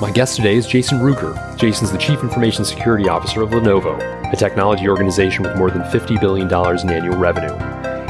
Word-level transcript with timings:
My 0.00 0.12
guest 0.12 0.36
today 0.36 0.54
is 0.54 0.64
Jason 0.64 1.00
Ruger. 1.00 1.34
Jason's 1.56 1.90
the 1.90 1.98
Chief 1.98 2.22
Information 2.22 2.64
Security 2.64 3.08
Officer 3.08 3.42
of 3.42 3.50
Lenovo, 3.50 3.98
a 4.32 4.36
technology 4.36 4.88
organization 4.88 5.42
with 5.42 5.56
more 5.56 5.72
than 5.72 5.82
$50 5.82 6.20
billion 6.20 6.46
in 6.46 6.88
annual 6.88 7.16
revenue. 7.16 7.52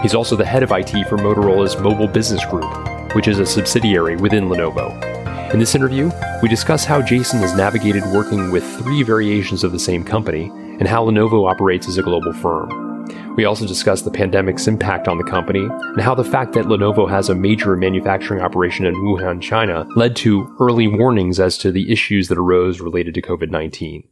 He's 0.03 0.15
also 0.15 0.37
the 0.37 0.45
head 0.45 0.63
of 0.63 0.71
IT 0.71 0.91
for 1.09 1.17
Motorola's 1.17 1.81
Mobile 1.81 2.07
Business 2.07 2.45
Group, 2.45 2.71
which 3.15 3.27
is 3.27 3.39
a 3.39 3.47
subsidiary 3.47 4.17
within 4.17 4.51
Lenovo. 4.51 4.93
In 5.51 5.59
this 5.59 5.75
interview, 5.75 6.11
we 6.43 6.51
discuss 6.51 6.85
how 6.85 7.01
Jason 7.01 7.41
has 7.41 7.57
navigated 7.57 8.05
working 8.13 8.51
with 8.51 8.65
three 8.77 9.03
variations 9.03 9.65
of 9.65 9.73
the 9.73 9.79
same 9.79 10.05
company 10.05 10.51
and 10.81 10.87
how 10.87 11.07
Lenovo 11.07 11.51
operates 11.51 11.89
as 11.89 11.97
a 11.97 12.03
global 12.03 12.35
firm. 12.35 12.88
We 13.39 13.45
also 13.45 13.69
discuss 13.69 14.03
the 14.03 14.11
pandemic's 14.11 14.67
impact 14.67 15.07
on 15.07 15.17
the 15.17 15.23
company 15.23 15.61
and 15.61 16.01
how 16.01 16.13
the 16.13 16.25
fact 16.25 16.55
that 16.55 16.65
Lenovo 16.65 17.09
has 17.09 17.29
a 17.29 17.37
major 17.37 17.77
manufacturing 17.77 18.41
operation 18.41 18.85
in 18.85 18.97
Wuhan, 18.97 19.41
China, 19.41 19.87
led 19.95 20.17
to 20.17 20.53
early 20.59 20.89
warnings 20.89 21.39
as 21.39 21.57
to 21.59 21.71
the 21.71 21.93
issues 21.93 22.27
that 22.27 22.37
arose 22.37 22.81
related 22.81 23.15
to 23.15 23.23
COVID 23.23 23.49
19. 23.53 24.03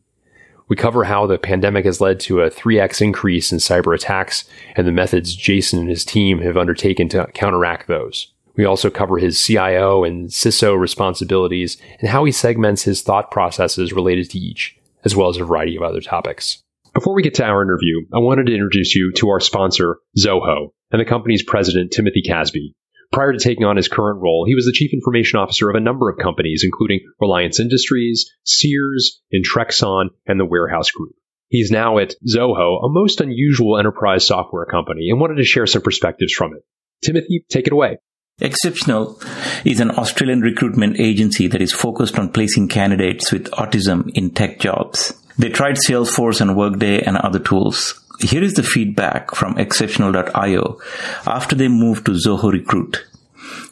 We 0.68 0.76
cover 0.76 1.02
how 1.02 1.27
the 1.27 1.38
pandemic 1.38 1.86
has 1.86 2.00
led 2.00 2.20
to 2.20 2.42
a 2.42 2.52
3x 2.52 3.02
increase 3.02 3.50
in 3.50 3.58
cyber 3.58 3.96
attacks 3.96 4.44
and 4.77 4.86
the 4.86 4.92
methods 4.92 5.34
Jason 5.34 5.80
and 5.80 5.88
his 5.88 6.05
team 6.05 6.38
have 6.42 6.56
undertaken 6.56 7.08
to 7.08 7.27
counteract 7.34 7.88
those. 7.88 8.28
We 8.55 8.64
also 8.64 8.90
cover 8.90 9.18
his 9.18 9.44
CIO 9.44 10.05
and 10.05 10.28
CISO 10.28 10.78
responsibilities 10.78 11.78
and 11.98 12.11
how 12.11 12.24
he 12.24 12.30
segments 12.30 12.84
his 12.84 13.02
thought 13.02 13.33
processes 13.33 13.92
related 13.92 14.30
to 14.30 14.38
each, 14.38 14.78
as 15.05 15.16
well 15.16 15.28
as 15.28 15.36
a 15.36 15.44
variety 15.44 15.74
of 15.74 15.83
other 15.83 16.00
topics. 16.00 16.62
Before 16.97 17.14
we 17.14 17.22
get 17.22 17.34
to 17.34 17.44
our 17.44 17.62
interview, 17.62 18.06
I 18.11 18.20
wanted 18.20 18.47
to 18.47 18.55
introduce 18.55 18.94
you 18.94 19.12
to 19.16 19.28
our 19.28 19.39
sponsor, 19.39 19.98
Zoho, 20.19 20.70
and 20.91 20.98
the 20.98 21.05
company's 21.05 21.44
president, 21.44 21.91
Timothy 21.91 22.22
Kasbe. 22.27 22.72
Prior 23.12 23.34
to 23.34 23.39
taking 23.39 23.66
on 23.66 23.77
his 23.77 23.86
current 23.86 24.22
role, 24.22 24.47
he 24.47 24.55
was 24.55 24.64
the 24.64 24.72
chief 24.72 24.94
information 24.94 25.39
officer 25.39 25.69
of 25.69 25.77
a 25.77 25.80
number 25.80 26.08
of 26.08 26.17
companies, 26.17 26.62
including 26.64 27.00
Reliance 27.20 27.61
Industries, 27.61 28.33
Sears, 28.44 29.20
Intrexon, 29.30 30.06
and 30.27 30.41
the 30.41 30.47
Warehouse 30.47 30.91
Group. 30.91 31.12
He's 31.48 31.70
now 31.70 31.98
at 31.98 32.14
Zoho, 32.27 32.83
a 32.83 32.89
most 32.89 33.20
unusual 33.20 33.78
enterprise 33.78 34.27
software 34.27 34.64
company, 34.64 35.11
and 35.11 35.20
wanted 35.20 35.36
to 35.36 35.44
share 35.44 35.67
some 35.67 35.83
perspectives 35.83 36.33
from 36.33 36.55
it. 36.55 36.62
Timothy, 37.05 37.44
take 37.50 37.67
it 37.67 37.74
away. 37.74 37.98
Xceptional 38.41 39.22
is 39.67 39.80
an 39.80 39.91
Australian 39.91 40.41
recruitment 40.41 40.98
agency 40.98 41.47
that 41.48 41.61
is 41.61 41.74
focused 41.74 42.19
on 42.19 42.33
placing 42.33 42.69
candidates 42.69 43.30
with 43.30 43.50
autism 43.50 44.08
in 44.14 44.30
tech 44.30 44.58
jobs. 44.61 45.12
They 45.39 45.51
tried 45.51 45.77
Salesforce 45.77 46.41
and 46.41 46.56
Workday 46.56 47.03
and 47.03 47.17
other 47.17 47.39
tools. 47.39 48.01
Here 48.20 48.42
is 48.42 48.55
the 48.55 48.62
feedback 48.62 49.34
from 49.34 49.56
xceptional.io 49.56 50.81
after 51.27 51.55
they 51.55 51.69
moved 51.69 52.06
to 52.06 52.12
Zoho 52.12 52.51
Recruit. 52.51 53.05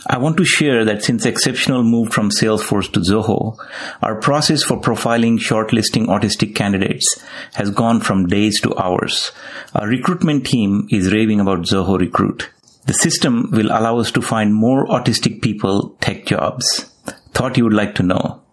I 0.06 0.18
want 0.18 0.36
to 0.36 0.44
share 0.44 0.84
that 0.84 1.02
since 1.02 1.24
Xceptional 1.24 1.82
moved 1.82 2.12
from 2.12 2.28
Salesforce 2.28 2.92
to 2.92 3.00
Zoho, 3.00 3.56
our 4.02 4.20
process 4.20 4.62
for 4.62 4.78
profiling 4.78 5.38
shortlisting 5.38 6.06
autistic 6.06 6.54
candidates 6.54 7.06
has 7.54 7.70
gone 7.70 8.00
from 8.00 8.26
days 8.26 8.60
to 8.60 8.76
hours. 8.76 9.32
Our 9.74 9.88
recruitment 9.88 10.46
team 10.46 10.86
is 10.90 11.12
raving 11.12 11.40
about 11.40 11.62
Zoho 11.62 11.98
Recruit. 11.98 12.50
The 12.86 12.92
system 12.92 13.50
will 13.50 13.68
allow 13.68 13.98
us 13.98 14.10
to 14.12 14.20
find 14.20 14.54
more 14.54 14.86
autistic 14.88 15.40
people 15.40 15.96
tech 16.02 16.26
jobs. 16.26 16.84
Thought 17.32 17.56
you 17.56 17.64
would 17.64 17.72
like 17.72 17.94
to 17.94 18.02
know. 18.02 18.43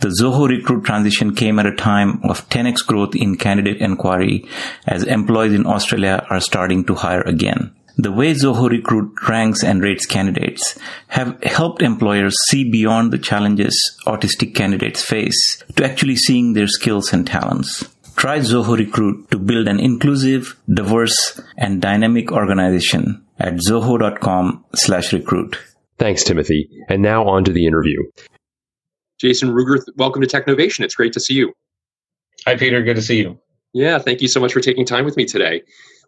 The 0.00 0.08
Zoho 0.08 0.48
Recruit 0.48 0.84
transition 0.84 1.34
came 1.34 1.58
at 1.58 1.66
a 1.66 1.74
time 1.74 2.20
of 2.24 2.48
10x 2.50 2.86
growth 2.86 3.14
in 3.14 3.36
candidate 3.36 3.78
inquiry 3.78 4.44
as 4.86 5.02
employees 5.04 5.54
in 5.54 5.66
Australia 5.66 6.24
are 6.28 6.40
starting 6.40 6.84
to 6.84 6.94
hire 6.94 7.22
again. 7.22 7.74
The 7.96 8.12
way 8.12 8.34
Zoho 8.34 8.68
Recruit 8.68 9.10
ranks 9.26 9.64
and 9.64 9.82
rates 9.82 10.04
candidates 10.04 10.78
have 11.08 11.42
helped 11.42 11.80
employers 11.80 12.36
see 12.48 12.70
beyond 12.70 13.10
the 13.10 13.18
challenges 13.18 13.74
autistic 14.06 14.54
candidates 14.54 15.02
face 15.02 15.64
to 15.76 15.84
actually 15.84 16.16
seeing 16.16 16.52
their 16.52 16.68
skills 16.68 17.14
and 17.14 17.26
talents. 17.26 17.88
Try 18.16 18.40
Zoho 18.40 18.76
Recruit 18.76 19.30
to 19.30 19.38
build 19.38 19.66
an 19.66 19.80
inclusive, 19.80 20.56
diverse, 20.68 21.40
and 21.56 21.80
dynamic 21.80 22.32
organization 22.32 23.24
at 23.38 23.54
zoho.com 23.54 24.64
slash 24.74 25.14
recruit. 25.14 25.58
Thanks, 25.98 26.22
Timothy. 26.22 26.68
And 26.88 27.00
now 27.00 27.24
on 27.24 27.44
to 27.44 27.52
the 27.52 27.66
interview. 27.66 28.02
Jason 29.18 29.50
Ruger, 29.50 29.82
welcome 29.96 30.22
to 30.22 30.28
Technovation. 30.28 30.80
It's 30.80 30.94
great 30.94 31.12
to 31.14 31.20
see 31.20 31.34
you. 31.34 31.52
Hi, 32.44 32.56
Peter. 32.56 32.82
Good 32.82 32.96
to 32.96 33.02
see 33.02 33.18
you. 33.18 33.38
Yeah, 33.72 33.98
thank 33.98 34.20
you 34.20 34.28
so 34.28 34.40
much 34.40 34.52
for 34.52 34.60
taking 34.60 34.84
time 34.84 35.04
with 35.04 35.16
me 35.16 35.24
today. 35.24 35.62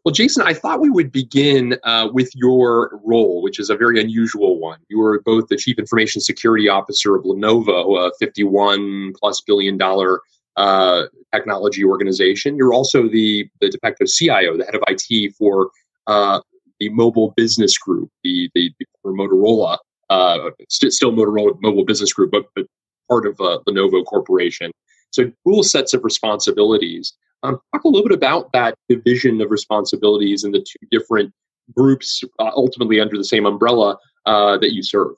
Well, 0.05 0.13
Jason, 0.13 0.43
I 0.47 0.55
thought 0.55 0.81
we 0.81 0.91
would 0.91 1.11
begin 1.11 1.77
uh, 1.85 2.09
with 2.13 2.31
your 2.35 3.01
role, 3.05 3.43
which 3.43 3.59
is 3.59 3.69
a 3.71 3.77
very 3.77 4.01
unusual 4.01 4.59
one. 4.59 4.79
You 4.89 5.03
are 5.03 5.21
both 5.23 5.49
the 5.49 5.57
Chief 5.57 5.79
Information 5.79 6.21
Security 6.21 6.69
Officer 6.69 7.17
of 7.17 7.25
Lenovo, 7.25 8.07
a 8.07 8.13
51 8.19 9.15
plus 9.19 9.41
billion 9.41 9.77
dollar 9.77 10.21
uh, 10.57 11.05
technology 11.35 11.85
organization. 11.85 12.57
You're 12.57 12.73
also 12.73 13.09
the, 13.09 13.49
the 13.61 13.71
de 13.71 13.79
facto 13.79 14.05
CIO, 14.07 14.57
the 14.57 14.65
head 14.65 14.75
of 14.75 14.83
IT 14.87 15.35
for 15.35 15.71
uh, 16.07 16.41
the 16.79 16.89
Mobile 16.91 17.33
Business 17.37 17.77
Group, 17.77 18.11
the, 18.23 18.51
the, 18.55 18.73
the 18.79 18.87
Motorola, 19.05 19.79
uh, 20.11 20.51
st- 20.69 20.93
still 20.93 21.13
Motorola 21.13 21.57
Mobile 21.61 21.85
Business 21.85 22.13
Group, 22.13 22.31
but, 22.31 22.47
but 22.55 22.67
part 23.09 23.27
of 23.27 23.41
uh, 23.41 23.59
Lenovo 23.69 24.05
Corporation. 24.05 24.71
So, 25.11 25.31
dual 25.45 25.63
sets 25.63 25.95
of 25.95 26.05
responsibilities. 26.05 27.15
Um, 27.43 27.59
talk 27.73 27.85
a 27.85 27.89
little 27.89 28.07
bit 28.07 28.17
about 28.17 28.53
that 28.53 28.75
division 28.89 29.41
of 29.41 29.51
responsibilities 29.51 30.45
and 30.45 30.53
the 30.53 30.59
two 30.59 30.87
different 30.91 31.33
groups, 31.77 32.23
uh, 32.39 32.51
ultimately 32.55 33.01
under 33.01 33.17
the 33.17 33.25
same 33.25 33.47
umbrella 33.47 33.97
uh, 34.27 34.59
that 34.59 34.73
you 34.73 34.83
serve. 34.83 35.13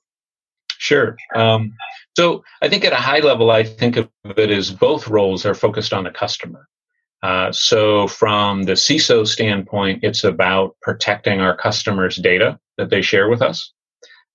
Sure. 0.79 1.17
Um, 1.35 1.75
so, 2.17 2.45
I 2.63 2.69
think 2.69 2.85
at 2.85 2.93
a 2.93 2.97
high 2.97 3.21
level, 3.21 3.51
I 3.51 3.65
think 3.65 3.97
of 3.97 4.09
it 4.25 4.51
as 4.51 4.71
both 4.71 5.09
roles 5.09 5.45
are 5.45 5.55
focused 5.55 5.93
on 5.93 6.05
the 6.05 6.11
customer. 6.11 6.69
Uh, 7.23 7.53
so, 7.53 8.07
from 8.07 8.63
the 8.63 8.73
CISO 8.73 9.27
standpoint, 9.27 10.03
it's 10.03 10.25
about 10.25 10.77
protecting 10.81 11.41
our 11.41 11.57
customers' 11.57 12.17
data 12.17 12.59
that 12.79 12.91
they 12.91 13.03
share 13.03 13.29
with 13.29 13.43
us. 13.43 13.73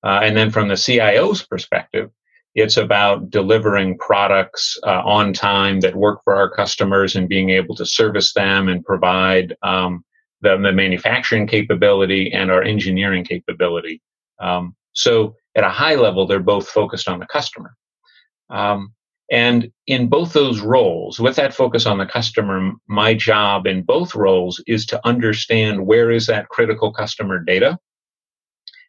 Uh, 0.03 0.19
and 0.22 0.37
then 0.37 0.51
from 0.51 0.67
the 0.67 0.75
CIO's 0.75 1.41
perspective, 1.41 2.11
it's 2.55 2.77
about 2.77 3.29
delivering 3.29 3.97
products 3.97 4.79
uh, 4.83 5.01
on 5.03 5.33
time 5.33 5.81
that 5.81 5.95
work 5.95 6.21
for 6.23 6.35
our 6.35 6.49
customers 6.49 7.16
and 7.16 7.27
being 7.27 7.49
able 7.49 7.75
to 7.75 7.85
service 7.85 8.33
them 8.33 8.69
and 8.69 8.83
provide 8.85 9.55
um, 9.61 10.03
the, 10.41 10.57
the, 10.57 10.71
manufacturing 10.71 11.47
capability 11.47 12.31
and 12.31 12.49
our 12.49 12.63
engineering 12.63 13.25
capability. 13.25 14.01
Um, 14.39 14.73
so 14.93 15.35
at 15.55 15.66
a 15.66 15.69
high 15.69 15.95
level, 15.95 16.25
they're 16.25 16.39
both 16.39 16.67
focused 16.67 17.09
on 17.09 17.19
the 17.19 17.25
customer. 17.25 17.75
Um, 18.49 18.93
and 19.29 19.72
in 19.87 20.07
both 20.07 20.33
those 20.33 20.61
roles, 20.61 21.19
with 21.19 21.35
that 21.35 21.53
focus 21.53 21.85
on 21.85 21.97
the 21.97 22.05
customer, 22.05 22.72
my 22.87 23.13
job 23.16 23.67
in 23.67 23.81
both 23.81 24.16
roles 24.16 24.63
is 24.67 24.85
to 24.87 25.01
understand 25.05 25.85
where 25.85 26.11
is 26.11 26.27
that 26.27 26.49
critical 26.49 26.93
customer 26.93 27.39
data 27.39 27.77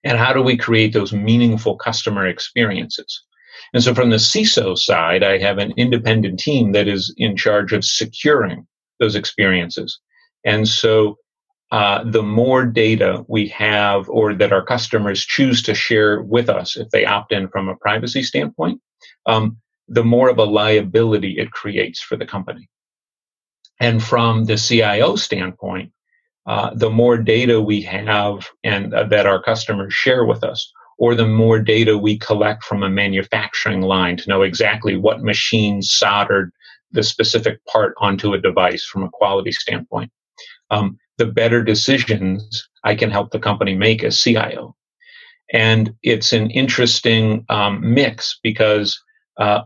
and 0.04 0.19
how 0.19 0.33
do 0.33 0.43
we 0.43 0.56
create 0.56 0.93
those 0.93 1.12
meaningful 1.12 1.77
customer 1.77 2.27
experiences. 2.27 3.25
And 3.72 3.83
so 3.83 3.94
from 3.94 4.11
the 4.11 4.17
CISO 4.17 4.77
side, 4.77 5.22
I 5.22 5.39
have 5.39 5.59
an 5.59 5.72
independent 5.77 6.39
team 6.39 6.72
that 6.72 6.89
is 6.89 7.15
in 7.16 7.36
charge 7.36 7.72
of 7.72 7.84
securing 7.84 8.66
those 9.01 9.15
experiences. 9.15 9.98
And 10.45 10.66
so 10.66 11.19
uh, 11.72 12.04
the 12.04 12.22
more 12.22 12.65
data 12.65 13.25
we 13.28 13.48
have 13.48 14.09
or 14.09 14.34
that 14.34 14.53
our 14.53 14.65
customers 14.65 15.25
choose 15.25 15.63
to 15.65 15.75
share 15.75 16.22
with 16.22 16.48
us 16.48 16.77
if 16.77 16.89
they 16.91 17.04
opt 17.04 17.33
in 17.33 17.48
from 17.48 17.69
a 17.69 17.77
privacy 17.77 18.22
standpoint, 18.22 18.80
um, 19.27 19.57
the 19.89 20.04
more 20.04 20.28
of 20.28 20.39
a 20.39 20.45
liability 20.45 21.39
it 21.39 21.51
creates 21.51 22.01
for 22.01 22.16
the 22.16 22.27
company. 22.27 22.69
And 23.80 24.03
from 24.03 24.45
the 24.45 24.57
CIO 24.57 25.16
standpoint, 25.16 25.92
uh, 26.47 26.71
the 26.75 26.91
more 26.91 27.19
data 27.19 27.60
we 27.60 27.83
have 27.83 28.48
and 28.63 28.95
uh, 28.95 29.04
that 29.04 29.27
our 29.27 29.42
customers 29.42 29.92
share 29.92 30.25
with 30.25 30.45
us, 30.45 30.72
or 30.98 31.15
the 31.15 31.27
more 31.27 31.59
data 31.59 31.97
we 31.97 32.19
collect 32.19 32.65
from 32.65 32.83
a 32.83 32.91
manufacturing 32.91 33.83
line 33.83 34.16
to 34.16 34.28
know 34.28 34.43
exactly 34.43 34.97
what 34.97 35.22
machine 35.22 35.83
soldered 35.83 36.53
the 36.93 37.03
specific 37.03 37.65
part 37.66 37.95
onto 37.98 38.33
a 38.33 38.41
device 38.41 38.84
from 38.84 39.03
a 39.03 39.10
quality 39.10 39.53
standpoint. 39.53 40.10
Um, 40.71 40.98
the 41.19 41.27
better 41.27 41.63
decisions 41.63 42.69
I 42.84 42.95
can 42.95 43.10
help 43.10 43.31
the 43.31 43.39
company 43.39 43.75
make 43.75 44.03
as 44.04 44.21
CIO. 44.21 44.75
And 45.53 45.95
it's 46.03 46.33
an 46.33 46.51
interesting 46.51 47.45
um, 47.49 47.95
mix 47.95 48.39
because 48.42 49.01
uh, 49.39 49.63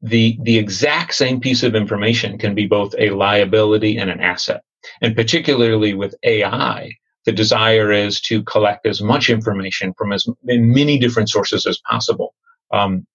the 0.00 0.36
the 0.42 0.58
exact 0.58 1.14
same 1.14 1.40
piece 1.40 1.62
of 1.62 1.76
information 1.76 2.38
can 2.38 2.54
be 2.54 2.66
both 2.66 2.94
a 2.98 3.10
liability 3.10 3.98
and 3.98 4.10
an 4.10 4.20
asset. 4.20 4.62
And 5.00 5.14
particularly 5.14 5.94
with 5.94 6.16
AI, 6.24 6.92
the 7.24 7.32
desire 7.32 7.92
is 7.92 8.20
to 8.22 8.42
collect 8.44 8.86
as 8.86 9.00
much 9.00 9.30
information 9.30 9.92
from 9.94 10.12
as 10.12 10.26
many 10.42 10.98
different 10.98 11.28
sources 11.28 11.66
as 11.66 11.78
possible 11.88 12.34
um, 12.72 13.06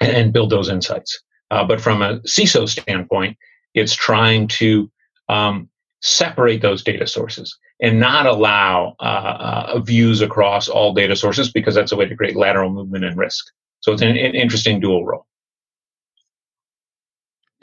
and, 0.00 0.32
build 0.32 0.50
those 0.50 0.68
insights. 0.68 1.20
Uh, 1.50 1.64
but 1.64 1.80
from 1.80 2.00
a 2.00 2.18
CISO 2.20 2.68
standpoint, 2.68 3.36
it's 3.74 3.94
trying 3.94 4.48
to 4.48 4.90
um, 5.28 5.68
separate 6.00 6.62
those 6.62 6.82
data 6.82 7.06
sources 7.06 7.56
and 7.80 8.00
not 8.00 8.26
allow 8.26 8.94
uh, 9.00 9.72
uh, 9.74 9.78
views 9.80 10.20
across 10.20 10.68
all 10.68 10.94
data 10.94 11.14
sources 11.14 11.50
because 11.50 11.74
that's 11.74 11.92
a 11.92 11.96
way 11.96 12.06
to 12.06 12.16
create 12.16 12.36
lateral 12.36 12.70
movement 12.70 13.04
and 13.04 13.16
risk. 13.16 13.44
So 13.80 13.92
it's 13.92 14.02
an, 14.02 14.10
an 14.10 14.34
interesting 14.34 14.80
dual 14.80 15.04
role. 15.04 15.26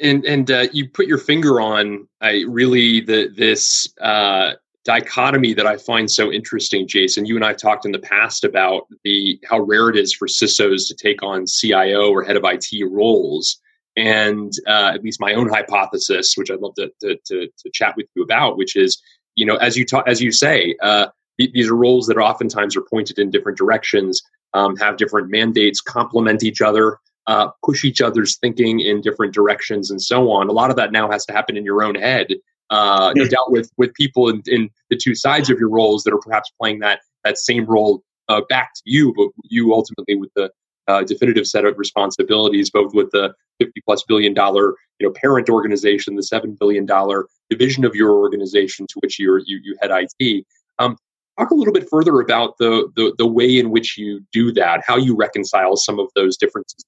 And 0.01 0.23
and 0.25 0.49
uh, 0.49 0.67
you 0.71 0.87
put 0.87 1.07
your 1.07 1.17
finger 1.17 1.59
on 1.59 2.07
really 2.21 3.01
the 3.01 3.33
this 3.35 3.93
uh, 3.99 4.53
dichotomy 4.85 5.53
that 5.53 5.67
I 5.67 5.77
find 5.77 6.09
so 6.09 6.31
interesting, 6.31 6.87
Jason. 6.87 7.25
You 7.25 7.35
and 7.35 7.45
I've 7.45 7.57
talked 7.57 7.85
in 7.85 7.91
the 7.91 7.99
past 7.99 8.43
about 8.43 8.87
the 9.03 9.39
how 9.49 9.59
rare 9.59 9.89
it 9.89 9.97
is 9.97 10.13
for 10.13 10.27
CISOs 10.27 10.87
to 10.87 10.95
take 10.95 11.21
on 11.21 11.45
CIO 11.45 12.09
or 12.11 12.23
head 12.23 12.37
of 12.37 12.43
IT 12.45 12.67
roles. 12.89 13.59
And 13.97 14.53
uh, 14.67 14.91
at 14.93 15.03
least 15.03 15.19
my 15.19 15.33
own 15.33 15.49
hypothesis, 15.49 16.35
which 16.37 16.49
I'd 16.49 16.59
love 16.59 16.75
to, 16.75 16.91
to, 17.01 17.17
to, 17.25 17.47
to, 17.47 17.69
chat 17.73 17.95
with 17.97 18.05
you 18.15 18.23
about, 18.23 18.57
which 18.57 18.75
is, 18.75 19.01
you 19.35 19.45
know, 19.45 19.57
as 19.57 19.75
you 19.75 19.85
talk, 19.85 20.07
as 20.07 20.21
you 20.21 20.31
say, 20.31 20.75
uh, 20.81 21.07
these 21.37 21.69
are 21.69 21.75
roles 21.75 22.07
that 22.07 22.17
oftentimes 22.17 22.77
are 22.77 22.85
pointed 22.89 23.17
in 23.19 23.29
different 23.29 23.57
directions, 23.57 24.21
um, 24.53 24.75
have 24.77 24.97
different 24.97 25.29
mandates, 25.29 25.81
complement 25.81 26.43
each 26.43 26.61
other, 26.61 26.99
uh, 27.27 27.49
push 27.65 27.83
each 27.83 28.01
other's 28.01 28.37
thinking 28.37 28.79
in 28.79 29.01
different 29.01 29.33
directions, 29.33 29.91
and 29.91 30.01
so 30.01 30.31
on. 30.31 30.49
A 30.49 30.53
lot 30.53 30.69
of 30.69 30.75
that 30.77 30.91
now 30.91 31.09
has 31.09 31.25
to 31.25 31.33
happen 31.33 31.57
in 31.57 31.65
your 31.65 31.83
own 31.83 31.95
head 31.95 32.27
uh, 32.69 33.13
no 33.15 33.25
doubt 33.25 33.51
with 33.51 33.71
with 33.77 33.93
people 33.93 34.29
in, 34.29 34.41
in, 34.45 34.69
the 34.89 34.97
two 34.97 35.15
sides 35.15 35.49
of 35.49 35.59
your 35.59 35.69
roles 35.69 36.03
that 36.03 36.13
are 36.13 36.19
perhaps 36.19 36.51
playing 36.59 36.79
that 36.79 37.01
that 37.23 37.37
same 37.37 37.65
role 37.65 38.03
uh, 38.27 38.41
back 38.49 38.73
to 38.75 38.81
you, 38.85 39.13
but 39.15 39.27
you 39.43 39.73
ultimately 39.73 40.15
with 40.15 40.31
the 40.35 40.51
uh, 40.87 41.03
definitive 41.03 41.45
set 41.45 41.65
of 41.65 41.77
responsibilities, 41.77 42.69
both 42.69 42.93
with 42.93 43.11
the 43.11 43.33
50 43.59 43.81
plus 43.85 44.03
billion 44.03 44.33
dollar 44.33 44.75
you 44.99 45.07
know 45.07 45.13
parent 45.13 45.49
organization, 45.49 46.15
the 46.15 46.23
seven 46.23 46.55
billion 46.59 46.85
dollar 46.85 47.27
division 47.49 47.85
of 47.85 47.95
your 47.95 48.11
organization 48.11 48.85
to 48.87 48.99
which 49.01 49.19
you 49.19 49.41
you, 49.45 49.59
you 49.63 49.75
head 49.81 49.91
IT. 49.91 50.45
Um, 50.77 50.97
talk 51.37 51.51
a 51.51 51.55
little 51.55 51.73
bit 51.73 51.87
further 51.89 52.19
about 52.19 52.57
the, 52.57 52.89
the 52.95 53.13
the 53.17 53.27
way 53.27 53.57
in 53.57 53.71
which 53.71 53.97
you 53.97 54.21
do 54.31 54.51
that, 54.53 54.83
how 54.85 54.97
you 54.97 55.15
reconcile 55.15 55.75
some 55.75 55.99
of 55.99 56.09
those 56.15 56.37
differences. 56.37 56.85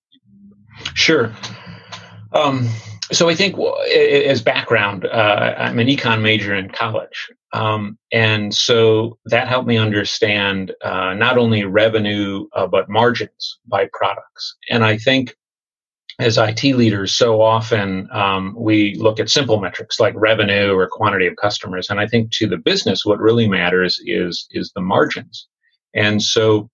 Sure. 0.94 1.32
Um, 2.34 2.70
so 3.12 3.30
I 3.30 3.36
think 3.36 3.56
as 4.28 4.42
background, 4.42 5.06
uh, 5.06 5.56
I'm 5.58 5.80
an 5.80 5.88
econ 5.88 6.22
major 6.22 6.56
in 6.56 6.70
college, 6.70 7.32
um, 7.54 7.98
and 8.12 8.54
so 8.54 9.18
that 9.26 9.48
helped 9.48 9.68
me 9.68 9.78
understand 9.78 10.74
uh, 10.84 11.14
not 11.14 11.38
only 11.38 11.64
revenue 11.66 12.48
uh, 12.54 12.68
but 12.68 12.90
margins 12.90 13.60
by 13.68 13.90
products. 13.94 14.56
And 14.70 14.84
I 14.84 14.98
think 14.98 15.36
as 16.20 16.38
IT 16.38 16.64
leaders, 16.64 17.16
so 17.16 17.42
often 17.42 18.08
um, 18.12 18.56
we 18.58 18.96
look 18.96 19.20
at 19.20 19.30
simple 19.30 19.60
metrics 19.60 20.00
like 20.00 20.14
revenue 20.16 20.74
or 20.74 20.88
quantity 20.88 21.28
of 21.28 21.36
customers, 21.36 21.90
and 21.90 22.00
I 22.00 22.08
think 22.08 22.32
to 22.34 22.48
the 22.48 22.58
business, 22.58 23.06
what 23.06 23.20
really 23.20 23.48
matters 23.48 24.00
is 24.06 24.48
is 24.52 24.72
the 24.76 24.82
margins. 24.82 25.48
And 25.94 26.22
so 26.22 26.70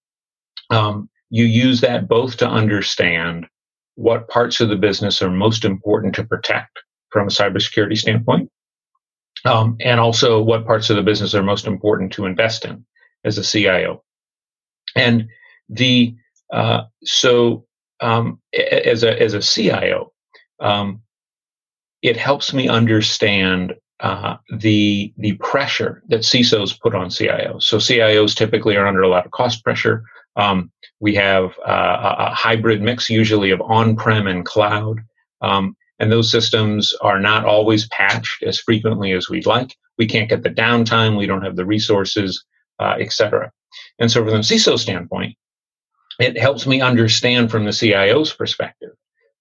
um, 0.70 1.10
you 1.30 1.46
use 1.46 1.82
that 1.82 2.08
both 2.08 2.38
to 2.38 2.48
understand 2.48 3.48
what 3.98 4.30
parts 4.30 4.62
of 4.62 4.70
the 4.70 4.76
business 4.76 5.22
are 5.24 5.30
most 5.30 5.66
important 5.66 6.14
to 6.16 6.24
protect 6.24 6.80
from 7.10 7.28
a 7.28 7.32
cybersecurity 7.32 7.98
standpoint, 7.98 8.50
um, 9.44 9.76
and 9.82 10.00
also 10.00 10.42
what 10.42 10.66
parts 10.66 10.90
of 10.90 10.96
the 10.96 11.02
business 11.02 11.34
are 11.34 11.42
most 11.42 11.66
important 11.66 12.14
to 12.14 12.26
invest 12.26 12.64
in 12.64 12.86
as 13.26 13.40
a 13.40 13.44
CIO. 13.44 14.04
And 14.96 15.28
the 15.68 16.16
uh, 16.54 16.84
so 17.04 17.66
um, 18.00 18.40
as 18.54 19.04
a 19.04 19.20
as 19.20 19.34
a 19.34 19.42
CIO, 19.42 20.14
um, 20.60 21.02
it 22.04 22.18
helps 22.18 22.54
me 22.54 22.68
understand 22.68 23.74
uh, 24.00 24.38
the 24.60 25.12
the 25.18 25.34
pressure 25.38 26.04
that 26.10 26.22
CISOs 26.22 26.80
put 26.80 26.94
on 26.94 27.08
CIOs. 27.08 27.64
So 27.64 27.78
CIOs 27.78 28.36
typically 28.36 28.76
are 28.76 28.86
under 28.86 29.02
a 29.02 29.10
lot 29.10 29.26
of 29.26 29.32
cost 29.32 29.64
pressure. 29.64 30.04
Um, 30.38 30.72
we 31.00 31.16
have 31.16 31.58
uh, 31.66 32.16
a 32.20 32.34
hybrid 32.34 32.82
mix, 32.82 33.10
usually 33.10 33.52
of 33.52 33.62
on-prem 33.62 34.28
and 34.28 34.46
cloud, 34.46 35.00
um, 35.42 35.76
and 36.00 36.12
those 36.12 36.32
systems 36.32 36.94
are 37.02 37.20
not 37.20 37.44
always 37.44 37.88
patched 37.90 38.44
as 38.44 38.60
frequently 38.60 39.12
as 39.14 39.30
we'd 39.30 39.48
like. 39.48 39.76
We 39.98 40.06
can't 40.06 40.30
get 40.30 40.44
the 40.44 40.50
downtime. 40.50 41.18
We 41.18 41.26
don't 41.26 41.44
have 41.44 41.56
the 41.56 41.66
resources, 41.66 42.46
uh, 42.80 42.96
etc. 43.00 43.52
And 44.00 44.12
so, 44.12 44.24
from 44.24 44.34
the 44.34 44.40
CISO 44.40 44.78
standpoint, 44.78 45.36
it 46.20 46.38
helps 46.38 46.68
me 46.68 46.82
understand 46.82 47.52
from 47.52 47.66
the 47.66 47.72
CIO's 47.72 48.32
perspective 48.32 48.92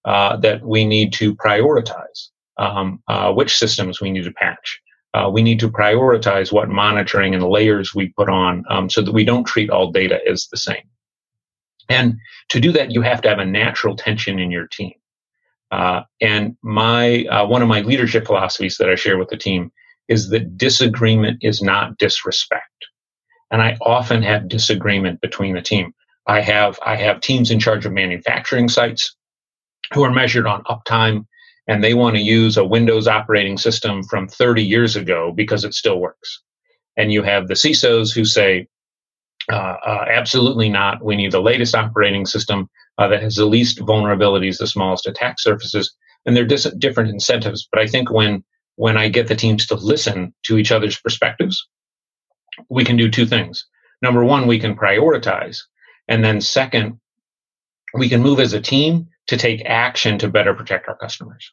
uh, 0.05 0.37
that 0.37 0.63
we 0.63 0.85
need 0.85 1.13
to 1.13 1.35
prioritize 1.35 2.29
um, 2.57 3.01
uh, 3.07 3.31
which 3.33 3.57
systems 3.57 4.01
we 4.01 4.11
need 4.11 4.23
to 4.23 4.31
patch. 4.31 4.81
Uh, 5.17 5.27
we 5.27 5.41
need 5.41 5.59
to 5.59 5.67
prioritize 5.67 6.51
what 6.51 6.69
monitoring 6.69 7.33
and 7.33 7.43
layers 7.43 7.95
we 7.95 8.09
put 8.09 8.29
on 8.29 8.63
um, 8.69 8.87
so 8.87 9.01
that 9.01 9.13
we 9.13 9.25
don't 9.25 9.45
treat 9.45 9.71
all 9.71 9.91
data 9.91 10.19
as 10.29 10.47
the 10.51 10.57
same. 10.57 10.83
And 11.89 12.17
to 12.49 12.59
do 12.59 12.71
that, 12.73 12.91
you 12.91 13.01
have 13.01 13.21
to 13.21 13.29
have 13.29 13.39
a 13.39 13.45
natural 13.45 13.95
tension 13.95 14.37
in 14.37 14.51
your 14.51 14.67
team. 14.67 14.93
Uh, 15.71 16.01
and 16.21 16.55
my 16.61 17.23
uh, 17.25 17.47
one 17.47 17.63
of 17.63 17.67
my 17.67 17.81
leadership 17.81 18.27
philosophies 18.27 18.77
that 18.77 18.89
I 18.89 18.95
share 18.95 19.17
with 19.17 19.29
the 19.29 19.37
team 19.37 19.71
is 20.07 20.29
that 20.29 20.55
disagreement 20.55 21.39
is 21.41 21.63
not 21.63 21.97
disrespect. 21.97 22.85
And 23.49 23.61
I 23.61 23.75
often 23.81 24.21
have 24.21 24.47
disagreement 24.47 25.19
between 25.21 25.55
the 25.55 25.61
team. 25.63 25.93
I 26.27 26.41
have 26.41 26.77
I 26.85 26.95
have 26.95 27.21
teams 27.21 27.49
in 27.49 27.59
charge 27.59 27.87
of 27.87 27.91
manufacturing 27.91 28.69
sites 28.69 29.15
who 29.93 30.03
are 30.03 30.11
measured 30.11 30.45
on 30.45 30.63
uptime 30.65 31.25
and 31.67 31.83
they 31.83 31.93
want 31.93 32.15
to 32.15 32.21
use 32.21 32.57
a 32.57 32.65
Windows 32.65 33.07
operating 33.07 33.57
system 33.57 34.03
from 34.03 34.27
30 34.27 34.63
years 34.63 34.95
ago 34.95 35.33
because 35.35 35.63
it 35.63 35.73
still 35.73 35.99
works. 35.99 36.41
And 36.95 37.11
you 37.11 37.23
have 37.23 37.47
the 37.47 37.53
CISOs 37.53 38.13
who 38.13 38.25
say, 38.25 38.67
uh, 39.51 39.75
uh, 39.85 40.05
absolutely 40.09 40.69
not. 40.69 41.03
We 41.03 41.15
need 41.15 41.31
the 41.31 41.41
latest 41.41 41.75
operating 41.75 42.25
system 42.25 42.69
uh, 42.97 43.07
that 43.09 43.21
has 43.21 43.35
the 43.35 43.45
least 43.45 43.79
vulnerabilities, 43.79 44.57
the 44.57 44.67
smallest 44.67 45.07
attack 45.07 45.39
surfaces, 45.39 45.93
and 46.25 46.35
they're 46.35 46.45
dis- 46.45 46.73
different 46.77 47.11
incentives. 47.11 47.67
But 47.71 47.81
I 47.81 47.87
think 47.87 48.11
when 48.11 48.43
when 48.75 48.97
I 48.97 49.09
get 49.09 49.27
the 49.27 49.35
teams 49.35 49.65
to 49.67 49.75
listen 49.75 50.33
to 50.43 50.57
each 50.57 50.71
other's 50.71 50.99
perspectives, 50.99 51.67
we 52.69 52.83
can 52.83 52.95
do 52.95 53.09
two 53.09 53.25
things. 53.25 53.65
Number 54.01 54.23
one, 54.23 54.45
we 54.45 54.59
can 54.59 54.75
prioritize, 54.75 55.61
and 56.07 56.23
then 56.23 56.41
second, 56.41 56.99
we 57.93 58.09
can 58.09 58.21
move 58.21 58.39
as 58.39 58.53
a 58.53 58.61
team 58.61 59.07
to 59.27 59.37
take 59.37 59.63
action 59.65 60.17
to 60.19 60.27
better 60.27 60.53
protect 60.53 60.87
our 60.87 60.95
customers. 60.95 61.51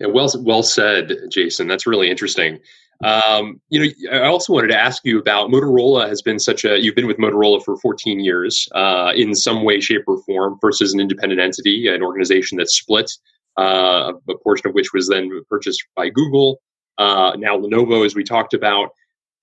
Yeah, 0.00 0.08
well, 0.08 0.28
well 0.40 0.62
said, 0.62 1.12
Jason. 1.30 1.68
That's 1.68 1.86
really 1.86 2.10
interesting. 2.10 2.58
Um, 3.02 3.60
you 3.70 3.80
know, 3.80 3.90
I 4.12 4.26
also 4.26 4.52
wanted 4.52 4.68
to 4.68 4.78
ask 4.78 5.04
you 5.04 5.18
about 5.18 5.50
Motorola. 5.50 6.08
Has 6.08 6.22
been 6.22 6.38
such 6.38 6.64
a 6.64 6.82
you've 6.82 6.94
been 6.94 7.06
with 7.06 7.18
Motorola 7.18 7.64
for 7.64 7.76
14 7.76 8.20
years, 8.20 8.68
uh, 8.74 9.12
in 9.14 9.34
some 9.34 9.64
way, 9.64 9.80
shape, 9.80 10.04
or 10.06 10.22
form. 10.22 10.58
First 10.60 10.80
as 10.80 10.94
an 10.94 11.00
independent 11.00 11.40
entity, 11.40 11.88
an 11.88 12.02
organization 12.02 12.58
that 12.58 12.70
split, 12.70 13.10
uh, 13.58 14.12
a 14.28 14.38
portion 14.38 14.68
of 14.68 14.74
which 14.74 14.92
was 14.92 15.08
then 15.08 15.30
purchased 15.48 15.84
by 15.96 16.08
Google. 16.08 16.60
Uh, 16.98 17.32
now 17.38 17.56
Lenovo, 17.56 18.06
as 18.06 18.14
we 18.14 18.24
talked 18.24 18.54
about. 18.54 18.90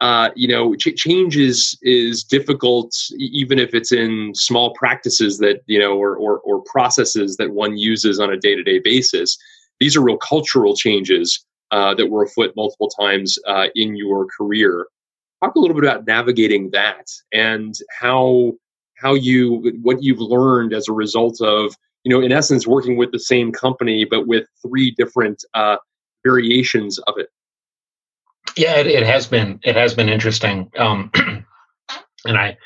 Uh, 0.01 0.31
you 0.35 0.47
know, 0.47 0.75
ch- 0.75 0.95
change 0.95 1.37
is 1.37 1.77
is 1.83 2.23
difficult, 2.23 2.91
even 3.17 3.59
if 3.59 3.75
it's 3.75 3.91
in 3.91 4.33
small 4.33 4.73
practices 4.73 5.37
that 5.37 5.61
you 5.67 5.77
know, 5.79 5.93
or 5.93 6.15
or, 6.15 6.39
or 6.39 6.63
processes 6.63 7.37
that 7.37 7.51
one 7.51 7.77
uses 7.77 8.19
on 8.19 8.31
a 8.31 8.37
day 8.37 8.55
to 8.55 8.63
day 8.63 8.79
basis. 8.79 9.37
These 9.79 9.95
are 9.95 10.01
real 10.01 10.17
cultural 10.17 10.75
changes 10.75 11.45
uh, 11.71 11.93
that 11.95 12.07
were 12.07 12.23
afoot 12.23 12.53
multiple 12.55 12.89
times 12.89 13.37
uh, 13.47 13.67
in 13.75 13.95
your 13.95 14.27
career. 14.35 14.87
Talk 15.43 15.55
a 15.55 15.59
little 15.59 15.75
bit 15.75 15.83
about 15.83 16.05
navigating 16.05 16.71
that 16.71 17.07
and 17.31 17.75
how 17.99 18.53
how 18.97 19.13
you 19.13 19.71
what 19.81 20.01
you've 20.01 20.19
learned 20.19 20.73
as 20.73 20.87
a 20.87 20.93
result 20.93 21.41
of 21.41 21.75
you 22.03 22.11
know 22.11 22.21
in 22.21 22.31
essence 22.31 22.67
working 22.67 22.97
with 22.97 23.11
the 23.11 23.19
same 23.19 23.51
company 23.51 24.05
but 24.05 24.27
with 24.27 24.45
three 24.61 24.91
different 24.91 25.43
uh, 25.53 25.77
variations 26.23 26.97
of 26.99 27.15
it. 27.17 27.29
Yeah, 28.55 28.77
it, 28.77 28.87
it 28.87 29.05
has 29.05 29.27
been 29.27 29.59
it 29.63 29.75
has 29.75 29.93
been 29.93 30.09
interesting, 30.09 30.71
um, 30.77 31.11
and 32.25 32.37
I 32.37 32.57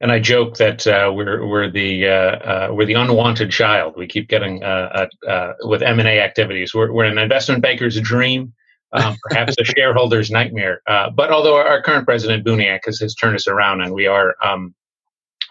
and 0.00 0.12
I 0.12 0.18
joke 0.20 0.56
that 0.56 0.86
uh, 0.86 1.12
we're 1.14 1.46
we're 1.46 1.70
the 1.70 2.08
uh, 2.08 2.10
uh, 2.10 2.68
we're 2.72 2.86
the 2.86 2.94
unwanted 2.94 3.50
child. 3.50 3.94
We 3.96 4.06
keep 4.06 4.28
getting 4.28 4.62
uh, 4.62 5.06
uh, 5.26 5.28
uh, 5.28 5.52
with 5.62 5.82
M 5.82 5.98
and 5.98 6.08
A 6.08 6.20
activities. 6.20 6.74
We're 6.74 6.92
we're 6.92 7.04
an 7.04 7.18
investment 7.18 7.62
banker's 7.62 8.00
dream, 8.00 8.52
um, 8.92 9.16
perhaps 9.24 9.56
a 9.58 9.64
shareholder's 9.76 10.30
nightmare. 10.30 10.82
but 10.86 11.30
although 11.30 11.56
our, 11.56 11.66
our, 11.66 11.82
current 11.82 12.04
president 12.04 12.44
Buniac 12.44 12.80
has, 12.86 13.00
has 13.00 13.14
turned 13.14 13.36
us 13.36 13.48
around, 13.48 13.80
and 13.80 13.92
we 13.92 14.06
are 14.06 14.34
um, 14.42 14.74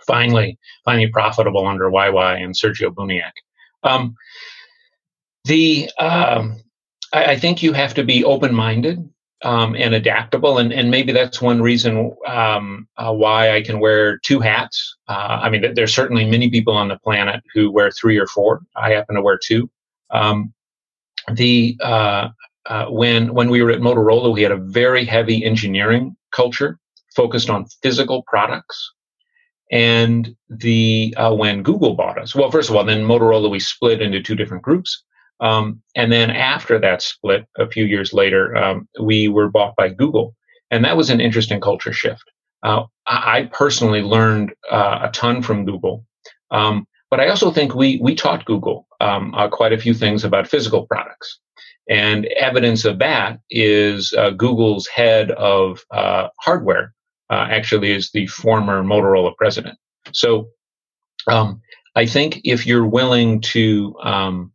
finally 0.06 0.58
finally 0.86 1.08
profitable 1.08 1.68
under 1.68 1.90
YY 1.90 2.42
and 2.42 2.56
Sergio 2.56 2.94
Buniac. 2.94 3.34
Um, 3.84 4.16
the 5.44 5.90
um, 6.00 6.58
I, 7.14 7.26
I, 7.26 7.40
think 7.40 7.64
you 7.64 7.74
have 7.74 7.94
to 7.94 8.04
be 8.04 8.24
open 8.24 8.54
minded 8.54 9.08
um, 9.44 9.76
and 9.76 9.94
adaptable, 9.94 10.58
and, 10.58 10.74
and 10.74 10.90
maybe 10.90 11.12
that's 11.12 11.42
one 11.42 11.62
reason 11.62 12.16
um, 12.28 12.88
uh, 12.98 13.14
why 13.14 13.56
I 13.56 13.62
can 13.62 13.80
wear 13.80 14.18
two 14.20 14.40
hats. 14.40 14.98
Uh, 15.08 15.40
I 15.44 15.50
mean, 15.50 15.74
there's 15.74 15.94
certainly 15.94 16.26
many 16.26 16.50
people 16.50 16.74
on 16.74 16.88
the 16.88 16.98
planet 17.00 17.44
who 17.54 17.72
wear 17.72 17.92
three 17.92 18.18
or 18.18 18.28
four. 18.28 18.62
I 18.76 18.92
happen 18.92 19.16
to 19.16 19.22
wear 19.22 19.40
two. 19.42 19.70
Um, 20.10 20.54
the 21.32 21.78
uh, 21.82 22.30
uh, 22.68 22.86
when 22.86 23.34
when 23.34 23.50
we 23.50 23.62
were 23.62 23.72
at 23.72 23.82
Motorola, 23.82 24.34
we 24.34 24.42
had 24.42 24.52
a 24.52 24.58
very 24.58 25.06
heavy 25.06 25.44
engineering 25.44 26.16
culture 26.32 26.80
focused 27.16 27.50
on 27.50 27.66
physical 27.82 28.24
products. 28.24 28.94
And 29.72 30.36
the 30.50 31.14
uh, 31.18 31.34
when 31.34 31.62
Google 31.62 31.94
bought 31.94 32.18
us, 32.18 32.34
well, 32.34 32.50
first 32.50 32.70
of 32.70 32.76
all, 32.76 32.86
then 32.86 33.04
Motorola 33.04 33.50
we 33.50 33.60
split 33.60 34.02
into 34.02 34.22
two 34.22 34.36
different 34.36 34.64
groups, 34.64 35.04
um, 35.40 35.82
and 35.96 36.12
then 36.12 36.30
after 36.30 36.80
that 36.80 37.02
split, 37.02 37.46
a 37.58 37.68
few 37.68 37.86
years 37.86 38.14
later, 38.14 38.56
um, 38.56 38.88
we 39.00 39.28
were 39.28 39.50
bought 39.50 39.76
by 39.76 39.90
Google, 39.90 40.36
and 40.72 40.84
that 40.84 40.98
was 40.98 41.10
an 41.10 41.22
interesting 41.22 41.62
culture 41.62 41.94
shift. 41.94 42.24
Uh, 42.64 42.84
I 43.06 43.50
personally 43.54 44.02
learned 44.02 44.54
uh, 44.72 45.00
a 45.04 45.12
ton 45.12 45.42
from 45.42 45.66
Google, 45.66 46.06
um, 46.52 46.88
but 47.10 47.20
I 47.20 47.28
also 47.30 47.52
think 47.52 47.76
we 47.76 48.00
we 48.02 48.16
taught 48.16 48.46
Google 48.46 48.88
um, 49.00 49.34
uh, 49.36 49.48
quite 49.48 49.74
a 49.74 49.78
few 49.78 49.94
things 49.94 50.24
about 50.24 50.48
physical 50.48 50.86
products. 50.88 51.40
And 51.90 52.26
evidence 52.38 52.84
of 52.84 53.00
that 53.00 53.40
is 53.50 54.14
uh, 54.18 54.32
Google's 54.32 54.88
head 54.88 55.32
of 55.32 55.86
uh, 55.92 56.28
hardware 56.42 56.94
uh, 57.30 57.48
actually 57.50 57.92
is 57.92 58.12
the 58.12 58.28
former 58.28 58.84
Motorola 58.84 59.36
president. 59.38 59.78
So 60.12 60.50
um, 61.28 61.62
I 61.96 62.06
think 62.06 62.42
if 62.44 62.66
you're 62.66 62.86
willing 62.86 63.42
to 63.42 63.96
um, 64.04 64.52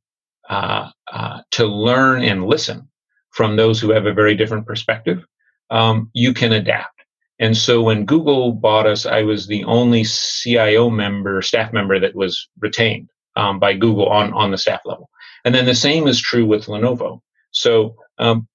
uh, 0.48 0.90
uh, 1.12 1.40
to 1.52 1.66
learn 1.66 2.22
and 2.22 2.46
listen 2.46 2.88
from 3.30 3.56
those 3.56 3.80
who 3.80 3.90
have 3.90 4.06
a 4.06 4.12
very 4.12 4.34
different 4.34 4.66
perspective, 4.66 5.24
um, 5.70 6.10
you 6.12 6.34
can 6.34 6.52
adapt. 6.52 7.02
And 7.38 7.56
so 7.56 7.82
when 7.82 8.04
Google 8.04 8.52
bought 8.52 8.86
us, 8.86 9.06
I 9.06 9.22
was 9.22 9.46
the 9.46 9.64
only 9.64 10.04
CIO 10.04 10.90
member, 10.90 11.42
staff 11.42 11.72
member 11.72 11.98
that 11.98 12.14
was 12.14 12.48
retained 12.60 13.08
um, 13.36 13.58
by 13.58 13.74
Google 13.74 14.08
on 14.08 14.32
on 14.32 14.50
the 14.50 14.58
staff 14.58 14.80
level. 14.84 15.08
And 15.44 15.54
then 15.54 15.64
the 15.64 15.74
same 15.74 16.06
is 16.06 16.20
true 16.20 16.46
with 16.46 16.66
Lenovo. 16.66 17.20
So 17.50 17.96
um, 18.18 18.46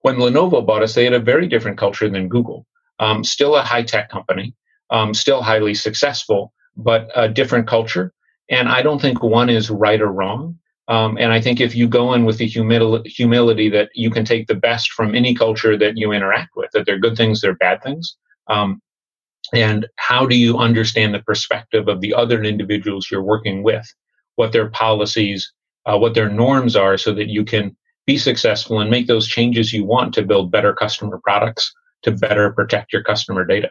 when 0.00 0.16
Lenovo 0.16 0.64
bought 0.64 0.82
us, 0.82 0.94
they 0.94 1.04
had 1.04 1.12
a 1.12 1.20
very 1.20 1.46
different 1.46 1.78
culture 1.78 2.08
than 2.08 2.28
Google. 2.28 2.66
Um, 2.98 3.24
still 3.24 3.56
a 3.56 3.62
high 3.62 3.82
tech 3.82 4.10
company, 4.10 4.54
um, 4.90 5.14
still 5.14 5.42
highly 5.42 5.74
successful, 5.74 6.52
but 6.76 7.10
a 7.14 7.28
different 7.28 7.66
culture. 7.66 8.12
And 8.50 8.68
I 8.68 8.82
don't 8.82 9.00
think 9.00 9.22
one 9.22 9.50
is 9.50 9.70
right 9.70 10.00
or 10.00 10.12
wrong. 10.12 10.58
Um, 10.92 11.16
and 11.18 11.32
I 11.32 11.40
think 11.40 11.58
if 11.58 11.74
you 11.74 11.88
go 11.88 12.12
in 12.12 12.26
with 12.26 12.36
the 12.36 12.46
humil- 12.46 13.06
humility 13.06 13.70
that 13.70 13.88
you 13.94 14.10
can 14.10 14.26
take 14.26 14.46
the 14.46 14.54
best 14.54 14.92
from 14.92 15.14
any 15.14 15.34
culture 15.34 15.74
that 15.78 15.96
you 15.96 16.12
interact 16.12 16.50
with, 16.54 16.70
that 16.72 16.84
they're 16.84 16.98
good 16.98 17.16
things, 17.16 17.40
they're 17.40 17.54
bad 17.54 17.82
things. 17.82 18.14
Um, 18.48 18.82
and 19.54 19.86
how 19.96 20.26
do 20.26 20.36
you 20.36 20.58
understand 20.58 21.14
the 21.14 21.22
perspective 21.22 21.88
of 21.88 22.02
the 22.02 22.12
other 22.12 22.44
individuals 22.44 23.08
you're 23.10 23.22
working 23.22 23.62
with, 23.62 23.86
what 24.36 24.52
their 24.52 24.68
policies, 24.68 25.50
uh, 25.86 25.96
what 25.96 26.12
their 26.12 26.28
norms 26.28 26.76
are, 26.76 26.98
so 26.98 27.14
that 27.14 27.28
you 27.28 27.42
can 27.42 27.74
be 28.06 28.18
successful 28.18 28.80
and 28.80 28.90
make 28.90 29.06
those 29.06 29.26
changes 29.26 29.72
you 29.72 29.86
want 29.86 30.12
to 30.12 30.22
build 30.22 30.52
better 30.52 30.74
customer 30.74 31.18
products 31.24 31.72
to 32.02 32.10
better 32.10 32.52
protect 32.52 32.92
your 32.92 33.02
customer 33.02 33.46
data. 33.46 33.70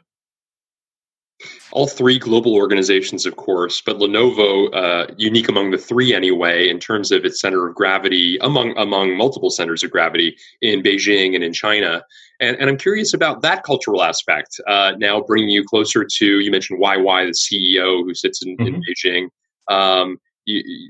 All 1.71 1.88
three 1.88 2.19
global 2.19 2.53
organizations, 2.53 3.25
of 3.25 3.36
course, 3.36 3.81
but 3.81 3.98
Lenovo, 3.98 4.74
uh, 4.74 5.13
unique 5.17 5.48
among 5.48 5.71
the 5.71 5.77
three 5.77 6.13
anyway, 6.13 6.69
in 6.69 6.79
terms 6.79 7.12
of 7.12 7.24
its 7.25 7.39
center 7.39 7.67
of 7.67 7.75
gravity 7.75 8.38
among 8.41 8.77
among 8.77 9.15
multiple 9.15 9.50
centers 9.50 9.83
of 9.83 9.91
gravity 9.91 10.36
in 10.62 10.81
Beijing 10.83 11.36
and 11.36 11.43
in 11.43 11.53
China. 11.53 12.03
And, 12.39 12.57
and 12.57 12.69
I'm 12.69 12.77
curious 12.77 13.13
about 13.13 13.41
that 13.43 13.63
cultural 13.63 14.03
aspect. 14.03 14.60
Uh, 14.67 14.93
now, 14.98 15.21
bringing 15.21 15.50
you 15.50 15.63
closer 15.63 16.03
to 16.03 16.39
you 16.39 16.51
mentioned 16.51 16.81
YY, 16.81 17.27
the 17.27 17.31
CEO 17.31 18.03
who 18.03 18.13
sits 18.13 18.41
in, 18.43 18.57
mm-hmm. 18.57 18.75
in 18.75 18.83
Beijing. 18.83 19.29
Um, 19.67 20.19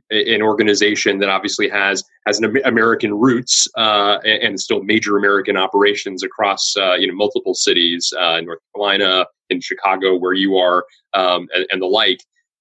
an 0.10 0.42
organization 0.42 1.20
that 1.20 1.30
obviously 1.30 1.70
has 1.70 2.04
has 2.26 2.40
an 2.40 2.58
American 2.66 3.14
roots 3.14 3.68
uh, 3.78 4.18
and 4.24 4.60
still 4.60 4.84
major 4.84 5.18
American 5.18 5.58
operations 5.58 6.24
across 6.24 6.76
uh, 6.78 6.94
you 6.94 7.08
know 7.08 7.14
multiple 7.14 7.54
cities 7.54 8.14
uh, 8.20 8.38
in 8.38 8.46
North 8.46 8.60
Carolina, 8.74 9.26
in 9.50 9.62
Chicago, 9.62 10.18
where 10.18 10.34
you 10.34 10.58
are, 10.58 10.86
um, 11.14 11.48
and, 11.54 11.66
and, 11.72 11.82
the 11.82 11.88
like. 11.88 12.20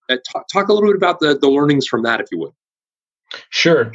Uh, 0.09 0.16
talk, 0.33 0.45
talk, 0.52 0.69
a 0.69 0.73
little 0.73 0.88
bit 0.88 0.97
about 0.97 1.21
the 1.21 1.38
the 1.38 1.49
learnings 1.49 1.87
from 1.87 2.02
that, 2.02 2.21
if 2.21 2.26
you 2.33 2.38
would. 2.38 2.52
Sure. 3.50 3.92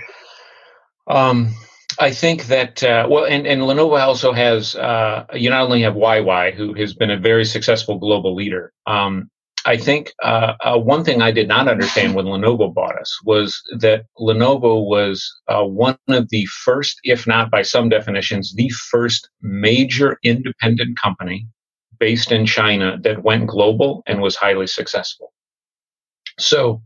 Um, 1.08 1.54
I 2.00 2.12
think 2.12 2.48
that 2.48 2.84
uh, 2.84 3.08
well, 3.10 3.26
and, 3.26 3.48
and 3.48 3.62
Lenovo 3.62 4.00
also 4.00 4.34
has 4.34 4.76
uh, 4.76 5.26
you 5.34 5.50
not 5.50 5.62
only 5.62 5.82
have 5.82 5.94
YY, 5.96 6.54
who 6.54 6.74
has 6.74 6.94
been 6.94 7.12
a 7.12 7.18
very 7.18 7.46
successful 7.46 7.98
global 7.98 8.36
leader, 8.36 8.74
um, 8.86 9.30
I 9.68 9.78
think 9.78 10.14
uh, 10.24 10.54
uh, 10.62 10.78
one 10.78 11.04
thing 11.04 11.22
I 11.24 11.32
did 11.32 11.48
not 11.48 11.68
understand 11.68 12.14
when 12.14 12.26
Lenovo 12.26 12.72
bought 12.72 13.00
us 13.00 13.20
was 13.24 13.60
that 13.80 14.06
Lenovo 14.20 14.88
was 14.88 15.28
uh, 15.48 15.64
one 15.64 15.98
of 16.08 16.30
the 16.30 16.46
first, 16.46 17.00
if 17.04 17.26
not 17.26 17.50
by 17.50 17.64
some 17.64 17.90
definitions, 17.90 18.54
the 18.54 18.70
first 18.70 19.28
major 19.42 20.20
independent 20.24 21.00
company 21.00 21.48
based 22.00 22.32
in 22.32 22.46
China 22.46 22.98
that 23.02 23.24
went 23.24 23.48
global 23.48 24.04
and 24.06 24.22
was 24.22 24.36
highly 24.36 24.68
successful. 24.68 25.34
So 26.38 26.84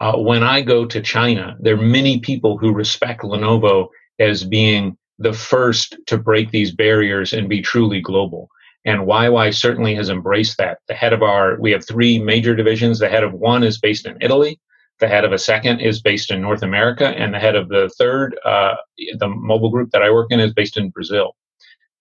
uh, 0.00 0.16
when 0.16 0.42
I 0.42 0.62
go 0.62 0.86
to 0.86 1.02
China, 1.02 1.56
there 1.60 1.74
are 1.74 1.82
many 1.82 2.20
people 2.20 2.56
who 2.56 2.72
respect 2.72 3.22
Lenovo 3.22 3.88
as 4.18 4.42
being 4.42 4.96
the 5.18 5.32
first 5.34 5.96
to 6.06 6.16
break 6.16 6.50
these 6.50 6.74
barriers 6.74 7.32
and 7.32 7.48
be 7.48 7.60
truly 7.60 8.00
global. 8.00 8.48
And 8.84 9.06
YY 9.06 9.54
certainly 9.54 9.94
has 9.94 10.08
embraced 10.08 10.58
that. 10.58 10.78
The 10.88 10.94
head 10.94 11.12
of 11.12 11.22
our, 11.22 11.58
we 11.60 11.70
have 11.70 11.86
three 11.86 12.18
major 12.18 12.54
divisions. 12.54 12.98
The 12.98 13.08
head 13.08 13.22
of 13.22 13.32
one 13.32 13.62
is 13.62 13.78
based 13.78 14.06
in 14.06 14.18
Italy. 14.20 14.58
The 14.98 15.08
head 15.08 15.24
of 15.24 15.32
a 15.32 15.38
second 15.38 15.80
is 15.80 16.00
based 16.00 16.30
in 16.30 16.40
North 16.40 16.62
America. 16.62 17.08
And 17.08 17.32
the 17.32 17.38
head 17.38 17.54
of 17.54 17.68
the 17.68 17.90
third, 17.96 18.36
uh, 18.44 18.74
the 19.18 19.28
mobile 19.28 19.70
group 19.70 19.90
that 19.92 20.02
I 20.02 20.10
work 20.10 20.32
in, 20.32 20.40
is 20.40 20.52
based 20.52 20.76
in 20.76 20.90
Brazil. 20.90 21.36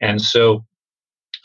And 0.01 0.19
so 0.19 0.65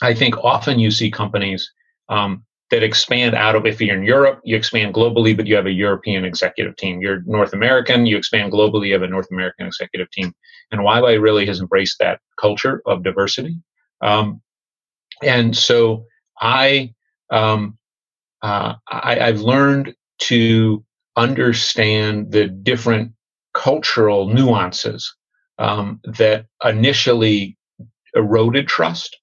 I 0.01 0.13
think 0.13 0.37
often 0.37 0.79
you 0.79 0.89
see 0.89 1.11
companies 1.11 1.71
um, 2.09 2.43
that 2.71 2.83
expand 2.83 3.35
out 3.35 3.55
of, 3.55 3.65
if 3.65 3.79
you're 3.79 3.95
in 3.95 4.03
Europe, 4.03 4.41
you 4.43 4.55
expand 4.55 4.93
globally, 4.93 5.35
but 5.37 5.47
you 5.47 5.55
have 5.55 5.67
a 5.67 5.71
European 5.71 6.25
executive 6.25 6.75
team. 6.75 6.99
You're 6.99 7.21
North 7.25 7.53
American, 7.53 8.05
you 8.05 8.17
expand 8.17 8.51
globally, 8.51 8.87
you 8.87 8.93
have 8.93 9.03
a 9.03 9.07
North 9.07 9.27
American 9.31 9.67
executive 9.67 10.09
team. 10.11 10.33
And 10.71 10.81
YY 10.81 11.21
really 11.21 11.45
has 11.45 11.59
embraced 11.59 11.99
that 11.99 12.19
culture 12.39 12.81
of 12.85 13.03
diversity. 13.03 13.61
Um, 14.01 14.41
and 15.23 15.55
so 15.55 16.05
I, 16.39 16.93
um, 17.29 17.77
uh, 18.41 18.75
I 18.87 19.19
I've 19.19 19.41
learned 19.41 19.95
to 20.19 20.83
understand 21.15 22.31
the 22.31 22.47
different 22.47 23.11
cultural 23.53 24.27
nuances 24.27 25.15
um, 25.57 25.99
that 26.05 26.45
initially 26.63 27.57
eroded 28.15 28.67
trust. 28.67 29.17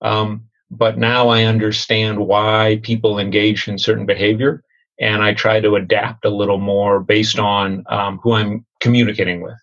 Um, 0.00 0.46
but 0.70 0.98
now 0.98 1.28
I 1.28 1.44
understand 1.44 2.18
why 2.18 2.80
people 2.82 3.18
engage 3.18 3.68
in 3.68 3.78
certain 3.78 4.06
behavior, 4.06 4.62
and 4.98 5.22
I 5.22 5.34
try 5.34 5.60
to 5.60 5.76
adapt 5.76 6.24
a 6.24 6.30
little 6.30 6.58
more 6.58 7.00
based 7.00 7.38
on 7.38 7.84
um, 7.88 8.18
who 8.22 8.32
I'm 8.32 8.64
communicating 8.80 9.42
with. 9.42 9.58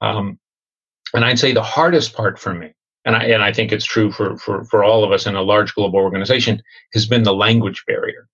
Um, 0.00 0.38
and 1.14 1.24
I'd 1.24 1.38
say 1.38 1.52
the 1.52 1.62
hardest 1.62 2.14
part 2.14 2.38
for 2.38 2.52
me 2.52 2.74
and 3.04 3.16
I, 3.16 3.24
and 3.24 3.42
I 3.42 3.52
think 3.52 3.72
it's 3.72 3.84
true 3.84 4.12
for, 4.12 4.36
for, 4.36 4.64
for 4.64 4.84
all 4.84 5.04
of 5.04 5.12
us 5.12 5.26
in 5.26 5.34
a 5.34 5.42
large 5.42 5.74
global 5.74 5.98
organization, 5.98 6.62
has 6.94 7.06
been 7.06 7.24
the 7.24 7.34
language 7.34 7.84
barrier. 7.86 8.28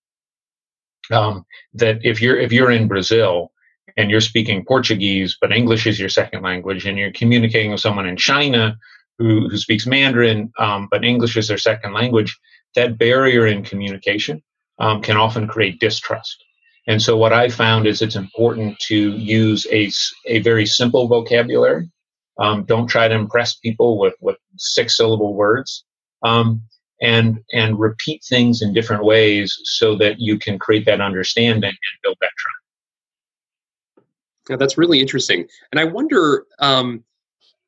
Um, 1.10 1.46
that 1.74 2.00
if 2.02 2.20
you're 2.20 2.38
if 2.38 2.52
you're 2.52 2.70
in 2.70 2.86
Brazil 2.86 3.50
and 3.96 4.10
you're 4.10 4.20
speaking 4.20 4.64
Portuguese, 4.66 5.38
but 5.40 5.52
English 5.52 5.86
is 5.86 5.98
your 5.98 6.10
second 6.10 6.42
language, 6.42 6.86
and 6.86 6.98
you're 6.98 7.12
communicating 7.12 7.70
with 7.70 7.80
someone 7.80 8.06
in 8.06 8.16
China 8.16 8.76
who, 9.18 9.48
who 9.48 9.56
speaks 9.56 9.86
Mandarin, 9.86 10.52
um, 10.58 10.86
but 10.90 11.04
English 11.04 11.36
is 11.36 11.48
their 11.48 11.58
second 11.58 11.92
language, 11.92 12.38
that 12.74 12.98
barrier 12.98 13.46
in 13.46 13.64
communication 13.64 14.42
um, 14.78 15.02
can 15.02 15.16
often 15.16 15.48
create 15.48 15.80
distrust. 15.80 16.44
And 16.86 17.02
so, 17.02 17.16
what 17.16 17.32
I 17.32 17.48
found 17.48 17.86
is 17.86 18.00
it's 18.00 18.16
important 18.16 18.78
to 18.80 19.12
use 19.16 19.66
a, 19.70 19.90
a 20.26 20.40
very 20.40 20.64
simple 20.64 21.08
vocabulary 21.08 21.90
um, 22.38 22.64
don't 22.64 22.86
try 22.86 23.08
to 23.08 23.14
impress 23.14 23.54
people 23.54 23.98
with, 23.98 24.14
with 24.20 24.36
six 24.56 24.96
syllable 24.96 25.34
words. 25.34 25.84
Um, 26.22 26.62
and 27.00 27.38
and 27.52 27.78
repeat 27.78 28.24
things 28.24 28.62
in 28.62 28.72
different 28.72 29.04
ways 29.04 29.56
so 29.64 29.96
that 29.96 30.18
you 30.18 30.38
can 30.38 30.58
create 30.58 30.84
that 30.86 31.00
understanding 31.00 31.70
and 31.70 32.02
build 32.02 32.16
that 32.20 32.30
trust. 32.36 34.08
Yeah, 34.50 34.56
that's 34.56 34.78
really 34.78 35.00
interesting. 35.00 35.46
And 35.70 35.78
I 35.78 35.84
wonder 35.84 36.46
um, 36.58 37.04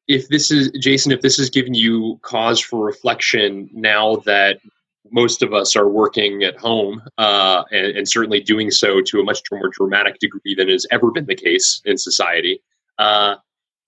if 0.09 0.29
this 0.29 0.51
is 0.51 0.71
Jason, 0.81 1.13
if 1.13 1.21
this 1.21 1.37
has 1.37 1.51
given 1.51 1.75
you 1.75 2.19
cause 2.23 2.61
for 2.61 2.85
reflection 2.85 3.69
now 3.73 4.17
that 4.27 4.59
most 5.13 5.43
of 5.43 5.53
us 5.53 5.77
are 5.77 5.89
working 5.89 6.43
at 6.43 6.57
home 6.57 7.03
uh, 7.19 7.65
and, 7.73 7.97
and, 7.97 8.09
certainly 8.09 8.41
doing 8.41 8.71
so 8.71 9.01
to 9.01 9.19
a 9.19 9.25
much 9.25 9.41
more 9.51 9.69
dramatic 9.73 10.19
degree 10.21 10.55
than 10.55 10.69
has 10.69 10.87
ever 10.93 11.11
been 11.11 11.27
the 11.27 11.35
case 11.35 11.83
in 11.85 11.99
society. 11.99 12.63
Uh, 12.99 13.35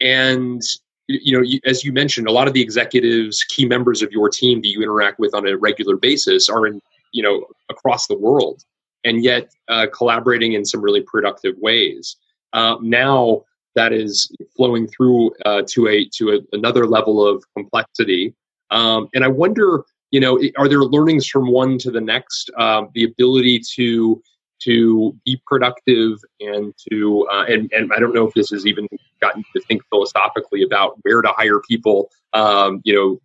and 0.02 0.61
you 1.09 1.38
know, 1.38 1.44
as 1.64 1.85
you 1.85 1.92
mentioned, 1.92 2.26
a 2.26 2.32
lot 2.32 2.49
of 2.49 2.54
the 2.54 2.62
executives, 2.62 3.44
key 3.44 3.66
members 3.66 4.02
of 4.02 4.12
your 4.12 4.28
team 4.28 4.61
that 4.62 4.68
you 4.68 4.82
interact 4.82 5.18
with 5.18 5.35
on 5.35 5.47
a 5.47 5.56
regular 5.56 5.97
basis 5.97 6.49
are 6.49 6.66
in 6.66 6.80
you 7.12 7.23
know 7.23 7.47
across 7.71 8.06
the 8.06 8.16
world, 8.16 8.62
and 9.04 9.25
yet 9.25 9.50
uh, 9.68 9.87
collaborating 9.92 10.52
in 10.52 10.64
some 10.64 10.80
really 10.80 11.02
productive 11.02 11.54
ways. 11.59 12.16
Uh, 12.52 12.76
now 12.82 13.42
that 13.75 13.92
is 13.92 14.30
flowing 14.54 14.87
through 14.87 15.32
uh, 15.47 15.62
to 15.68 15.88
a 15.88 16.04
to 16.16 16.30
a, 16.32 16.56
another 16.56 16.87
level 16.87 17.26
of 17.26 17.44
complexity, 17.56 18.35
um, 18.71 19.09
and 19.14 19.25
I 19.25 19.28
wonder 19.28 19.85
you 20.12 20.21
know, 20.21 20.38
are 20.59 20.68
there 20.68 20.85
learnings 20.85 21.26
from 21.26 21.50
one 21.50 21.78
to 21.78 21.90
the 21.90 22.00
next? 22.00 22.50
Uh, 22.59 22.82
the 22.94 23.04
ability 23.04 23.61
to 23.76 24.23
to 24.64 25.16
be 25.25 25.40
productive 25.47 26.19
and 26.40 26.75
to 26.90 27.26
uh, 27.31 27.45
and 27.49 27.73
and 27.73 27.92
I 27.92 27.99
don't 27.99 28.14
know 28.14 28.26
if 28.26 28.35
this 28.35 28.50
has 28.50 28.66
even 28.66 28.87
gotten 29.21 29.45
to 29.54 29.62
think 29.62 29.83
philosophically 29.88 30.62
about 30.62 30.99
where 31.02 31.23
to 31.23 31.28
hire 31.28 31.61
people. 31.61 32.11
Um, 32.33 32.81
you 32.85 32.95
know, 32.95 33.21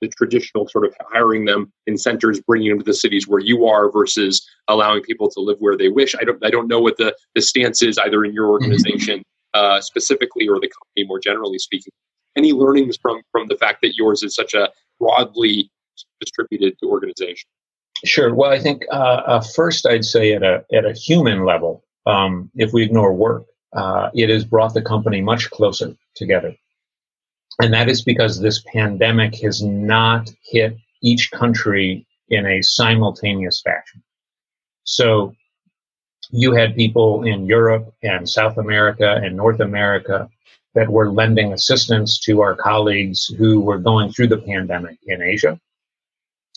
the 0.00 0.08
traditional 0.08 0.68
sort 0.68 0.86
of 0.86 0.94
hiring 1.10 1.44
them 1.44 1.72
in 1.86 1.96
centers, 1.96 2.40
bringing 2.40 2.70
them 2.70 2.78
to 2.78 2.84
the 2.84 2.94
cities 2.94 3.28
where 3.28 3.40
you 3.40 3.66
are, 3.66 3.90
versus 3.90 4.46
allowing 4.68 5.02
people 5.02 5.30
to 5.30 5.40
live 5.40 5.56
where 5.58 5.76
they 5.76 5.88
wish. 5.88 6.14
I 6.18 6.24
don't 6.24 6.44
I 6.44 6.50
don't 6.50 6.68
know 6.68 6.80
what 6.80 6.96
the 6.96 7.14
the 7.34 7.42
stance 7.42 7.82
is 7.82 7.98
either 7.98 8.24
in 8.24 8.32
your 8.32 8.46
mm-hmm. 8.46 8.64
organization 8.64 9.22
uh, 9.54 9.80
specifically 9.80 10.48
or 10.48 10.60
the 10.60 10.68
company 10.68 11.06
more 11.06 11.20
generally 11.20 11.58
speaking. 11.58 11.92
Any 12.36 12.52
learnings 12.52 12.96
from 13.00 13.22
from 13.32 13.48
the 13.48 13.56
fact 13.56 13.80
that 13.82 13.96
yours 13.96 14.22
is 14.22 14.34
such 14.34 14.54
a 14.54 14.70
broadly 14.98 15.70
distributed 16.20 16.76
organization? 16.82 17.48
Sure. 18.04 18.34
Well, 18.34 18.50
I 18.50 18.58
think 18.58 18.84
uh, 18.90 19.22
uh, 19.26 19.40
first 19.40 19.86
I'd 19.86 20.04
say 20.04 20.32
at 20.32 20.42
a 20.42 20.64
at 20.72 20.84
a 20.84 20.92
human 20.92 21.44
level, 21.44 21.84
um, 22.06 22.50
if 22.54 22.72
we 22.72 22.82
ignore 22.82 23.12
work, 23.12 23.44
uh, 23.74 24.10
it 24.14 24.30
has 24.30 24.44
brought 24.44 24.74
the 24.74 24.82
company 24.82 25.20
much 25.20 25.50
closer 25.50 25.94
together, 26.14 26.54
and 27.60 27.74
that 27.74 27.88
is 27.88 28.02
because 28.02 28.40
this 28.40 28.62
pandemic 28.72 29.34
has 29.42 29.62
not 29.62 30.30
hit 30.44 30.76
each 31.02 31.30
country 31.30 32.06
in 32.28 32.46
a 32.46 32.62
simultaneous 32.62 33.60
fashion. 33.60 34.02
So 34.84 35.34
you 36.30 36.52
had 36.54 36.76
people 36.76 37.24
in 37.24 37.46
Europe 37.46 37.92
and 38.02 38.28
South 38.28 38.56
America 38.56 39.20
and 39.22 39.36
North 39.36 39.60
America 39.60 40.28
that 40.74 40.88
were 40.88 41.10
lending 41.10 41.52
assistance 41.52 42.18
to 42.20 42.40
our 42.40 42.54
colleagues 42.54 43.26
who 43.26 43.60
were 43.60 43.78
going 43.78 44.12
through 44.12 44.28
the 44.28 44.38
pandemic 44.38 44.96
in 45.06 45.20
Asia. 45.20 45.58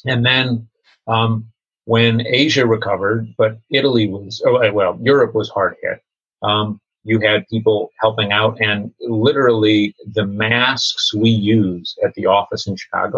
And 0.05 0.25
then 0.25 0.67
um, 1.07 1.47
when 1.85 2.25
Asia 2.25 2.65
recovered, 2.65 3.33
but 3.37 3.57
Italy 3.69 4.07
was, 4.07 4.41
oh, 4.45 4.71
well, 4.71 4.97
Europe 5.01 5.35
was 5.35 5.49
hard 5.49 5.75
hit. 5.81 6.01
Um, 6.41 6.79
you 7.03 7.19
had 7.19 7.47
people 7.49 7.91
helping 7.99 8.31
out, 8.31 8.57
and 8.61 8.91
literally 9.01 9.93
the 10.13 10.25
masks 10.25 11.13
we 11.13 11.29
use 11.29 11.95
at 12.03 12.13
the 12.13 12.25
office 12.25 12.67
in 12.67 12.77
Chicago 12.77 13.17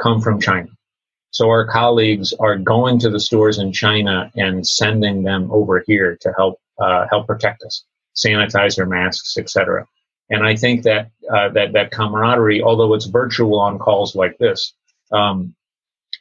come 0.00 0.20
from 0.20 0.40
China. 0.40 0.68
So 1.30 1.48
our 1.48 1.66
colleagues 1.66 2.32
are 2.34 2.56
going 2.56 2.98
to 3.00 3.10
the 3.10 3.20
stores 3.20 3.58
in 3.58 3.72
China 3.72 4.30
and 4.36 4.66
sending 4.66 5.22
them 5.22 5.50
over 5.50 5.82
here 5.86 6.16
to 6.20 6.32
help 6.36 6.58
uh, 6.78 7.06
help 7.10 7.26
protect 7.26 7.62
us, 7.62 7.84
sanitizer, 8.14 8.86
masks, 8.88 9.36
etc. 9.38 9.86
And 10.30 10.46
I 10.46 10.56
think 10.56 10.82
that 10.82 11.10
uh, 11.30 11.48
that 11.50 11.72
that 11.72 11.90
camaraderie, 11.90 12.62
although 12.62 12.94
it's 12.94 13.06
virtual 13.06 13.58
on 13.60 13.78
calls 13.78 14.14
like 14.14 14.36
this, 14.38 14.74
um, 15.12 15.54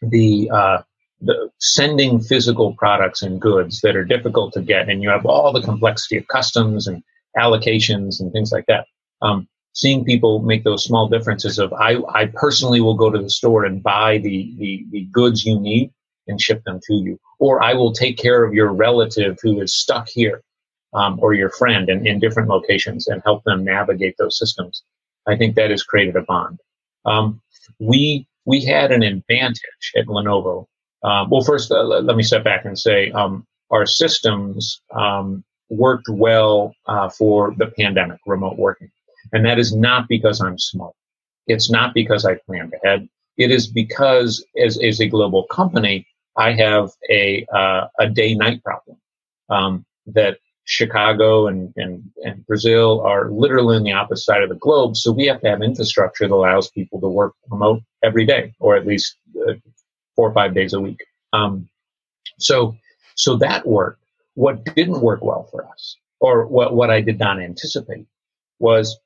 the 0.01 0.49
uh, 0.53 0.81
the 1.21 1.49
sending 1.59 2.19
physical 2.19 2.73
products 2.73 3.21
and 3.21 3.41
goods 3.41 3.81
that 3.81 3.95
are 3.95 4.03
difficult 4.03 4.53
to 4.53 4.61
get, 4.61 4.89
and 4.89 5.01
you 5.01 5.09
have 5.09 5.25
all 5.25 5.51
the 5.53 5.61
complexity 5.61 6.17
of 6.17 6.27
customs 6.27 6.87
and 6.87 7.03
allocations 7.37 8.19
and 8.19 8.31
things 8.31 8.51
like 8.51 8.65
that. 8.67 8.85
Um, 9.21 9.47
seeing 9.73 10.05
people 10.05 10.39
make 10.39 10.63
those 10.63 10.83
small 10.83 11.07
differences 11.07 11.59
of 11.59 11.73
I, 11.73 11.97
I 12.13 12.27
personally 12.27 12.81
will 12.81 12.95
go 12.95 13.09
to 13.09 13.21
the 13.21 13.29
store 13.29 13.65
and 13.65 13.83
buy 13.83 14.17
the, 14.19 14.53
the, 14.57 14.85
the 14.91 15.07
goods 15.11 15.45
you 15.45 15.59
need 15.59 15.91
and 16.27 16.39
ship 16.39 16.63
them 16.63 16.79
to 16.87 16.93
you, 16.93 17.19
or 17.39 17.61
I 17.61 17.73
will 17.73 17.93
take 17.93 18.17
care 18.17 18.43
of 18.43 18.53
your 18.53 18.73
relative 18.73 19.37
who 19.41 19.61
is 19.61 19.77
stuck 19.77 20.07
here, 20.09 20.41
um, 20.93 21.19
or 21.21 21.33
your 21.33 21.49
friend 21.49 21.89
in, 21.89 22.07
in 22.07 22.19
different 22.19 22.49
locations 22.49 23.07
and 23.07 23.21
help 23.23 23.43
them 23.43 23.63
navigate 23.63 24.15
those 24.17 24.37
systems. 24.37 24.83
I 25.27 25.35
think 25.35 25.55
that 25.55 25.71
has 25.71 25.83
created 25.83 26.15
a 26.15 26.21
bond. 26.21 26.59
Um, 27.05 27.41
we 27.79 28.27
we 28.45 28.63
had 28.63 28.91
an 28.91 29.03
advantage 29.03 29.91
at 29.97 30.05
Lenovo. 30.05 30.65
Um, 31.03 31.29
well, 31.29 31.41
first, 31.41 31.71
uh, 31.71 31.83
let 31.83 32.15
me 32.15 32.23
step 32.23 32.43
back 32.43 32.65
and 32.65 32.77
say 32.77 33.11
um, 33.11 33.45
our 33.71 33.85
systems 33.85 34.81
um, 34.95 35.43
worked 35.69 36.07
well 36.09 36.73
uh, 36.87 37.09
for 37.09 37.53
the 37.57 37.67
pandemic, 37.77 38.19
remote 38.25 38.57
working. 38.57 38.89
And 39.33 39.45
that 39.45 39.59
is 39.59 39.75
not 39.75 40.07
because 40.07 40.41
I'm 40.41 40.57
smart. 40.57 40.93
It's 41.47 41.69
not 41.69 41.93
because 41.93 42.25
I 42.25 42.35
planned 42.45 42.73
ahead. 42.83 43.07
It 43.37 43.51
is 43.51 43.67
because, 43.67 44.43
as, 44.63 44.79
as 44.81 44.99
a 45.01 45.07
global 45.07 45.43
company, 45.47 46.07
I 46.37 46.53
have 46.53 46.89
a, 47.09 47.45
uh, 47.53 47.87
a 47.99 48.09
day 48.09 48.33
night 48.35 48.63
problem 48.63 48.97
um, 49.49 49.85
that 50.07 50.37
Chicago 50.65 51.47
and, 51.47 51.71
and, 51.77 52.03
and 52.23 52.45
Brazil 52.45 53.01
are 53.01 53.29
literally 53.29 53.77
on 53.77 53.83
the 53.83 53.91
opposite 53.91 54.23
side 54.23 54.43
of 54.43 54.49
the 54.49 54.55
globe. 54.55 54.97
So 54.97 55.11
we 55.11 55.27
have 55.27 55.41
to 55.41 55.49
have 55.49 55.61
infrastructure 55.61 56.27
that 56.27 56.33
allows 56.33 56.69
people 56.69 56.99
to 57.01 57.07
work 57.07 57.33
remote 57.49 57.81
every 58.03 58.25
day, 58.25 58.53
or 58.59 58.75
at 58.75 58.85
least 58.85 59.15
uh, 59.47 59.53
four 60.15 60.29
or 60.29 60.33
five 60.33 60.53
days 60.53 60.73
a 60.73 60.81
week. 60.81 61.03
Um, 61.33 61.69
so, 62.39 62.75
so 63.15 63.37
that 63.37 63.67
worked. 63.67 64.01
What 64.33 64.65
didn't 64.75 65.01
work 65.01 65.23
well 65.23 65.47
for 65.49 65.65
us, 65.65 65.95
or 66.19 66.45
what, 66.47 66.75
what 66.75 66.89
I 66.89 66.99
did 66.99 67.19
not 67.19 67.39
anticipate, 67.39 68.05
was 68.59 68.99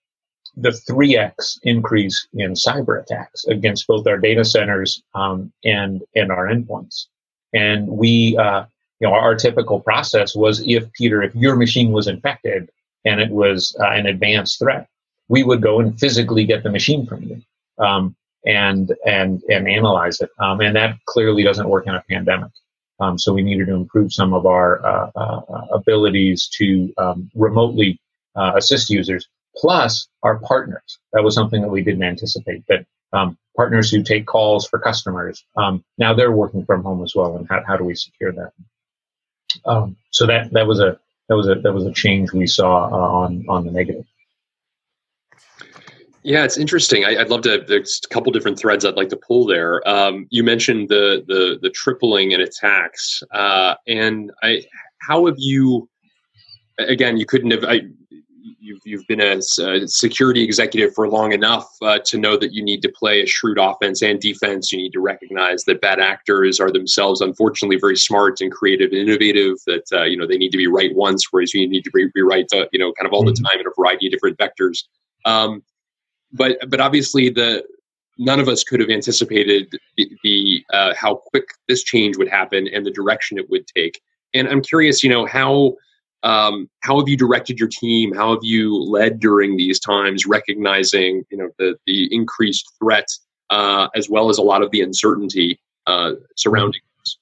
the 0.56 0.70
3x 0.70 1.60
increase 1.64 2.28
in 2.34 2.54
cyber 2.54 3.02
attacks 3.02 3.46
against 3.46 3.86
both 3.86 4.08
our 4.08 4.18
data 4.18 4.44
centers 4.44 5.04
um, 5.14 5.52
and 5.64 6.02
and 6.16 6.32
our 6.32 6.48
endpoints. 6.48 7.06
And 7.54 7.88
we 7.88 8.38
uh, 8.38 8.66
you 9.00 9.08
know, 9.08 9.14
our 9.14 9.36
typical 9.36 9.80
process 9.80 10.36
was 10.36 10.62
if 10.66 10.92
Peter, 10.94 11.24
if 11.24 11.34
your 11.36 11.56
machine 11.56 11.92
was 11.92 12.08
infected 12.08 12.70
and 13.06 13.22
it 13.22 13.32
was 13.32 13.76
uh, 13.80 13.90
an 13.92 14.06
advanced 14.06 14.60
threat, 14.60 14.88
we 15.30 15.44
would 15.44 15.62
go 15.62 15.80
and 15.80 16.00
physically 16.00 16.46
get 16.46 16.64
the 16.64 16.72
machine 16.72 17.06
from 17.06 17.24
you 17.24 17.42
um, 17.78 18.16
and 18.46 18.94
and 19.06 19.42
and 19.50 19.68
analyze 19.70 20.20
it. 20.20 20.30
Um, 20.40 20.60
and 20.60 20.76
that 20.76 20.98
clearly 21.06 21.44
doesn't 21.44 21.70
work 21.70 21.88
in 21.88 21.96
a 21.96 22.04
pandemic. 22.10 22.52
Um, 23.00 23.18
so 23.18 23.34
we 23.34 23.42
needed 23.42 23.68
to 23.68 23.76
improve 23.76 24.12
some 24.12 24.34
of 24.34 24.46
our 24.46 24.86
uh, 24.86 25.12
uh, 25.16 25.66
abilities 25.72 26.50
to 26.58 26.94
um, 26.98 27.32
remotely 27.34 28.02
uh, 28.36 28.54
assist 28.56 28.90
users. 28.90 29.28
Plus, 29.56 30.08
our 30.24 30.40
partners. 30.40 31.00
That 31.14 31.24
was 31.24 31.36
something 31.36 31.62
that 31.62 31.70
we 31.70 31.82
didn't 31.82 32.04
anticipate. 32.04 32.64
That 32.68 32.86
um, 33.14 33.38
partners 33.56 33.90
who 33.90 34.04
take 34.04 34.26
calls 34.26 34.68
for 34.68 34.80
customers 34.80 35.44
um, 35.56 35.84
now 35.98 36.14
they're 36.14 36.32
working 36.32 36.66
from 36.66 36.84
home 36.84 37.04
as 37.04 37.16
well. 37.16 37.38
And 37.38 37.48
how, 37.50 37.64
how 37.66 37.78
do 37.78 37.84
we 37.84 37.96
secure 37.96 38.32
that? 38.34 38.52
Um, 39.66 39.96
so 40.12 40.26
that 40.28 40.52
that 40.54 40.68
was 40.68 40.80
a 40.80 41.00
that 41.28 41.36
was 41.36 41.48
a 41.48 41.56
that 41.56 41.74
was 41.74 41.86
a 41.86 41.92
change 41.92 42.32
we 42.34 42.48
saw 42.48 42.88
uh, 42.88 43.24
on 43.24 43.46
on 43.48 43.66
the 43.66 43.72
negative. 43.72 44.06
Yeah, 46.24 46.44
it's 46.44 46.58
interesting. 46.58 47.06
I, 47.06 47.16
would 47.18 47.30
love 47.30 47.42
to. 47.44 47.64
There's 47.66 48.02
a 48.04 48.14
couple 48.14 48.32
different 48.32 48.60
threads 48.60 48.84
I'd 48.84 48.96
like 48.96 49.10
to 49.10 49.18
pull 49.18 49.46
there. 49.46 49.88
Um, 49.88 50.28
you 50.30 50.44
mentioned 50.44 50.90
the 50.90 51.24
the 51.28 51.58
the 51.62 51.70
tripling 51.70 52.32
in 52.32 52.42
attacks, 52.42 53.24
uh, 53.32 53.76
and 53.88 54.32
I. 54.44 54.64
How 55.02 55.26
have 55.28 55.36
you? 55.38 55.90
Again, 56.78 57.18
you 57.18 57.26
couldn't 57.26 57.52
have. 57.52 57.64
I, 57.64 57.82
you've 58.60 58.82
you've 58.84 59.08
been 59.08 59.22
a, 59.22 59.38
a 59.38 59.88
security 59.88 60.44
executive 60.44 60.94
for 60.94 61.08
long 61.08 61.32
enough 61.32 61.68
uh, 61.82 62.00
to 62.06 62.18
know 62.18 62.38
that 62.38 62.54
you 62.54 62.64
need 62.64 62.82
to 62.82 62.90
play 62.90 63.22
a 63.22 63.26
shrewd 63.26 63.58
offense 63.58 64.02
and 64.02 64.20
defense. 64.20 64.72
You 64.72 64.80
need 64.80 64.94
to 64.94 65.00
recognize 65.00 65.64
that 65.66 65.82
bad 65.82 66.00
actors 66.00 66.60
are 66.60 66.72
themselves, 66.72 67.22
unfortunately, 67.22 67.78
very 67.80 67.98
smart 67.98 68.42
and 68.42 68.52
creative 68.52 68.92
and 68.92 69.00
innovative. 69.00 69.58
That 69.66 69.86
uh, 69.92 70.04
you 70.04 70.18
know 70.18 70.28
they 70.28 70.38
need 70.38 70.52
to 70.52 70.58
be 70.58 70.68
right 70.68 70.94
once, 70.96 71.28
whereas 71.32 71.54
you 71.54 71.68
need 71.68 71.84
to 71.84 71.92
be, 71.92 72.08
be 72.14 72.22
right, 72.22 72.46
uh, 72.54 72.66
you 72.72 72.80
know, 72.80 72.94
kind 72.94 73.08
of 73.08 73.14
all 73.14 73.24
mm-hmm. 73.24 73.42
the 73.42 73.50
time 73.50 73.60
in 73.60 73.68
a 73.68 73.72
variety 73.76 74.08
of 74.08 74.12
different 74.12 74.38
vectors. 74.38 74.84
Um, 75.26 75.64
but 76.32 76.58
but 76.70 76.80
obviously 76.80 77.30
the 77.30 77.64
none 78.18 78.40
of 78.40 78.50
us 78.50 78.64
could 78.64 78.82
have 78.82 78.90
anticipated 78.90 79.74
the, 79.98 80.12
the 80.24 80.64
uh, 80.74 80.94
how 80.96 81.16
quick 81.16 81.46
this 81.68 81.84
change 81.84 82.18
would 82.18 82.28
happen 82.28 82.68
and 82.68 82.86
the 82.86 82.92
direction 82.92 83.38
it 83.38 83.50
would 83.50 83.66
take. 83.68 84.02
And 84.34 84.48
I'm 84.48 84.62
curious, 84.62 85.04
you 85.04 85.10
know, 85.10 85.26
how 85.26 85.76
um, 86.24 86.70
how 86.82 87.00
have 87.00 87.08
you 87.08 87.18
directed 87.18 87.60
your 87.60 87.70
team? 87.70 88.14
How 88.14 88.32
have 88.32 88.44
you 88.44 88.76
led 88.76 89.20
during 89.20 89.56
these 89.56 89.80
times, 89.80 90.26
recognizing 90.26 91.24
you 91.30 91.38
know 91.38 91.50
the 91.58 91.76
the 91.86 92.14
increased 92.14 92.72
threat 92.80 93.08
uh, 93.50 93.88
as 93.96 94.10
well 94.10 94.30
as 94.30 94.38
a 94.38 94.44
lot 94.44 94.62
of 94.62 94.72
the 94.72 94.82
uncertainty 94.82 95.60
uh, 95.88 96.14
surrounding 96.36 96.82
this? 97.00 97.18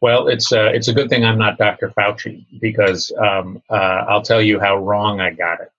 Well, 0.00 0.28
it's 0.28 0.52
uh, 0.52 0.70
it's 0.74 0.88
a 0.88 0.92
good 0.92 1.08
thing 1.08 1.24
I'm 1.24 1.38
not 1.38 1.58
Dr. 1.58 1.90
Fauci 1.90 2.44
because 2.60 3.12
um, 3.18 3.62
uh, 3.70 4.04
I'll 4.08 4.22
tell 4.22 4.42
you 4.42 4.58
how 4.58 4.78
wrong 4.78 5.20
I 5.20 5.30
got 5.30 5.60
it. 5.60 5.70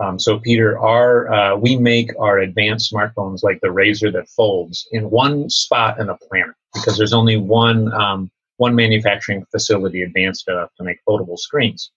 Um, 0.00 0.18
so, 0.18 0.38
Peter, 0.38 0.78
our 0.78 1.32
uh, 1.32 1.56
we 1.56 1.76
make 1.76 2.10
our 2.18 2.38
advanced 2.38 2.92
smartphones 2.92 3.42
like 3.42 3.60
the 3.60 3.68
Razr 3.68 4.12
that 4.12 4.28
folds 4.28 4.88
in 4.92 5.10
one 5.10 5.50
spot 5.50 5.98
in 6.00 6.06
the 6.06 6.14
planet. 6.14 6.54
because 6.74 6.96
there's 6.96 7.12
only 7.12 7.36
one 7.36 7.92
um, 7.92 8.30
one 8.58 8.74
manufacturing 8.74 9.44
facility 9.50 10.02
advanced 10.02 10.48
enough 10.48 10.70
to 10.76 10.84
make 10.84 10.98
foldable 11.08 11.38
screens. 11.38 11.90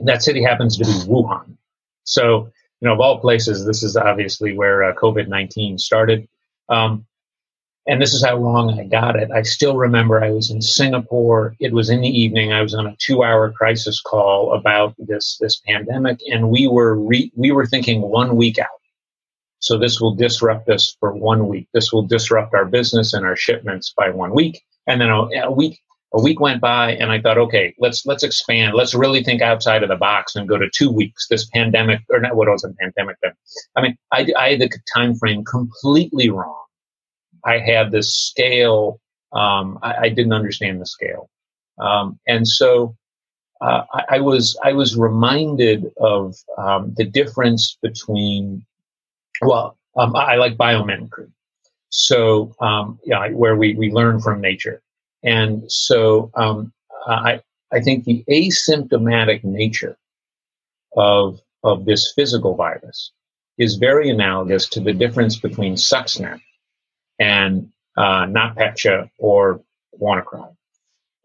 That 0.00 0.22
city 0.22 0.42
happens 0.42 0.76
to 0.76 0.84
be 0.84 0.90
Wuhan. 0.90 1.56
So, 2.04 2.50
you 2.80 2.88
know, 2.88 2.94
of 2.94 3.00
all 3.00 3.20
places, 3.20 3.64
this 3.64 3.82
is 3.82 3.96
obviously 3.96 4.56
where 4.56 4.84
uh, 4.84 4.94
COVID 4.94 5.28
19 5.28 5.78
started. 5.78 6.28
Um, 6.68 7.06
and 7.86 8.02
this 8.02 8.14
is 8.14 8.24
how 8.24 8.36
wrong 8.36 8.78
I 8.78 8.84
got 8.84 9.16
it. 9.16 9.30
I 9.30 9.42
still 9.42 9.76
remember 9.76 10.22
I 10.22 10.30
was 10.30 10.50
in 10.50 10.60
Singapore. 10.60 11.54
It 11.60 11.72
was 11.72 11.88
in 11.88 12.00
the 12.00 12.08
evening. 12.08 12.52
I 12.52 12.60
was 12.60 12.74
on 12.74 12.86
a 12.86 12.96
two-hour 12.98 13.52
crisis 13.52 14.00
call 14.00 14.54
about 14.54 14.94
this 14.98 15.38
this 15.40 15.60
pandemic, 15.60 16.18
and 16.26 16.50
we 16.50 16.66
were 16.66 16.96
re- 16.96 17.32
we 17.36 17.52
were 17.52 17.66
thinking 17.66 18.00
one 18.00 18.34
week 18.34 18.58
out. 18.58 18.66
So 19.60 19.78
this 19.78 20.00
will 20.00 20.14
disrupt 20.14 20.68
us 20.68 20.96
for 20.98 21.12
one 21.14 21.46
week. 21.48 21.68
This 21.72 21.92
will 21.92 22.02
disrupt 22.02 22.54
our 22.54 22.64
business 22.64 23.14
and 23.14 23.24
our 23.24 23.36
shipments 23.36 23.94
by 23.96 24.10
one 24.10 24.34
week. 24.34 24.62
And 24.86 25.00
then 25.00 25.10
a, 25.10 25.26
a 25.44 25.52
week 25.52 25.80
a 26.14 26.22
week 26.22 26.38
went 26.40 26.60
by, 26.60 26.92
and 26.92 27.10
I 27.10 27.20
thought, 27.20 27.36
okay, 27.36 27.74
let's 27.78 28.06
let's 28.06 28.22
expand. 28.22 28.74
Let's 28.74 28.94
really 28.94 29.22
think 29.22 29.42
outside 29.42 29.82
of 29.82 29.88
the 29.88 29.96
box 29.96 30.36
and 30.36 30.48
go 30.48 30.56
to 30.56 30.70
two 30.72 30.90
weeks. 30.90 31.26
This 31.28 31.46
pandemic, 31.46 32.00
or 32.10 32.20
not, 32.20 32.36
what 32.36 32.48
was 32.48 32.64
a 32.64 32.72
pandemic? 32.80 33.16
Then, 33.22 33.32
I 33.74 33.82
mean, 33.82 33.96
I, 34.12 34.26
I 34.38 34.50
had 34.50 34.60
the 34.60 34.70
time 34.94 35.14
frame 35.16 35.44
completely 35.44 36.30
wrong 36.30 36.66
I 37.46 37.58
had 37.58 37.92
this 37.92 38.12
scale. 38.12 39.00
Um, 39.32 39.78
I, 39.82 39.94
I, 40.02 40.08
didn't 40.08 40.32
understand 40.32 40.80
the 40.80 40.86
scale, 40.86 41.30
um, 41.78 42.18
and 42.26 42.46
so 42.46 42.96
uh, 43.60 43.82
I, 43.92 44.04
I, 44.10 44.20
was 44.20 44.58
I 44.64 44.72
was 44.72 44.96
reminded 44.96 45.86
of 45.98 46.34
um, 46.58 46.92
the 46.96 47.04
difference 47.04 47.78
between. 47.82 48.64
Well, 49.42 49.76
um, 49.96 50.16
I, 50.16 50.36
like 50.36 50.56
biomimicry, 50.56 51.30
so 51.90 52.54
um, 52.60 52.98
yeah, 53.04 53.28
where 53.30 53.56
we 53.56 53.74
we 53.74 53.90
learn 53.90 54.20
from 54.20 54.40
nature, 54.40 54.82
and 55.22 55.70
so 55.70 56.30
um, 56.34 56.72
I 57.06 57.40
I 57.72 57.80
think 57.80 58.04
the 58.04 58.24
asymptomatic 58.28 59.44
nature 59.44 59.96
of 60.96 61.40
of 61.62 61.84
this 61.84 62.12
physical 62.14 62.54
virus 62.54 63.12
is 63.58 63.76
very 63.76 64.10
analogous 64.10 64.68
to 64.68 64.80
the 64.80 64.92
difference 64.92 65.36
between 65.36 65.74
Stuxnet 65.74 66.40
and 67.18 67.70
uh, 67.96 68.26
NotPetya 68.26 69.10
or 69.18 69.62
WannaCry. 70.00 70.54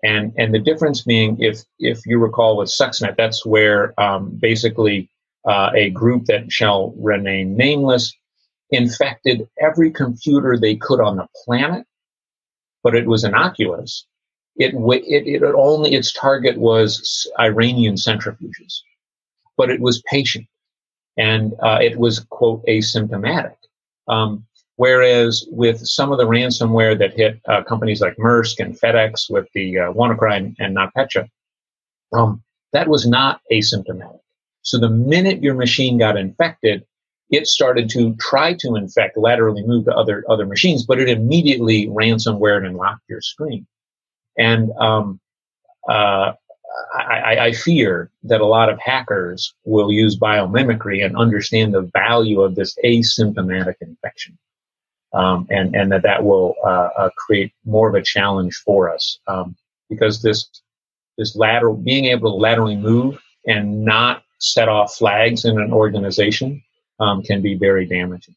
And, 0.03 0.33
and 0.37 0.53
the 0.53 0.59
difference 0.59 1.01
being, 1.01 1.37
if, 1.39 1.59
if 1.77 2.05
you 2.05 2.17
recall 2.17 2.57
with 2.57 2.69
Stuxnet, 2.69 3.17
that's 3.17 3.45
where 3.45 3.99
um, 4.01 4.31
basically 4.41 5.09
uh, 5.45 5.71
a 5.75 5.89
group 5.91 6.25
that 6.25 6.51
shall 6.51 6.93
remain 6.97 7.55
nameless 7.55 8.13
infected 8.71 9.47
every 9.59 9.91
computer 9.91 10.57
they 10.57 10.75
could 10.75 10.99
on 10.99 11.17
the 11.17 11.27
planet, 11.45 11.85
but 12.83 12.95
it 12.95 13.07
was 13.07 13.23
innocuous. 13.23 14.05
It, 14.55 14.73
it, 14.75 15.27
it 15.27 15.43
only, 15.43 15.93
its 15.93 16.11
target 16.13 16.57
was 16.57 17.29
Iranian 17.39 17.95
centrifuges, 17.95 18.81
but 19.57 19.69
it 19.69 19.79
was 19.79 20.01
patient 20.03 20.47
and 21.17 21.53
uh, 21.61 21.79
it 21.81 21.97
was, 21.97 22.19
quote, 22.29 22.65
asymptomatic. 22.65 23.55
Um, 24.07 24.45
Whereas 24.81 25.45
with 25.51 25.85
some 25.85 26.11
of 26.11 26.17
the 26.17 26.25
ransomware 26.25 26.97
that 26.97 27.13
hit 27.13 27.39
uh, 27.47 27.61
companies 27.61 28.01
like 28.01 28.15
Maersk 28.17 28.59
and 28.59 28.79
FedEx 28.79 29.29
with 29.29 29.47
the 29.53 29.77
uh, 29.77 29.93
WannaCry 29.93 30.37
and, 30.37 30.55
and 30.57 30.75
NotPetya, 30.75 31.29
um, 32.13 32.41
that 32.73 32.87
was 32.87 33.05
not 33.05 33.41
asymptomatic. 33.51 34.21
So 34.63 34.79
the 34.79 34.89
minute 34.89 35.43
your 35.43 35.53
machine 35.53 35.99
got 35.99 36.17
infected, 36.17 36.83
it 37.31 37.47
started 37.47 37.89
to 37.91 38.15
try 38.15 38.53
to 38.55 38.75
infect, 38.75 39.17
laterally 39.17 39.63
move 39.63 39.85
to 39.85 39.95
other 39.95 40.23
other 40.29 40.45
machines, 40.45 40.85
but 40.85 40.99
it 40.99 41.09
immediately 41.09 41.87
ransomware 41.87 42.65
and 42.65 42.75
locked 42.75 43.03
your 43.09 43.21
screen. 43.21 43.65
And 44.37 44.71
um, 44.79 45.19
uh, 45.89 46.33
I, 46.93 47.37
I, 47.39 47.51
fear 47.51 48.11
that 48.23 48.39
a 48.39 48.45
lot 48.45 48.69
of 48.69 48.79
hackers 48.79 49.53
will 49.65 49.91
use 49.91 50.17
biomimicry 50.17 51.03
and 51.03 51.17
understand 51.17 51.73
the 51.73 51.89
value 51.93 52.41
of 52.41 52.55
this 52.55 52.77
asymptomatic 52.85 53.75
infection 53.81 54.37
um, 55.13 55.47
and 55.49 55.75
and 55.75 55.91
that 55.91 56.03
that 56.03 56.23
will 56.23 56.55
uh, 56.65 56.89
uh, 56.97 57.09
create 57.17 57.53
more 57.65 57.89
of 57.89 57.95
a 57.95 58.01
challenge 58.01 58.55
for 58.65 58.93
us 58.93 59.19
um, 59.27 59.55
because 59.89 60.21
this 60.21 60.49
this 61.17 61.35
lateral 61.35 61.75
being 61.75 62.05
able 62.05 62.31
to 62.31 62.37
laterally 62.37 62.77
move 62.77 63.21
and 63.45 63.83
not 63.83 64.23
set 64.39 64.69
off 64.69 64.95
flags 64.95 65.45
in 65.45 65.59
an 65.59 65.73
organization 65.73 66.63
um, 67.01 67.21
can 67.23 67.41
be 67.41 67.55
very 67.55 67.85
damaging. 67.85 68.35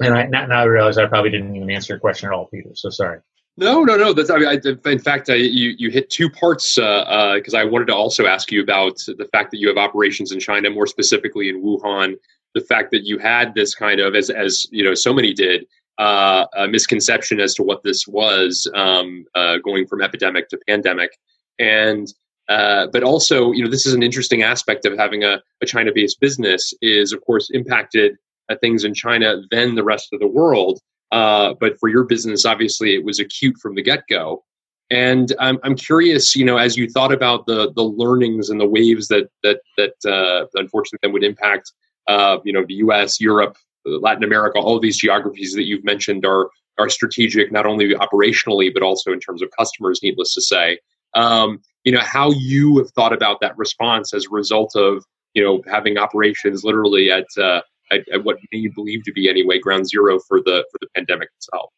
And 0.00 0.14
I 0.14 0.26
now, 0.26 0.46
now 0.46 0.60
I 0.60 0.64
realize 0.64 0.98
I 0.98 1.06
probably 1.06 1.30
didn't 1.30 1.56
even 1.56 1.70
answer 1.70 1.94
your 1.94 2.00
question 2.00 2.28
at 2.28 2.32
all, 2.32 2.46
Peter. 2.46 2.70
So 2.74 2.90
sorry. 2.90 3.20
No, 3.56 3.82
no, 3.82 3.96
no. 3.96 4.12
That's 4.12 4.30
I 4.30 4.36
mean, 4.36 4.48
I, 4.48 4.88
in 4.88 5.00
fact, 5.00 5.28
I, 5.30 5.34
you 5.34 5.74
you 5.76 5.90
hit 5.90 6.10
two 6.10 6.30
parts 6.30 6.76
because 6.76 7.54
uh, 7.54 7.56
uh 7.56 7.60
I 7.60 7.64
wanted 7.64 7.86
to 7.86 7.94
also 7.94 8.26
ask 8.26 8.52
you 8.52 8.62
about 8.62 8.98
the 9.06 9.28
fact 9.32 9.50
that 9.50 9.58
you 9.58 9.66
have 9.66 9.76
operations 9.76 10.30
in 10.30 10.38
China, 10.38 10.70
more 10.70 10.86
specifically 10.86 11.48
in 11.48 11.60
Wuhan, 11.60 12.14
the 12.54 12.60
fact 12.60 12.92
that 12.92 13.04
you 13.04 13.18
had 13.18 13.54
this 13.54 13.74
kind 13.74 13.98
of 13.98 14.14
as 14.14 14.30
as 14.30 14.66
you 14.70 14.84
know 14.84 14.94
so 14.94 15.12
many 15.12 15.34
did 15.34 15.66
uh, 15.98 16.46
a 16.56 16.68
misconception 16.68 17.40
as 17.40 17.54
to 17.54 17.64
what 17.64 17.82
this 17.82 18.06
was 18.06 18.70
um, 18.74 19.24
uh, 19.34 19.56
going 19.58 19.86
from 19.86 20.02
epidemic 20.02 20.48
to 20.50 20.58
pandemic 20.68 21.18
and 21.58 22.14
uh, 22.48 22.86
but 22.92 23.02
also 23.02 23.52
you 23.52 23.62
know 23.62 23.70
this 23.70 23.86
is 23.86 23.94
an 23.94 24.02
interesting 24.02 24.42
aspect 24.42 24.84
of 24.84 24.96
having 24.96 25.24
a, 25.24 25.40
a 25.62 25.66
china 25.66 25.90
based 25.94 26.20
business 26.20 26.72
is 26.82 27.12
of 27.12 27.20
course 27.24 27.50
impacted 27.50 28.16
uh, 28.48 28.56
things 28.60 28.84
in 28.84 28.94
china 28.94 29.42
than 29.50 29.74
the 29.74 29.84
rest 29.84 30.08
of 30.12 30.20
the 30.20 30.28
world 30.28 30.80
uh, 31.12 31.54
but 31.60 31.78
for 31.78 31.88
your 31.88 32.04
business 32.04 32.44
obviously 32.44 32.94
it 32.94 33.04
was 33.04 33.18
acute 33.18 33.56
from 33.60 33.74
the 33.74 33.82
get-go 33.82 34.44
and 34.90 35.34
I'm, 35.38 35.58
I'm 35.62 35.76
curious 35.76 36.34
you 36.34 36.44
know 36.44 36.56
as 36.56 36.76
you 36.76 36.88
thought 36.88 37.12
about 37.12 37.46
the 37.46 37.72
the 37.74 37.82
learnings 37.82 38.50
and 38.50 38.60
the 38.60 38.68
waves 38.68 39.08
that 39.08 39.28
that 39.42 39.60
that 39.76 39.94
uh, 40.10 40.46
unfortunately 40.54 41.00
then 41.02 41.12
would 41.12 41.24
impact 41.24 41.72
uh, 42.08 42.38
you 42.42 42.52
know, 42.52 42.64
the 42.66 42.74
U.S., 42.74 43.20
Europe, 43.20 43.56
Latin 43.84 44.24
America, 44.24 44.58
all 44.58 44.74
of 44.74 44.82
these 44.82 44.98
geographies 44.98 45.52
that 45.54 45.64
you've 45.64 45.84
mentioned 45.84 46.26
are 46.26 46.50
are 46.78 46.88
strategic, 46.88 47.50
not 47.50 47.66
only 47.66 47.94
operationally 47.94 48.72
but 48.72 48.82
also 48.82 49.12
in 49.12 49.20
terms 49.20 49.42
of 49.42 49.50
customers. 49.58 50.00
Needless 50.02 50.34
to 50.34 50.40
say, 50.40 50.78
um, 51.14 51.60
you 51.88 51.92
know, 51.92 52.00
how 52.00 52.30
you 52.32 52.76
have 52.76 52.90
thought 52.90 53.14
about 53.14 53.40
that 53.40 53.56
response 53.56 54.12
as 54.12 54.26
a 54.26 54.28
result 54.30 54.76
of 54.76 55.02
you 55.32 55.42
know 55.42 55.62
having 55.66 55.96
operations 55.96 56.62
literally 56.62 57.10
at 57.10 57.24
uh, 57.38 57.62
at, 57.90 58.06
at 58.12 58.24
what 58.24 58.36
you 58.52 58.70
believe 58.74 59.04
to 59.04 59.12
be 59.12 59.26
anyway 59.26 59.58
ground 59.58 59.88
zero 59.88 60.18
for 60.28 60.42
the 60.42 60.66
for 60.70 60.78
the 60.82 60.88
pandemic 60.94 61.30
itself. 61.38 61.70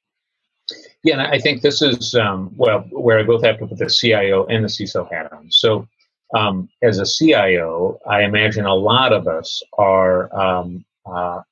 Yeah, 1.04 1.20
and 1.20 1.22
I 1.22 1.38
think 1.38 1.62
this 1.62 1.80
is 1.80 2.16
um, 2.16 2.50
well 2.56 2.80
where 2.90 3.20
I 3.20 3.22
both 3.22 3.44
have 3.44 3.60
to 3.60 3.68
put 3.68 3.78
the 3.78 3.88
CIO 3.88 4.46
and 4.46 4.64
the 4.64 4.68
CISO 4.68 5.08
hat 5.12 5.32
on. 5.32 5.48
So 5.52 5.86
um, 6.34 6.68
as 6.82 6.98
a 6.98 7.06
CIO, 7.06 8.00
I 8.04 8.24
imagine 8.24 8.64
a 8.64 8.74
lot 8.74 9.12
of 9.12 9.28
us 9.28 9.62
are 9.78 10.34
um, 10.36 10.84
uh, 11.06 11.42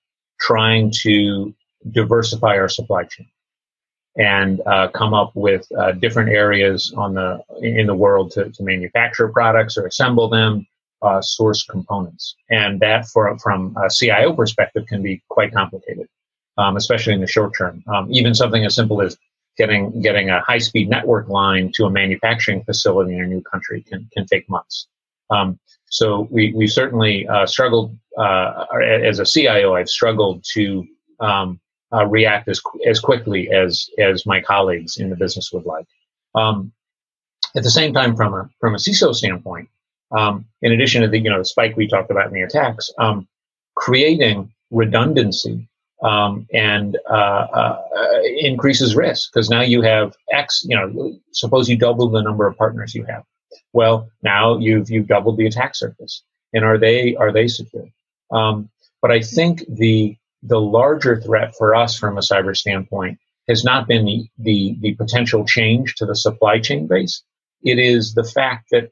trying 0.40 0.90
to 1.02 1.54
diversify 1.92 2.56
our 2.56 2.68
supply 2.68 3.04
chain 3.04 3.28
and 4.18 4.60
uh, 4.66 4.88
come 4.88 5.14
up 5.14 5.30
with 5.34 5.66
uh, 5.78 5.92
different 5.92 6.30
areas 6.30 6.92
on 6.96 7.14
the 7.14 7.40
in 7.62 7.86
the 7.86 7.94
world 7.94 8.32
to, 8.32 8.50
to 8.50 8.62
manufacture 8.62 9.28
products 9.28 9.78
or 9.78 9.86
assemble 9.86 10.28
them, 10.28 10.66
uh, 11.02 11.20
source 11.22 11.64
components, 11.64 12.34
and 12.50 12.80
that 12.80 13.06
for 13.06 13.38
from 13.38 13.76
a 13.82 13.88
CIO 13.88 14.32
perspective 14.32 14.84
can 14.86 15.02
be 15.02 15.22
quite 15.28 15.52
complicated, 15.52 16.08
um, 16.58 16.76
especially 16.76 17.14
in 17.14 17.20
the 17.20 17.26
short 17.26 17.56
term. 17.56 17.82
Um, 17.86 18.08
even 18.10 18.34
something 18.34 18.64
as 18.64 18.74
simple 18.74 19.00
as 19.00 19.16
getting 19.56 20.00
getting 20.02 20.30
a 20.30 20.40
high 20.40 20.58
speed 20.58 20.90
network 20.90 21.28
line 21.28 21.70
to 21.74 21.84
a 21.84 21.90
manufacturing 21.90 22.64
facility 22.64 23.14
in 23.14 23.22
a 23.22 23.26
new 23.26 23.42
country 23.42 23.82
can 23.82 24.08
can 24.12 24.26
take 24.26 24.48
months. 24.50 24.88
Um, 25.30 25.60
so 25.90 26.26
we 26.30 26.52
we 26.54 26.66
certainly 26.66 27.26
uh, 27.28 27.46
struggled 27.46 27.96
uh, 28.18 28.64
as 28.82 29.20
a 29.20 29.24
CIO. 29.24 29.76
I've 29.76 29.88
struggled 29.88 30.44
to 30.54 30.84
um, 31.20 31.60
uh, 31.92 32.06
react 32.06 32.48
as 32.48 32.60
as 32.86 33.00
quickly 33.00 33.50
as 33.50 33.88
as 33.98 34.26
my 34.26 34.40
colleagues 34.40 34.98
in 34.98 35.10
the 35.10 35.16
business 35.16 35.52
would 35.52 35.64
like. 35.64 35.86
Um, 36.34 36.72
at 37.56 37.62
the 37.62 37.70
same 37.70 37.94
time, 37.94 38.16
from 38.16 38.34
a 38.34 38.48
from 38.60 38.74
a 38.74 38.78
CISO 38.78 39.14
standpoint, 39.14 39.68
um, 40.16 40.44
in 40.62 40.72
addition 40.72 41.02
to 41.02 41.08
the 41.08 41.18
you 41.18 41.30
know 41.30 41.38
the 41.38 41.44
spike 41.44 41.76
we 41.76 41.88
talked 41.88 42.10
about 42.10 42.26
in 42.26 42.34
the 42.34 42.42
attacks, 42.42 42.90
um, 42.98 43.26
creating 43.74 44.52
redundancy 44.70 45.68
um, 46.02 46.46
and 46.52 46.98
uh, 47.10 47.12
uh, 47.14 47.82
increases 48.38 48.94
risk 48.94 49.30
because 49.32 49.50
now 49.50 49.62
you 49.62 49.82
have 49.82 50.14
X. 50.32 50.64
You 50.66 50.76
know, 50.76 51.18
suppose 51.32 51.68
you 51.68 51.76
double 51.76 52.08
the 52.08 52.22
number 52.22 52.46
of 52.46 52.56
partners 52.56 52.94
you 52.94 53.04
have. 53.04 53.24
Well, 53.72 54.10
now 54.22 54.58
you've 54.58 54.90
you've 54.90 55.08
doubled 55.08 55.38
the 55.38 55.46
attack 55.46 55.74
surface, 55.74 56.22
and 56.52 56.64
are 56.64 56.78
they 56.78 57.16
are 57.16 57.32
they 57.32 57.48
secure? 57.48 57.88
Um, 58.30 58.68
but 59.00 59.10
I 59.10 59.20
think 59.20 59.64
the 59.68 60.16
the 60.42 60.60
larger 60.60 61.20
threat 61.20 61.54
for 61.56 61.74
us 61.74 61.98
from 61.98 62.16
a 62.16 62.22
cyber 62.22 62.56
standpoint 62.56 63.18
has 63.48 63.64
not 63.64 63.88
been 63.88 64.04
the, 64.04 64.28
the, 64.38 64.76
the 64.80 64.94
potential 64.94 65.44
change 65.44 65.94
to 65.96 66.06
the 66.06 66.14
supply 66.14 66.60
chain 66.60 66.86
base. 66.86 67.22
It 67.62 67.78
is 67.78 68.14
the 68.14 68.24
fact 68.24 68.68
that 68.70 68.90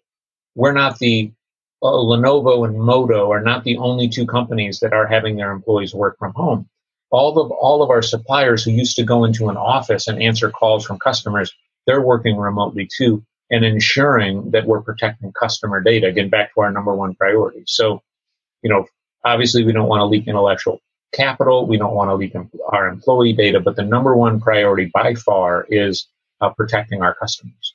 we're 0.54 0.72
not 0.72 0.98
the 0.98 1.32
uh, 1.82 1.86
Lenovo 1.86 2.66
and 2.66 2.78
Moto 2.78 3.30
are 3.30 3.42
not 3.42 3.64
the 3.64 3.76
only 3.76 4.08
two 4.08 4.26
companies 4.26 4.80
that 4.80 4.94
are 4.94 5.06
having 5.06 5.36
their 5.36 5.52
employees 5.52 5.94
work 5.94 6.18
from 6.18 6.32
home 6.34 6.68
all 7.10 7.38
of 7.38 7.50
all 7.50 7.82
of 7.82 7.90
our 7.90 8.02
suppliers 8.02 8.64
who 8.64 8.70
used 8.70 8.96
to 8.96 9.04
go 9.04 9.24
into 9.24 9.48
an 9.48 9.56
office 9.56 10.08
and 10.08 10.22
answer 10.22 10.50
calls 10.50 10.84
from 10.84 10.98
customers, 10.98 11.52
they're 11.86 12.02
working 12.02 12.36
remotely 12.36 12.88
too 12.96 13.24
and 13.50 13.64
ensuring 13.64 14.50
that 14.50 14.66
we're 14.66 14.80
protecting 14.80 15.32
customer 15.32 15.80
data. 15.80 16.08
Again, 16.08 16.28
back 16.28 16.52
to 16.54 16.60
our 16.60 16.72
number 16.72 16.94
one 16.94 17.14
priority. 17.14 17.62
So, 17.66 18.02
you 18.62 18.70
know, 18.70 18.86
obviously 19.24 19.64
we 19.64 19.72
don't 19.72 19.88
want 19.88 20.00
to 20.00 20.06
leak 20.06 20.26
intellectual 20.26 20.80
capital. 21.16 21.66
We 21.66 21.78
don't 21.78 21.94
want 21.94 22.10
to 22.10 22.14
leak 22.14 22.34
our 22.68 22.88
employee 22.88 23.32
data, 23.32 23.60
but 23.60 23.76
the 23.76 23.82
number 23.82 24.16
one 24.16 24.40
priority 24.40 24.90
by 24.92 25.14
far 25.14 25.66
is 25.68 26.06
uh, 26.40 26.50
protecting 26.50 27.02
our 27.02 27.14
customers. 27.14 27.74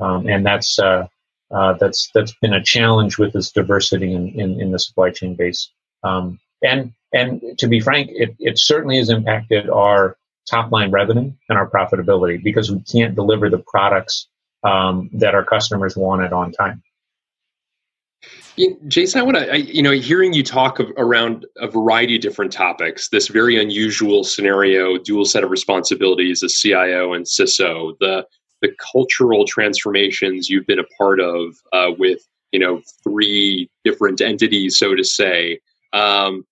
Um, 0.00 0.26
and 0.26 0.44
that's, 0.44 0.78
uh, 0.78 1.06
uh, 1.50 1.74
that's, 1.74 2.10
that's 2.14 2.34
been 2.42 2.54
a 2.54 2.62
challenge 2.62 3.18
with 3.18 3.32
this 3.32 3.52
diversity 3.52 4.12
in, 4.12 4.28
in, 4.28 4.60
in 4.60 4.72
the 4.72 4.78
supply 4.78 5.10
chain 5.10 5.36
base. 5.36 5.70
Um, 6.02 6.40
and, 6.62 6.92
and 7.12 7.40
to 7.58 7.68
be 7.68 7.80
frank, 7.80 8.10
it, 8.12 8.34
it 8.38 8.58
certainly 8.58 8.98
has 8.98 9.10
impacted 9.10 9.70
our 9.70 10.16
top 10.50 10.72
line 10.72 10.90
revenue 10.90 11.32
and 11.48 11.58
our 11.58 11.68
profitability 11.68 12.42
because 12.42 12.70
we 12.70 12.80
can't 12.80 13.14
deliver 13.14 13.48
the 13.48 13.62
products 13.66 14.28
um, 14.64 15.10
that 15.12 15.34
our 15.34 15.44
customers 15.44 15.96
wanted 15.96 16.32
on 16.32 16.52
time. 16.52 16.82
Jason, 18.86 19.20
I 19.20 19.24
want 19.24 19.38
to, 19.38 19.60
you 19.60 19.82
know, 19.82 19.92
hearing 19.92 20.32
you 20.32 20.42
talk 20.42 20.78
of, 20.78 20.92
around 20.98 21.46
a 21.56 21.68
variety 21.68 22.16
of 22.16 22.22
different 22.22 22.52
topics, 22.52 23.08
this 23.08 23.28
very 23.28 23.60
unusual 23.60 24.24
scenario, 24.24 24.98
dual 24.98 25.24
set 25.24 25.42
of 25.42 25.50
responsibilities 25.50 26.42
as 26.42 26.54
CIO 26.54 27.14
and 27.14 27.24
CISO, 27.24 27.94
the 28.00 28.26
the 28.60 28.72
cultural 28.92 29.44
transformations 29.44 30.48
you've 30.48 30.66
been 30.66 30.78
a 30.78 30.84
part 30.96 31.18
of 31.18 31.56
uh, 31.72 31.90
with, 31.98 32.20
you 32.52 32.60
know, 32.60 32.80
three 33.02 33.68
different 33.84 34.20
entities, 34.20 34.78
so 34.78 34.94
to 34.94 35.02
say. 35.02 35.58
Um, 35.92 36.44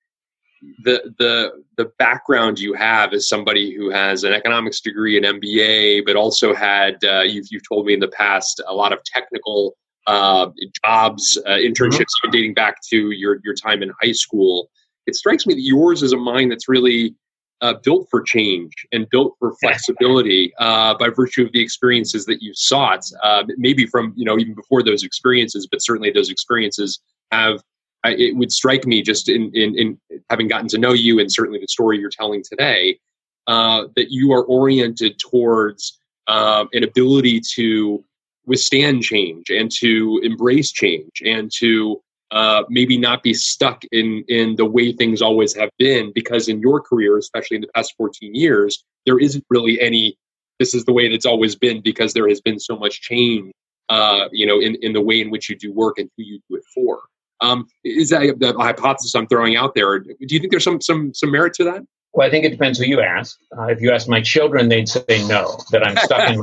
the 0.82 1.14
the 1.18 1.52
the 1.76 1.90
background 1.98 2.58
you 2.58 2.74
have 2.74 3.12
as 3.12 3.28
somebody 3.28 3.74
who 3.74 3.90
has 3.90 4.24
an 4.24 4.32
economics 4.32 4.80
degree, 4.80 5.16
an 5.16 5.24
MBA, 5.40 6.04
but 6.04 6.16
also 6.16 6.54
had 6.54 6.96
uh, 7.04 7.20
you've 7.20 7.46
you've 7.50 7.66
told 7.68 7.86
me 7.86 7.94
in 7.94 8.00
the 8.00 8.08
past 8.08 8.60
a 8.66 8.74
lot 8.74 8.92
of 8.92 9.02
technical 9.04 9.76
uh, 10.06 10.48
jobs, 10.84 11.38
uh, 11.46 11.50
internships, 11.50 12.00
mm-hmm. 12.00 12.28
even 12.28 12.32
dating 12.32 12.54
back 12.54 12.76
to 12.90 13.10
your 13.10 13.38
your 13.44 13.54
time 13.54 13.82
in 13.82 13.92
high 14.02 14.12
school. 14.12 14.70
It 15.06 15.14
strikes 15.14 15.46
me 15.46 15.54
that 15.54 15.62
yours 15.62 16.02
is 16.02 16.12
a 16.12 16.16
mind 16.16 16.52
that's 16.52 16.68
really 16.68 17.14
uh, 17.60 17.74
built 17.82 18.06
for 18.10 18.22
change 18.22 18.72
and 18.92 19.08
built 19.10 19.34
for 19.38 19.54
flexibility 19.62 20.52
uh, 20.58 20.94
by 20.94 21.08
virtue 21.08 21.44
of 21.44 21.52
the 21.52 21.60
experiences 21.60 22.24
that 22.26 22.42
you 22.42 22.52
sought. 22.54 23.04
Uh, 23.22 23.44
maybe 23.56 23.86
from 23.86 24.12
you 24.16 24.24
know 24.24 24.38
even 24.38 24.54
before 24.54 24.82
those 24.82 25.02
experiences, 25.02 25.66
but 25.70 25.82
certainly 25.82 26.10
those 26.10 26.30
experiences 26.30 27.00
have 27.30 27.62
I, 28.02 28.12
it 28.12 28.36
would 28.36 28.50
strike 28.50 28.86
me 28.86 29.02
just 29.02 29.28
in, 29.28 29.50
in, 29.54 29.78
in, 29.78 30.00
having 30.30 30.48
gotten 30.48 30.68
to 30.68 30.78
know 30.78 30.92
you 30.92 31.20
and 31.20 31.30
certainly 31.30 31.58
the 31.58 31.68
story 31.68 31.98
you're 31.98 32.08
telling 32.08 32.42
today 32.42 32.98
uh, 33.46 33.84
that 33.96 34.10
you 34.10 34.32
are 34.32 34.44
oriented 34.44 35.18
towards 35.18 35.98
uh, 36.26 36.64
an 36.72 36.84
ability 36.84 37.40
to 37.56 38.02
withstand 38.50 39.02
change 39.02 39.48
and 39.48 39.70
to 39.70 40.20
embrace 40.22 40.72
change 40.72 41.22
and 41.24 41.50
to 41.60 42.00
uh, 42.32 42.62
maybe 42.68 42.98
not 42.98 43.22
be 43.22 43.32
stuck 43.32 43.82
in 43.92 44.24
in 44.28 44.56
the 44.56 44.64
way 44.64 44.92
things 44.92 45.22
always 45.22 45.54
have 45.54 45.70
been 45.78 46.12
because 46.14 46.48
in 46.48 46.60
your 46.60 46.80
career 46.80 47.16
especially 47.16 47.56
in 47.56 47.60
the 47.62 47.72
past 47.74 47.94
14 47.96 48.34
years 48.34 48.84
there 49.06 49.18
isn't 49.18 49.44
really 49.50 49.80
any 49.80 50.16
this 50.58 50.74
is 50.74 50.84
the 50.84 50.92
way 50.92 51.06
it's 51.06 51.30
always 51.32 51.54
been 51.54 51.80
because 51.80 52.12
there 52.12 52.28
has 52.28 52.40
been 52.40 52.60
so 52.60 52.76
much 52.76 53.00
change 53.00 53.52
uh, 53.88 54.24
you 54.32 54.46
know 54.46 54.60
in, 54.60 54.76
in 54.82 54.92
the 54.92 55.00
way 55.00 55.20
in 55.20 55.30
which 55.30 55.48
you 55.48 55.56
do 55.56 55.72
work 55.72 55.98
and 55.98 56.10
who 56.16 56.24
you 56.24 56.40
do 56.48 56.56
it 56.56 56.64
for 56.74 57.00
um, 57.40 57.66
is 57.84 58.10
that 58.10 58.38
the 58.38 58.52
hypothesis 58.58 59.14
I'm 59.14 59.26
throwing 59.26 59.56
out 59.56 59.74
there? 59.74 59.98
Do 59.98 60.14
you 60.20 60.38
think 60.38 60.50
there's 60.50 60.64
some 60.64 60.80
some 60.80 61.14
some 61.14 61.30
merit 61.30 61.54
to 61.54 61.64
that? 61.64 61.82
Well, 62.12 62.26
I 62.26 62.30
think 62.30 62.44
it 62.44 62.50
depends 62.50 62.78
who 62.78 62.86
you 62.86 63.00
ask. 63.00 63.38
Uh, 63.56 63.66
if 63.66 63.80
you 63.80 63.92
ask 63.92 64.08
my 64.08 64.20
children, 64.20 64.68
they'd 64.68 64.88
say 64.88 65.24
no, 65.28 65.58
that 65.70 65.86
I'm 65.86 65.96
stuck 65.96 66.28
in 66.28 66.40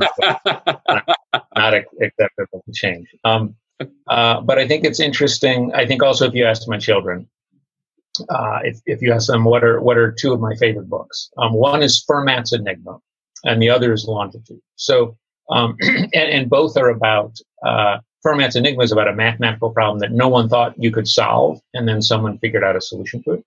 not 1.56 1.74
acceptable 1.74 2.62
to 2.64 2.72
change. 2.72 3.08
Um, 3.24 3.54
uh, 4.08 4.40
but 4.40 4.58
I 4.58 4.66
think 4.66 4.84
it's 4.84 5.00
interesting. 5.00 5.72
I 5.74 5.86
think 5.86 6.02
also 6.02 6.26
if 6.26 6.34
you 6.34 6.46
ask 6.46 6.66
my 6.68 6.78
children, 6.78 7.28
uh, 8.30 8.60
if, 8.64 8.80
if 8.86 9.02
you 9.02 9.12
ask 9.12 9.28
them 9.28 9.44
what 9.44 9.62
are 9.62 9.80
what 9.80 9.96
are 9.96 10.10
two 10.10 10.32
of 10.32 10.40
my 10.40 10.54
favorite 10.56 10.88
books, 10.88 11.30
um, 11.38 11.52
one 11.52 11.82
is 11.82 12.04
Fermat's 12.08 12.52
Enigma, 12.52 12.98
and 13.44 13.62
the 13.62 13.70
other 13.70 13.92
is 13.92 14.06
Longitude. 14.06 14.60
So, 14.76 15.16
um, 15.50 15.76
and, 15.80 16.14
and, 16.14 16.50
both 16.50 16.76
are 16.76 16.88
about 16.88 17.36
uh, 17.64 17.98
Fermat's 18.26 18.56
Enigma 18.56 18.82
is 18.82 18.92
about 18.92 19.08
a 19.08 19.14
mathematical 19.14 19.70
problem 19.70 20.00
that 20.00 20.12
no 20.12 20.28
one 20.28 20.48
thought 20.48 20.74
you 20.82 20.90
could 20.90 21.06
solve, 21.06 21.60
and 21.74 21.86
then 21.86 22.02
someone 22.02 22.38
figured 22.38 22.64
out 22.64 22.76
a 22.76 22.80
solution 22.80 23.22
to 23.24 23.34
it. 23.34 23.44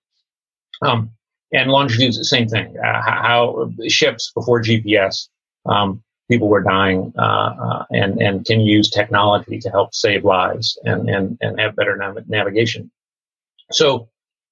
Um, 0.80 1.10
and 1.52 1.70
longitude 1.70 2.08
is 2.08 2.18
the 2.18 2.24
same 2.24 2.48
thing. 2.48 2.76
Uh, 2.78 3.02
how 3.02 3.70
ships 3.88 4.32
before 4.34 4.62
GPS, 4.62 5.28
um, 5.66 6.02
people 6.30 6.48
were 6.48 6.62
dying, 6.62 7.12
uh, 7.18 7.22
uh, 7.22 7.84
and 7.90 8.20
and 8.20 8.44
can 8.44 8.60
use 8.60 8.90
technology 8.90 9.58
to 9.58 9.70
help 9.70 9.94
save 9.94 10.24
lives 10.24 10.78
and 10.84 11.08
and 11.08 11.38
and 11.40 11.60
have 11.60 11.76
better 11.76 11.96
nav- 11.96 12.28
navigation. 12.28 12.90
So, 13.70 14.08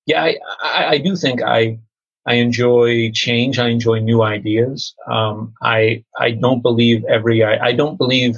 yeah, 0.06 0.22
I, 0.22 0.36
I, 0.62 0.86
I, 0.88 0.98
do 0.98 1.16
think 1.16 1.42
I 1.42 1.78
I 2.26 2.34
enjoy 2.34 3.10
change. 3.12 3.58
I 3.58 3.68
enjoy 3.68 3.98
new 3.98 4.22
ideas. 4.22 4.94
Um, 5.10 5.54
I 5.62 6.04
I 6.18 6.32
don't 6.32 6.62
believe 6.62 7.04
every 7.04 7.42
I, 7.42 7.68
I 7.68 7.72
don't 7.72 7.96
believe 7.96 8.36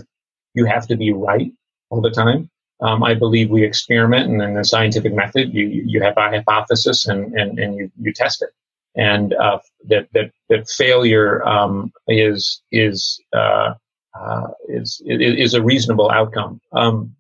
you 0.55 0.67
have 0.67 0.87
to 0.89 0.97
be 0.97 1.13
right 1.13 1.53
all 1.91 2.01
the 2.01 2.11
time. 2.11 2.51
Um, 2.83 3.03
I 3.03 3.15
believe 3.15 3.51
we 3.51 3.65
experiment, 3.65 4.31
and 4.31 4.43
in 4.43 4.55
the 4.55 4.65
scientific 4.65 5.15
method, 5.15 5.55
you 5.55 5.67
you 5.67 6.03
have 6.03 6.17
a 6.17 6.29
hypothesis 6.29 7.07
and 7.07 7.33
and, 7.35 7.59
and 7.59 7.77
you, 7.77 7.91
you 8.01 8.13
test 8.13 8.43
it, 8.43 8.51
and 8.97 9.35
uh, 9.35 9.59
that 9.87 10.09
that 10.15 10.33
that 10.49 10.69
failure 10.69 11.47
um, 11.47 11.93
is 12.09 12.61
is 12.73 13.21
uh, 13.33 13.75
uh, 14.19 14.49
is 14.69 15.01
is 15.07 15.55
a 15.55 15.63
reasonable 15.63 16.11
outcome. 16.11 16.61
Um, 16.73 17.15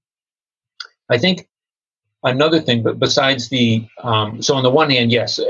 I 1.09 1.19
think 1.19 1.49
another 2.25 2.61
thing, 2.61 2.83
but 2.83 2.99
besides 2.99 3.49
the 3.49 3.87
um, 4.03 4.43
so 4.43 4.55
on 4.57 4.63
the 4.63 4.71
one 4.71 4.91
hand, 4.91 5.13
yes, 5.13 5.39
uh, 5.39 5.45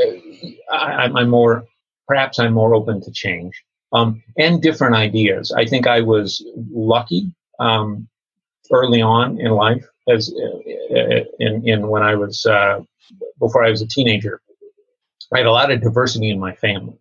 I, 0.71 1.07
am 1.07 1.31
more 1.31 1.65
perhaps 2.07 2.39
I'm 2.39 2.53
more 2.53 2.75
open 2.75 3.01
to 3.03 3.11
change 3.11 3.65
um, 3.93 4.23
and 4.37 4.61
different 4.61 4.97
ideas. 4.97 5.53
I 5.53 5.65
think 5.65 5.87
I 5.87 6.01
was 6.01 6.45
lucky 6.71 7.33
um, 7.59 8.09
early 8.73 9.03
on 9.03 9.41
in 9.41 9.53
life, 9.53 9.87
as 10.09 10.33
uh, 10.33 11.25
in, 11.39 11.69
in 11.69 11.89
when 11.89 12.03
I 12.03 12.15
was 12.15 12.45
uh, 12.47 12.81
before 13.39 13.65
I 13.65 13.71
was 13.71 13.83
a 13.83 13.87
teenager. 13.87 14.41
I 15.33 15.39
had 15.39 15.47
a 15.47 15.53
lot 15.53 15.71
of 15.71 15.81
diversity 15.81 16.31
in 16.31 16.39
my 16.39 16.55
family, 16.55 16.99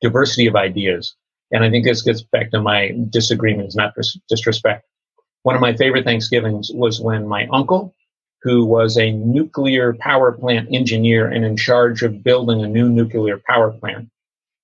diversity 0.00 0.46
of 0.46 0.56
ideas, 0.56 1.14
and 1.52 1.62
I 1.62 1.70
think 1.70 1.84
this 1.84 2.02
gets 2.02 2.22
back 2.22 2.50
to 2.52 2.60
my 2.60 2.92
disagreements, 3.10 3.76
not 3.76 3.94
disrespect. 4.28 4.86
One 5.42 5.54
of 5.54 5.60
my 5.60 5.76
favorite 5.76 6.04
Thanksgivings 6.04 6.70
was 6.72 7.00
when 7.00 7.28
my 7.28 7.46
uncle, 7.52 7.94
who 8.42 8.64
was 8.64 8.96
a 8.96 9.12
nuclear 9.12 9.94
power 9.94 10.32
plant 10.32 10.68
engineer 10.72 11.28
and 11.28 11.44
in 11.44 11.56
charge 11.56 12.02
of 12.02 12.24
building 12.24 12.62
a 12.64 12.68
new 12.68 12.88
nuclear 12.88 13.40
power 13.46 13.72
plant, 13.72 14.08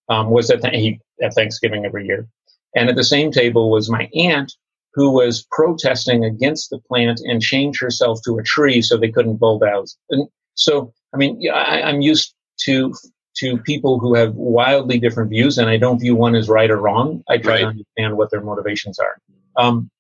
um, 0.08 0.30
was 0.30 0.50
at, 0.50 0.62
th- 0.62 0.98
at 1.22 1.34
Thanksgiving 1.34 1.84
every 1.84 2.06
year. 2.06 2.26
And 2.74 2.88
at 2.88 2.96
the 2.96 3.04
same 3.04 3.30
table 3.30 3.70
was 3.70 3.90
my 3.90 4.08
aunt, 4.14 4.52
who 4.94 5.10
was 5.10 5.46
protesting 5.50 6.24
against 6.24 6.70
the 6.70 6.78
plant 6.78 7.20
and 7.24 7.40
changed 7.40 7.80
herself 7.80 8.20
to 8.24 8.38
a 8.38 8.42
tree 8.42 8.82
so 8.82 8.96
they 8.96 9.10
couldn't 9.10 9.36
bulldoze. 9.36 9.96
And 10.10 10.28
so, 10.54 10.92
I 11.14 11.16
mean, 11.16 11.40
I, 11.52 11.82
I'm 11.82 12.00
used 12.00 12.34
to 12.64 12.94
to 13.38 13.56
people 13.58 13.98
who 13.98 14.14
have 14.14 14.34
wildly 14.34 14.98
different 14.98 15.30
views, 15.30 15.56
and 15.56 15.68
I 15.68 15.78
don't 15.78 15.98
view 15.98 16.14
one 16.14 16.34
as 16.34 16.48
right 16.48 16.70
or 16.70 16.76
wrong. 16.76 17.22
I 17.28 17.38
try 17.38 17.54
right. 17.54 17.60
to 17.60 17.66
understand 17.68 18.18
what 18.18 18.30
their 18.30 18.42
motivations 18.42 18.98
are. 18.98 19.18
Um, 19.56 19.90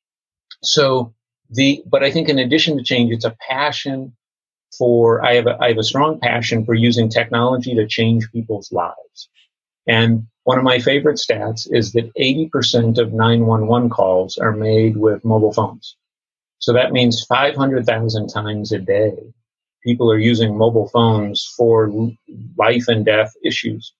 so 0.62 1.14
the, 1.48 1.82
but 1.86 2.02
I 2.02 2.10
think 2.10 2.28
in 2.28 2.38
addition 2.38 2.76
to 2.76 2.84
change, 2.84 3.12
it's 3.12 3.24
a 3.24 3.36
passion 3.48 4.14
for. 4.76 5.24
I 5.24 5.34
have 5.34 5.46
a, 5.46 5.56
I 5.60 5.68
have 5.68 5.78
a 5.78 5.82
strong 5.84 6.20
passion 6.20 6.64
for 6.64 6.74
using 6.74 7.08
technology 7.08 7.74
to 7.74 7.86
change 7.86 8.30
people's 8.32 8.70
lives, 8.70 9.30
and 9.86 10.26
one 10.44 10.58
of 10.58 10.64
my 10.64 10.78
favorite 10.78 11.18
stats 11.18 11.68
is 11.70 11.92
that 11.92 12.12
80% 12.14 12.98
of 12.98 13.12
911 13.12 13.90
calls 13.90 14.38
are 14.38 14.52
made 14.52 14.96
with 14.96 15.24
mobile 15.24 15.52
phones. 15.52 15.96
So 16.58 16.72
that 16.72 16.92
means 16.92 17.24
500,000 17.24 18.28
times 18.28 18.72
a 18.72 18.78
day, 18.78 19.14
people 19.84 20.10
are 20.10 20.18
using 20.18 20.56
mobile 20.56 20.88
phones 20.88 21.44
for 21.56 21.90
life 22.56 22.84
and 22.88 23.04
death 23.04 23.32
issues. 23.44 23.92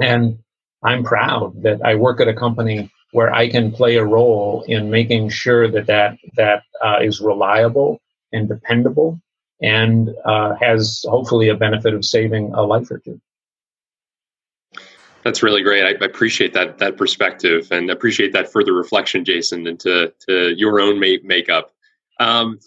And 0.00 0.38
I'm 0.82 1.04
proud 1.04 1.62
that 1.62 1.80
I 1.84 1.94
work 1.94 2.20
at 2.20 2.28
a 2.28 2.34
company 2.34 2.90
where 3.12 3.32
I 3.32 3.48
can 3.48 3.72
play 3.72 3.96
a 3.96 4.04
role 4.04 4.64
in 4.66 4.90
making 4.90 5.30
sure 5.30 5.70
that 5.70 5.86
that, 5.86 6.16
that 6.36 6.62
uh, 6.82 6.98
is 7.02 7.20
reliable 7.20 8.00
and 8.32 8.48
dependable 8.48 9.20
and 9.60 10.10
uh, 10.24 10.54
has 10.54 11.04
hopefully 11.08 11.48
a 11.48 11.56
benefit 11.56 11.92
of 11.92 12.04
saving 12.04 12.52
a 12.54 12.62
life 12.62 12.90
or 12.90 12.98
two. 12.98 13.20
That's 15.22 15.42
really 15.42 15.62
great. 15.62 15.84
I, 15.84 16.02
I, 16.02 16.06
appreciate 16.06 16.54
that 16.54 16.78
that 16.78 16.96
perspective 16.96 17.68
and 17.70 17.90
appreciate 17.90 18.32
that 18.32 18.50
further 18.50 18.72
reflection, 18.72 19.24
Jason, 19.24 19.66
into 19.66 20.12
to 20.28 20.54
your 20.56 20.80
own 20.80 20.98
make, 20.98 21.24
makeup. 21.24 21.72
Um, 22.18 22.58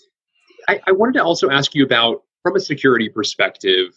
I, 0.68 0.80
I, 0.88 0.92
wanted 0.92 1.14
to 1.14 1.24
also 1.24 1.50
ask 1.50 1.74
you 1.74 1.84
about, 1.84 2.24
from 2.44 2.56
a 2.56 2.60
security 2.60 3.10
perspective, 3.10 3.94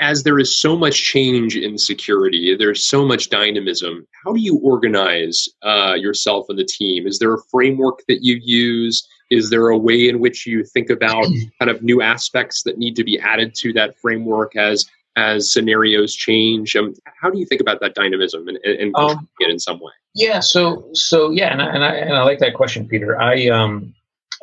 as 0.00 0.22
there 0.22 0.38
is 0.38 0.60
so 0.60 0.76
much 0.76 1.02
change 1.02 1.56
in 1.56 1.78
security, 1.78 2.56
there's 2.56 2.86
so 2.86 3.04
much 3.04 3.30
dynamism. 3.30 4.06
How 4.24 4.32
do 4.32 4.40
you 4.40 4.58
organize 4.58 5.48
uh, 5.62 5.94
yourself 5.96 6.46
and 6.48 6.58
the 6.58 6.64
team? 6.64 7.06
Is 7.06 7.18
there 7.18 7.32
a 7.34 7.42
framework 7.50 8.00
that 8.08 8.24
you 8.24 8.40
use? 8.42 9.06
Is 9.30 9.50
there 9.50 9.68
a 9.68 9.78
way 9.78 10.08
in 10.08 10.20
which 10.20 10.46
you 10.46 10.64
think 10.64 10.90
about 10.90 11.26
kind 11.58 11.70
of 11.70 11.82
new 11.82 12.02
aspects 12.02 12.62
that 12.64 12.78
need 12.78 12.96
to 12.96 13.04
be 13.04 13.18
added 13.18 13.54
to 13.56 13.72
that 13.74 13.96
framework 13.98 14.56
as 14.56 14.86
as 15.16 15.52
scenarios 15.52 16.14
change? 16.14 16.76
Um, 16.76 16.94
how 17.20 17.30
do 17.30 17.38
you 17.38 17.46
think 17.46 17.60
about 17.60 17.80
that 17.80 17.94
dynamism 17.94 18.48
and, 18.48 18.58
and 18.64 18.94
um, 18.96 19.28
it 19.40 19.50
in 19.50 19.58
some 19.58 19.78
way? 19.80 19.92
Yeah, 20.14 20.40
so 20.40 20.88
so 20.92 21.30
yeah, 21.30 21.52
and 21.52 21.60
I, 21.60 21.66
and 21.66 21.84
I, 21.84 21.94
and 21.94 22.14
I 22.14 22.22
like 22.22 22.38
that 22.38 22.54
question, 22.54 22.86
Peter. 22.88 23.20
I 23.20 23.48
um 23.48 23.94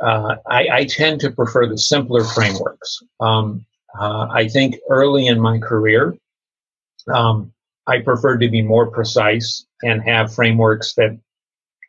uh, 0.02 0.36
I, 0.48 0.68
I, 0.72 0.86
tend 0.86 1.22
to 1.22 1.30
prefer 1.30 1.68
the 1.68 1.78
simpler 1.78 2.24
frameworks. 2.24 3.04
Um, 3.20 3.66
uh, 4.00 4.28
I 4.32 4.48
think 4.48 4.78
early 4.90 5.28
in 5.28 5.40
my 5.40 5.60
career, 5.60 6.18
um, 7.14 7.54
I 7.86 8.00
preferred 8.00 8.40
to 8.40 8.50
be 8.50 8.64
more 8.64 8.90
precise 8.90 9.66
and 9.84 10.02
have 10.02 10.34
frameworks 10.34 10.94
that 10.96 11.20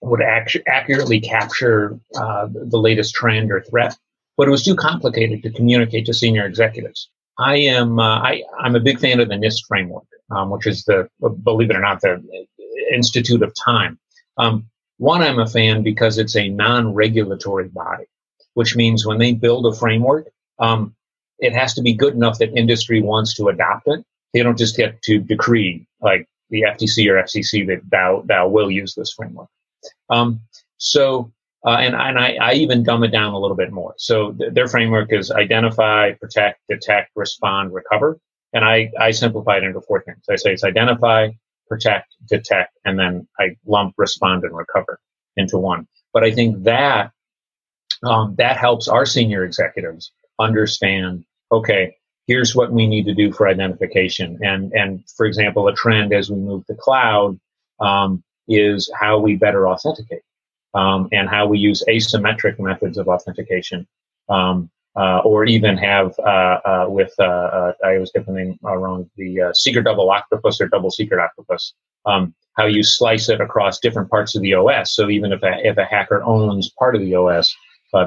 would 0.02 0.20
act- 0.20 0.56
accurately 0.66 1.20
capture 1.20 1.98
uh, 2.16 2.48
the 2.52 2.78
latest 2.78 3.14
trend 3.14 3.50
or 3.50 3.62
threat. 3.62 3.96
But 4.36 4.48
it 4.48 4.50
was 4.50 4.64
too 4.64 4.74
complicated 4.74 5.42
to 5.42 5.50
communicate 5.50 6.06
to 6.06 6.14
senior 6.14 6.44
executives. 6.44 7.08
I 7.38 7.56
am 7.56 7.98
uh, 7.98 8.20
I, 8.20 8.42
I'm 8.58 8.76
a 8.76 8.80
big 8.80 9.00
fan 9.00 9.20
of 9.20 9.28
the 9.28 9.34
NIST 9.34 9.66
framework, 9.66 10.06
um, 10.30 10.50
which 10.50 10.66
is 10.66 10.84
the 10.84 11.08
believe 11.42 11.70
it 11.70 11.76
or 11.76 11.80
not 11.80 12.00
the 12.00 12.22
Institute 12.92 13.42
of 13.42 13.52
Time. 13.54 13.98
Um, 14.36 14.66
one, 14.98 15.22
I'm 15.22 15.38
a 15.38 15.46
fan 15.46 15.82
because 15.82 16.18
it's 16.18 16.36
a 16.36 16.48
non-regulatory 16.48 17.68
body, 17.68 18.04
which 18.54 18.76
means 18.76 19.06
when 19.06 19.18
they 19.18 19.32
build 19.32 19.66
a 19.66 19.76
framework, 19.76 20.28
um, 20.58 20.94
it 21.38 21.52
has 21.52 21.74
to 21.74 21.82
be 21.82 21.92
good 21.92 22.14
enough 22.14 22.38
that 22.38 22.56
industry 22.56 23.02
wants 23.02 23.34
to 23.34 23.48
adopt 23.48 23.88
it. 23.88 24.04
They 24.32 24.42
don't 24.42 24.58
just 24.58 24.76
get 24.76 25.02
to 25.02 25.18
decree 25.18 25.86
like 26.00 26.28
the 26.50 26.62
FTC 26.62 27.08
or 27.08 27.22
FCC 27.22 27.66
that 27.66 27.80
thou 27.90 28.22
thou 28.26 28.48
will 28.48 28.70
use 28.70 28.94
this 28.94 29.12
framework. 29.12 29.48
Um, 30.08 30.40
so 30.76 31.32
uh, 31.66 31.76
and 31.80 31.94
and 31.94 32.18
I, 32.18 32.36
I, 32.40 32.52
even 32.54 32.82
dumb 32.82 33.04
it 33.04 33.12
down 33.12 33.34
a 33.34 33.38
little 33.38 33.56
bit 33.56 33.72
more. 33.72 33.94
So 33.98 34.32
th- 34.32 34.52
their 34.52 34.68
framework 34.68 35.12
is 35.12 35.30
identify, 35.30 36.12
protect, 36.12 36.60
detect, 36.68 37.10
respond, 37.16 37.72
recover, 37.72 38.18
and 38.52 38.64
I 38.64 38.90
I 38.98 39.12
simplify 39.12 39.58
it 39.58 39.64
into 39.64 39.80
four 39.80 40.02
things. 40.02 40.24
I 40.30 40.36
say 40.36 40.52
it's 40.52 40.64
identify, 40.64 41.28
protect, 41.68 42.14
detect, 42.28 42.76
and 42.84 42.98
then 42.98 43.28
I 43.38 43.56
lump 43.66 43.94
respond 43.98 44.44
and 44.44 44.56
recover 44.56 44.98
into 45.36 45.58
one. 45.58 45.86
But 46.12 46.24
I 46.24 46.32
think 46.32 46.64
that 46.64 47.12
um, 48.02 48.34
that 48.38 48.56
helps 48.56 48.88
our 48.88 49.06
senior 49.06 49.44
executives 49.44 50.12
understand 50.40 51.24
okay, 51.52 51.94
here's 52.26 52.56
what 52.56 52.72
we 52.72 52.86
need 52.86 53.04
to 53.04 53.14
do 53.14 53.32
for 53.32 53.46
identification. 53.46 54.38
And, 54.42 54.72
and 54.72 55.04
for 55.16 55.26
example, 55.26 55.68
a 55.68 55.74
trend 55.74 56.14
as 56.14 56.30
we 56.30 56.36
move 56.36 56.66
to 56.66 56.74
cloud 56.74 57.38
um, 57.80 58.24
is 58.48 58.90
how 58.98 59.18
we 59.18 59.36
better 59.36 59.68
authenticate 59.68 60.22
um, 60.74 61.08
and 61.12 61.28
how 61.28 61.46
we 61.46 61.58
use 61.58 61.82
asymmetric 61.88 62.58
methods 62.58 62.98
of 62.98 63.08
authentication. 63.08 63.86
Um, 64.28 64.70
uh, 64.94 65.20
or 65.24 65.46
even 65.46 65.76
have 65.78 66.14
uh, 66.18 66.58
uh, 66.64 66.84
with 66.86 67.12
uh, 67.18 67.22
uh, 67.22 67.72
I 67.82 67.94
always 67.94 68.12
get 68.12 68.26
the 68.26 68.32
name 68.32 68.58
wrong 68.62 69.08
the 69.16 69.50
secret 69.54 69.84
double 69.84 70.10
octopus 70.10 70.60
or 70.60 70.68
double 70.68 70.90
secret 70.90 71.18
octopus. 71.18 71.72
Um, 72.04 72.34
how 72.58 72.66
you 72.66 72.82
slice 72.82 73.30
it 73.30 73.40
across 73.40 73.78
different 73.78 74.10
parts 74.10 74.36
of 74.36 74.42
the 74.42 74.52
OS. 74.52 74.94
So 74.94 75.08
even 75.08 75.32
if 75.32 75.42
a, 75.42 75.66
if 75.66 75.78
a 75.78 75.86
hacker 75.86 76.22
owns 76.22 76.70
part 76.78 76.94
of 76.94 77.00
the 77.00 77.14
OS, 77.14 77.54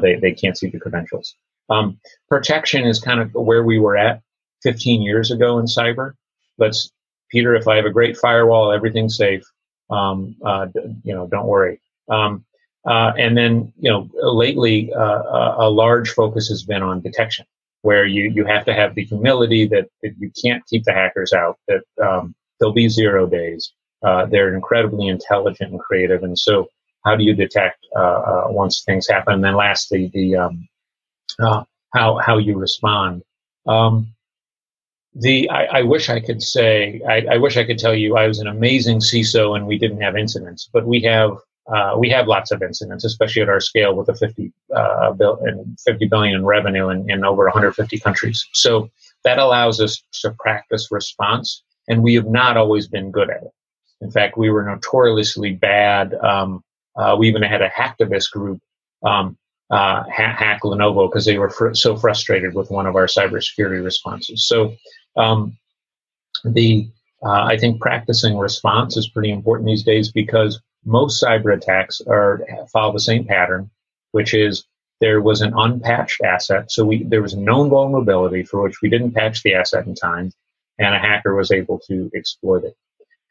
they, 0.04 0.18
they 0.22 0.34
can't 0.34 0.56
see 0.56 0.70
the 0.70 0.80
credentials. 0.80 1.34
Um, 1.70 2.00
protection 2.30 2.86
is 2.86 3.00
kind 3.00 3.20
of 3.20 3.34
where 3.34 3.64
we 3.64 3.80
were 3.80 3.98
at 3.98 4.22
15 4.62 5.02
years 5.02 5.32
ago 5.32 5.58
in 5.60 5.66
cyber. 5.66 6.14
Let's, 6.58 6.92
Peter, 7.32 7.56
if 7.56 7.68
I 7.68 7.78
have 7.78 7.86
a 7.86 7.92
great 7.92 8.18
firewall, 8.18 8.72
everything's 8.72 9.18
safe. 9.18 9.44
Um, 9.90 10.36
uh, 10.46 10.68
you 11.04 11.14
know, 11.14 11.28
don't 11.28 11.48
worry. 11.48 11.80
Um, 12.10 12.46
uh, 12.86 13.14
and 13.18 13.36
then, 13.36 13.74
you 13.80 13.90
know, 13.90 14.10
lately, 14.14 14.94
uh, 14.94 15.56
a 15.58 15.70
large 15.70 16.12
focus 16.12 16.48
has 16.50 16.64
been 16.64 16.84
on 16.84 17.02
detection, 17.02 17.46
where 17.82 18.06
you, 18.06 18.32
you 18.34 18.46
have 18.46 18.66
to 18.66 18.74
have 18.74 18.94
the 18.96 19.04
humility 19.04 19.68
that, 19.68 19.88
that 20.04 20.14
you 20.20 20.32
can't 20.44 20.66
keep 20.68 20.84
the 20.84 20.94
hackers 20.94 21.34
out, 21.34 21.58
that 21.68 21.82
um, 22.02 22.36
there'll 22.60 22.74
be 22.74 22.90
zero 22.90 23.26
days. 23.26 23.74
Uh, 24.04 24.26
they're 24.28 24.54
incredibly 24.54 25.08
intelligent 25.08 25.72
and 25.72 25.80
creative. 25.80 26.24
And 26.24 26.38
so, 26.38 26.68
how 27.06 27.16
do 27.16 27.24
you 27.24 27.34
detect 27.34 27.86
uh, 27.96 28.00
uh, 28.00 28.44
once 28.50 28.84
things 28.84 29.08
happen? 29.08 29.36
And 29.36 29.44
then, 29.44 29.56
lastly, 29.56 30.12
the 30.14 30.36
um, 30.36 30.68
uh, 31.40 31.64
how 31.94 32.18
how 32.18 32.38
you 32.38 32.58
respond. 32.58 33.24
Um, 33.66 34.14
the 35.16 35.50
I, 35.50 35.80
I, 35.80 35.82
wish 35.84 36.10
I 36.10 36.20
could 36.20 36.42
say 36.42 37.02
I, 37.08 37.26
I, 37.32 37.38
wish 37.38 37.56
I 37.56 37.64
could 37.64 37.80
tell 37.80 37.96
you 37.96 38.18
I 38.18 38.28
was 38.28 38.40
an 38.40 38.48
amazing 38.48 39.00
CISO 39.00 39.56
and 39.56 39.66
we 39.66 39.80
didn't 39.80 40.02
have 40.02 40.18
incidents, 40.18 40.70
but 40.72 40.86
we 40.86 41.02
have 41.04 41.38
uh, 41.74 41.96
we 41.98 42.10
have 42.10 42.28
lots 42.28 42.52
of 42.52 42.62
incidents, 42.62 43.04
especially 43.04 43.42
at 43.42 43.50
our 43.50 43.60
scale 43.60 43.96
with 43.96 44.08
a 44.10 44.16
50, 44.16 44.52
uh, 44.76 45.12
billion, 45.14 45.76
50 45.84 46.08
billion 46.08 46.36
in 46.36 46.46
revenue 46.46 46.90
in, 46.90 47.10
in 47.10 47.26
over 47.26 47.46
150 47.46 48.00
countries. 48.00 48.48
So 48.54 48.90
that 49.24 49.40
allows 49.40 49.82
us 49.82 50.04
to 50.22 50.36
practice 50.40 50.90
response, 50.92 51.64
and 51.88 52.04
we 52.04 52.14
have 52.16 52.28
not 52.28 52.58
always 52.58 52.88
been 52.88 53.12
good 53.12 53.30
at 53.30 53.42
it. 53.42 53.52
In 54.02 54.12
fact, 54.12 54.38
we 54.38 54.52
were 54.52 54.64
notoriously 54.64 55.54
bad. 55.54 56.14
Um, 56.16 56.64
uh, 56.96 57.16
we 57.18 57.28
even 57.28 57.42
had 57.42 57.62
a 57.62 57.70
hacktivist 57.70 58.32
group 58.32 58.62
um, 59.04 59.38
uh, 59.72 60.04
hack 60.10 60.62
Lenovo 60.64 61.10
because 61.10 61.26
they 61.26 61.38
were 61.38 61.50
fr- 61.50 61.74
so 61.74 61.96
frustrated 61.98 62.54
with 62.54 62.70
one 62.70 62.86
of 62.86 62.96
our 62.96 63.08
cybersecurity 63.08 63.84
responses. 63.84 64.48
So 64.48 64.76
um, 65.18 65.58
the 66.44 66.88
uh, 67.24 67.46
I 67.46 67.58
think 67.58 67.82
practicing 67.82 68.38
response 68.38 68.98
is 68.98 69.10
pretty 69.10 69.32
important 69.32 69.68
these 69.68 69.84
days 69.84 70.12
because 70.12 70.62
most 70.86 71.24
cyber 71.24 71.54
attacks 71.56 72.02
are 72.08 72.46
follow 72.72 72.94
the 72.94 73.00
same 73.00 73.26
pattern, 73.26 73.70
which 74.12 74.34
is 74.34 74.66
there 75.02 75.22
was 75.22 75.42
an 75.42 75.54
unpatched 75.56 76.22
asset. 76.22 76.72
So 76.72 76.86
we 76.86 77.04
there 77.04 77.22
was 77.22 77.34
a 77.34 77.40
known 77.40 77.70
vulnerability 77.70 78.44
for 78.44 78.62
which 78.62 78.82
we 78.82 78.90
didn't 78.90 79.14
patch 79.14 79.44
the 79.44 79.56
asset 79.56 79.88
in 79.88 79.96
time, 79.96 80.32
and 80.80 80.96
a 80.96 81.00
hacker 81.00 81.36
was 81.36 81.52
able 81.52 81.80
to 81.88 82.10
exploit 82.16 82.64
it. 82.64 82.76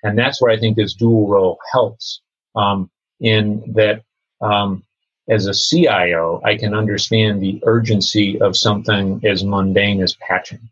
And 0.03 0.19
that's 0.19 0.40
where 0.43 0.53
I 0.53 0.59
think 0.59 0.77
this 0.77 0.95
dual 0.95 1.29
role 1.29 1.59
helps 1.73 2.21
um, 2.55 2.90
in 3.21 3.73
that 3.75 4.03
um, 4.40 4.85
as 5.29 5.47
a 5.47 5.55
CIO, 5.55 6.43
I 6.45 6.57
can 6.57 6.75
understand 6.75 7.43
the 7.43 7.62
urgency 7.64 8.40
of 8.40 8.57
something 8.57 9.23
as 9.25 9.43
mundane 9.43 10.03
as 10.03 10.14
patching, 10.14 10.69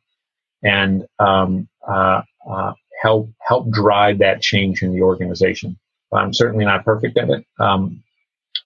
and 0.63 1.07
um, 1.19 1.69
uh, 1.87 2.23
uh, 2.47 2.73
help 3.01 3.31
help 3.41 3.71
drive 3.71 4.19
that 4.19 4.43
change 4.43 4.83
in 4.83 4.93
the 4.93 5.03
organization. 5.03 5.79
I'm 6.15 6.33
certainly 6.33 6.65
not 6.65 6.85
perfect 6.85 7.17
at 7.19 7.31
it, 7.31 7.45
um, 7.59 8.03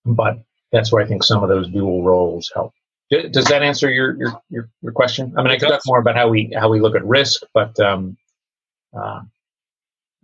but 0.04 0.38
that's 0.72 0.92
where 0.92 1.02
I 1.02 1.06
think 1.06 1.22
some 1.22 1.42
of 1.42 1.48
those 1.48 1.68
dual 1.68 2.02
roles 2.02 2.50
help. 2.54 2.72
Does 3.11 3.44
that 3.46 3.62
answer 3.62 3.88
your 3.90 4.16
your 4.16 4.42
your, 4.50 4.68
your 4.82 4.92
question? 4.92 5.32
I 5.37 5.42
mean, 5.42 5.52
I 5.52 5.59
could 5.59 5.68
talk 5.68 5.82
more 5.87 6.00
about 6.00 6.16
how 6.16 6.28
we 6.28 6.52
how 6.59 6.68
we 6.68 6.80
look 6.80 6.96
at 6.96 7.04
risk, 7.04 7.42
but 7.54 7.78
um, 7.78 8.16
uh, 8.98 9.20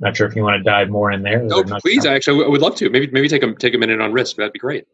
not 0.01 0.17
sure 0.17 0.27
if 0.27 0.35
you 0.35 0.43
want 0.43 0.59
to 0.59 0.69
dive 0.69 0.91
more 0.91 1.13
in 1.13 1.23
there. 1.23 1.41
No, 1.45 1.63
please. 1.63 2.05
Actually, 2.05 2.45
I 2.45 2.49
would 2.49 2.61
love 2.61 2.75
to. 2.77 2.91
Maybe 2.91 3.07
maybe 3.13 3.29
take 3.29 3.45
a 3.45 3.55
take 3.55 3.75
a 3.75 3.79
minute 3.79 4.01
on 4.01 4.13
risk. 4.13 4.37
That'd 4.37 4.53
be 4.53 4.59
great. 4.59 4.85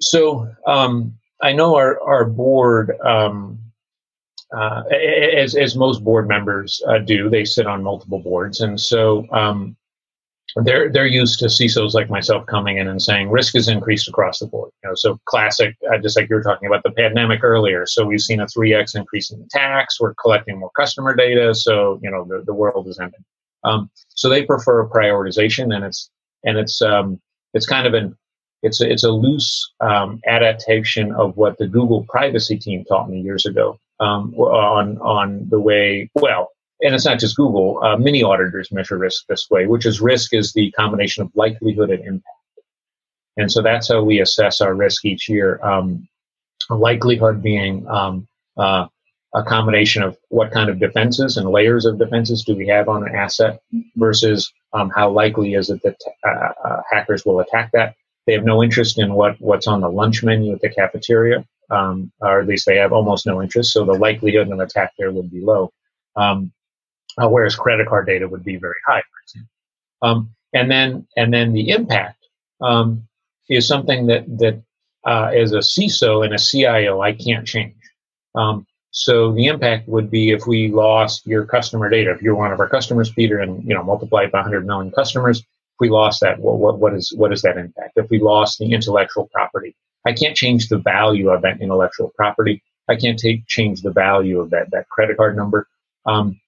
So 0.00 0.50
um, 0.66 1.14
I 1.42 1.52
know 1.52 1.76
our 1.76 2.00
our 2.00 2.24
board, 2.24 2.98
um, 3.04 3.58
uh, 4.56 4.84
as 5.36 5.54
as 5.56 5.76
most 5.76 6.02
board 6.02 6.26
members 6.26 6.82
uh, 6.88 6.98
do, 6.98 7.28
they 7.28 7.44
sit 7.44 7.66
on 7.66 7.82
multiple 7.82 8.20
boards, 8.20 8.62
and 8.62 8.80
so 8.80 9.26
um, 9.30 9.76
they're 10.64 10.90
they're 10.90 11.06
used 11.06 11.38
to 11.40 11.46
CISOs 11.46 11.92
like 11.92 12.08
myself 12.08 12.46
coming 12.46 12.78
in 12.78 12.88
and 12.88 13.00
saying 13.02 13.30
risk 13.30 13.54
is 13.54 13.68
increased 13.68 14.08
across 14.08 14.38
the 14.38 14.46
board. 14.46 14.70
You 14.82 14.90
know, 14.90 14.94
so 14.94 15.20
classic, 15.26 15.76
uh, 15.92 15.98
just 15.98 16.16
like 16.16 16.28
you 16.30 16.36
were 16.36 16.42
talking 16.42 16.66
about 16.66 16.82
the 16.82 16.92
pandemic 16.92 17.44
earlier. 17.44 17.84
So 17.86 18.06
we've 18.06 18.20
seen 18.20 18.40
a 18.40 18.48
three 18.48 18.74
x 18.74 18.94
increase 18.94 19.30
in 19.30 19.42
attacks. 19.42 20.00
We're 20.00 20.14
collecting 20.14 20.58
more 20.58 20.70
customer 20.76 21.14
data. 21.14 21.54
So 21.54 22.00
you 22.02 22.10
know 22.10 22.24
the, 22.24 22.42
the 22.44 22.54
world 22.54 22.88
is 22.88 22.98
ending. 22.98 23.24
Um, 23.64 23.90
so 24.08 24.28
they 24.28 24.44
prefer 24.44 24.88
prioritization, 24.88 25.74
and 25.74 25.84
it's 25.84 26.10
and 26.44 26.56
it's 26.56 26.80
um, 26.80 27.20
it's 27.52 27.66
kind 27.66 27.86
of 27.86 27.94
an 27.94 28.16
it's 28.62 28.80
a, 28.80 28.90
it's 28.90 29.04
a 29.04 29.10
loose 29.10 29.72
um, 29.80 30.20
adaptation 30.26 31.12
of 31.12 31.36
what 31.36 31.58
the 31.58 31.68
Google 31.68 32.04
privacy 32.08 32.56
team 32.56 32.84
taught 32.84 33.10
me 33.10 33.20
years 33.20 33.44
ago 33.44 33.78
um, 34.00 34.34
on 34.34 34.98
on 34.98 35.48
the 35.50 35.60
way. 35.60 36.10
Well, 36.14 36.50
and 36.82 36.94
it's 36.94 37.04
not 37.04 37.18
just 37.18 37.36
Google. 37.36 37.82
Uh, 37.82 37.96
many 37.96 38.22
auditors 38.22 38.70
measure 38.70 38.98
risk 38.98 39.26
this 39.28 39.48
way, 39.50 39.66
which 39.66 39.86
is 39.86 40.00
risk 40.00 40.34
is 40.34 40.52
the 40.52 40.70
combination 40.72 41.22
of 41.22 41.30
likelihood 41.34 41.90
and 41.90 42.04
impact. 42.04 42.36
And 43.36 43.50
so 43.50 43.62
that's 43.62 43.88
how 43.88 44.02
we 44.02 44.20
assess 44.20 44.60
our 44.60 44.74
risk 44.74 45.04
each 45.04 45.28
year. 45.28 45.60
Um, 45.62 46.08
likelihood 46.70 47.42
being 47.42 47.86
um, 47.88 48.26
uh, 48.56 48.86
a 49.34 49.42
combination 49.42 50.02
of 50.02 50.16
what 50.28 50.50
kind 50.50 50.70
of 50.70 50.78
defenses 50.78 51.36
and 51.36 51.48
layers 51.50 51.84
of 51.84 51.98
defenses 51.98 52.42
do 52.44 52.56
we 52.56 52.66
have 52.68 52.88
on 52.88 53.06
an 53.06 53.14
asset 53.14 53.60
versus 53.96 54.50
um, 54.72 54.90
how 54.90 55.10
likely 55.10 55.54
is 55.54 55.70
it 55.70 55.80
that 55.82 55.96
uh, 56.26 56.68
uh, 56.68 56.82
hackers 56.90 57.24
will 57.24 57.40
attack 57.40 57.70
that 57.72 57.94
they 58.26 58.32
have 58.32 58.44
no 58.44 58.62
interest 58.62 58.98
in 58.98 59.14
what, 59.14 59.40
what's 59.40 59.66
on 59.66 59.80
the 59.80 59.88
lunch 59.88 60.22
menu 60.22 60.52
at 60.52 60.60
the 60.60 60.68
cafeteria, 60.68 61.44
um, 61.70 62.10
or 62.20 62.40
at 62.40 62.46
least 62.46 62.66
they 62.66 62.76
have 62.76 62.92
almost 62.92 63.26
no 63.26 63.40
interest. 63.40 63.72
So 63.72 63.84
the 63.84 63.92
likelihood 63.92 64.48
of 64.48 64.52
an 64.52 64.60
attack 64.60 64.92
there 64.98 65.12
would 65.12 65.30
be 65.30 65.40
low. 65.40 65.70
Um, 66.16 66.52
uh, 67.18 67.28
whereas 67.28 67.56
credit 67.56 67.88
card 67.88 68.06
data 68.06 68.28
would 68.28 68.44
be 68.44 68.56
very 68.56 68.74
high. 68.86 69.02
Um, 70.02 70.34
and 70.52 70.70
then 70.70 71.06
and 71.16 71.32
then 71.32 71.52
the 71.52 71.70
impact 71.70 72.24
um, 72.60 73.06
is 73.48 73.66
something 73.66 74.06
that 74.06 74.24
that 74.38 74.62
uh, 75.06 75.30
as 75.34 75.52
a 75.52 75.58
CISO 75.58 76.24
and 76.24 76.34
a 76.34 76.38
CIO 76.38 77.00
I 77.00 77.12
can't 77.12 77.46
change. 77.46 77.74
Um, 78.34 78.66
so 78.90 79.32
the 79.32 79.46
impact 79.46 79.88
would 79.88 80.10
be 80.10 80.30
if 80.30 80.46
we 80.46 80.68
lost 80.68 81.26
your 81.26 81.44
customer 81.44 81.90
data. 81.90 82.10
If 82.12 82.22
you're 82.22 82.34
one 82.34 82.52
of 82.52 82.60
our 82.60 82.68
customers, 82.68 83.10
Peter, 83.10 83.38
and 83.40 83.62
you 83.64 83.74
know 83.74 83.82
multiply 83.82 84.22
it 84.22 84.32
by 84.32 84.38
100 84.38 84.66
million 84.66 84.90
customers, 84.90 85.40
if 85.40 85.80
we 85.80 85.90
lost 85.90 86.20
that, 86.22 86.38
what, 86.38 86.58
what, 86.58 86.78
what 86.78 86.94
is 86.94 87.12
what 87.14 87.32
is 87.32 87.42
that 87.42 87.58
impact? 87.58 87.92
If 87.96 88.08
we 88.10 88.20
lost 88.20 88.58
the 88.58 88.72
intellectual 88.72 89.28
property, 89.32 89.76
I 90.06 90.12
can't 90.12 90.36
change 90.36 90.68
the 90.68 90.78
value 90.78 91.30
of 91.30 91.42
that 91.42 91.60
intellectual 91.60 92.12
property. 92.16 92.62
I 92.88 92.96
can't 92.96 93.18
take 93.18 93.46
change 93.46 93.82
the 93.82 93.90
value 93.90 94.40
of 94.40 94.50
that 94.50 94.70
that 94.70 94.88
credit 94.88 95.16
card 95.18 95.36
number. 95.36 95.68
Um, 96.06 96.40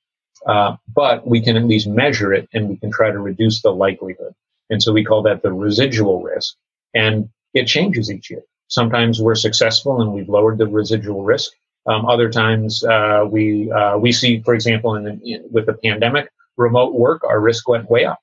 uh, 0.47 0.77
but 0.95 1.27
we 1.27 1.41
can 1.41 1.57
at 1.57 1.65
least 1.65 1.87
measure 1.87 2.33
it, 2.33 2.49
and 2.53 2.69
we 2.69 2.77
can 2.77 2.91
try 2.91 3.11
to 3.11 3.19
reduce 3.19 3.63
the 3.63 3.71
likelihood. 3.71 4.35
And 4.71 4.83
so 4.83 4.93
we 4.93 5.05
call 5.05 5.23
that 5.23 5.43
the 5.43 5.53
residual 5.53 6.23
risk, 6.23 6.55
and 6.95 7.31
it 7.55 7.67
changes 7.67 8.11
each 8.11 8.31
year. 8.31 8.43
Sometimes 8.69 9.21
we're 9.21 9.35
successful 9.35 10.03
and 10.03 10.13
we've 10.13 10.29
lowered 10.29 10.59
the 10.59 10.67
residual 10.67 11.25
risk. 11.25 11.53
Um, 11.87 12.05
other 12.05 12.29
times 12.29 12.85
uh, 12.85 13.25
we 13.29 13.71
uh, 13.73 13.97
we 13.97 14.13
see, 14.13 14.43
for 14.43 14.53
example, 14.53 14.95
in, 14.97 15.05
the, 15.05 15.19
in, 15.25 15.49
with 15.51 15.65
the 15.65 15.73
pandemic, 15.73 16.31
remote 16.59 16.95
work, 16.95 17.25
our 17.25 17.41
risk 17.41 17.67
went 17.67 17.91
way 17.91 18.05
up, 18.05 18.21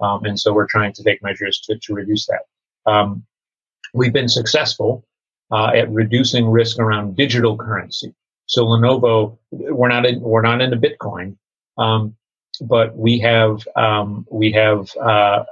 um, 0.00 0.24
and 0.24 0.38
so 0.38 0.52
we're 0.52 0.66
trying 0.66 0.92
to 0.92 1.02
take 1.02 1.22
measures 1.22 1.58
to, 1.64 1.78
to 1.78 1.94
reduce 1.94 2.26
that. 2.26 2.42
Um, 2.90 3.24
we've 3.94 4.12
been 4.12 4.28
successful 4.28 5.04
uh, 5.50 5.70
at 5.74 5.90
reducing 5.90 6.50
risk 6.50 6.78
around 6.78 7.16
digital 7.16 7.56
currency. 7.56 8.14
So 8.44 8.64
Lenovo, 8.64 9.38
we're 9.50 9.88
not 9.88 10.04
in, 10.04 10.20
we're 10.20 10.42
not 10.42 10.60
into 10.60 10.76
Bitcoin, 10.76 11.36
um, 11.78 12.14
but 12.62 12.96
we 12.96 13.18
have 13.20 13.66
um, 13.76 14.26
we 14.30 14.50
have 14.52 14.88
uh, 15.00 15.44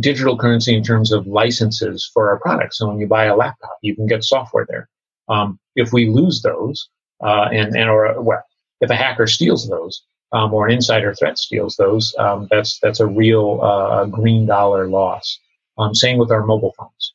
digital 0.00 0.36
currency 0.36 0.74
in 0.74 0.82
terms 0.82 1.12
of 1.12 1.26
licenses 1.26 2.08
for 2.12 2.30
our 2.30 2.38
products. 2.38 2.78
So 2.78 2.88
when 2.88 2.98
you 2.98 3.06
buy 3.06 3.24
a 3.24 3.36
laptop, 3.36 3.78
you 3.82 3.94
can 3.96 4.06
get 4.06 4.24
software 4.24 4.66
there. 4.68 4.88
Um, 5.28 5.58
if 5.76 5.92
we 5.92 6.08
lose 6.08 6.42
those, 6.42 6.88
uh, 7.22 7.48
and 7.52 7.74
and 7.76 7.88
or 7.88 8.20
well, 8.20 8.42
if 8.80 8.90
a 8.90 8.96
hacker 8.96 9.26
steals 9.26 9.68
those, 9.68 10.02
um, 10.32 10.52
or 10.52 10.66
an 10.66 10.74
insider 10.74 11.14
threat 11.14 11.38
steals 11.38 11.76
those, 11.76 12.14
um, 12.18 12.46
that's 12.50 12.78
that's 12.80 13.00
a 13.00 13.06
real 13.06 13.60
uh, 13.62 14.04
green 14.06 14.46
dollar 14.46 14.88
loss. 14.88 15.38
Um, 15.78 15.94
same 15.94 16.18
with 16.18 16.30
our 16.30 16.44
mobile 16.44 16.74
phones. 16.76 17.14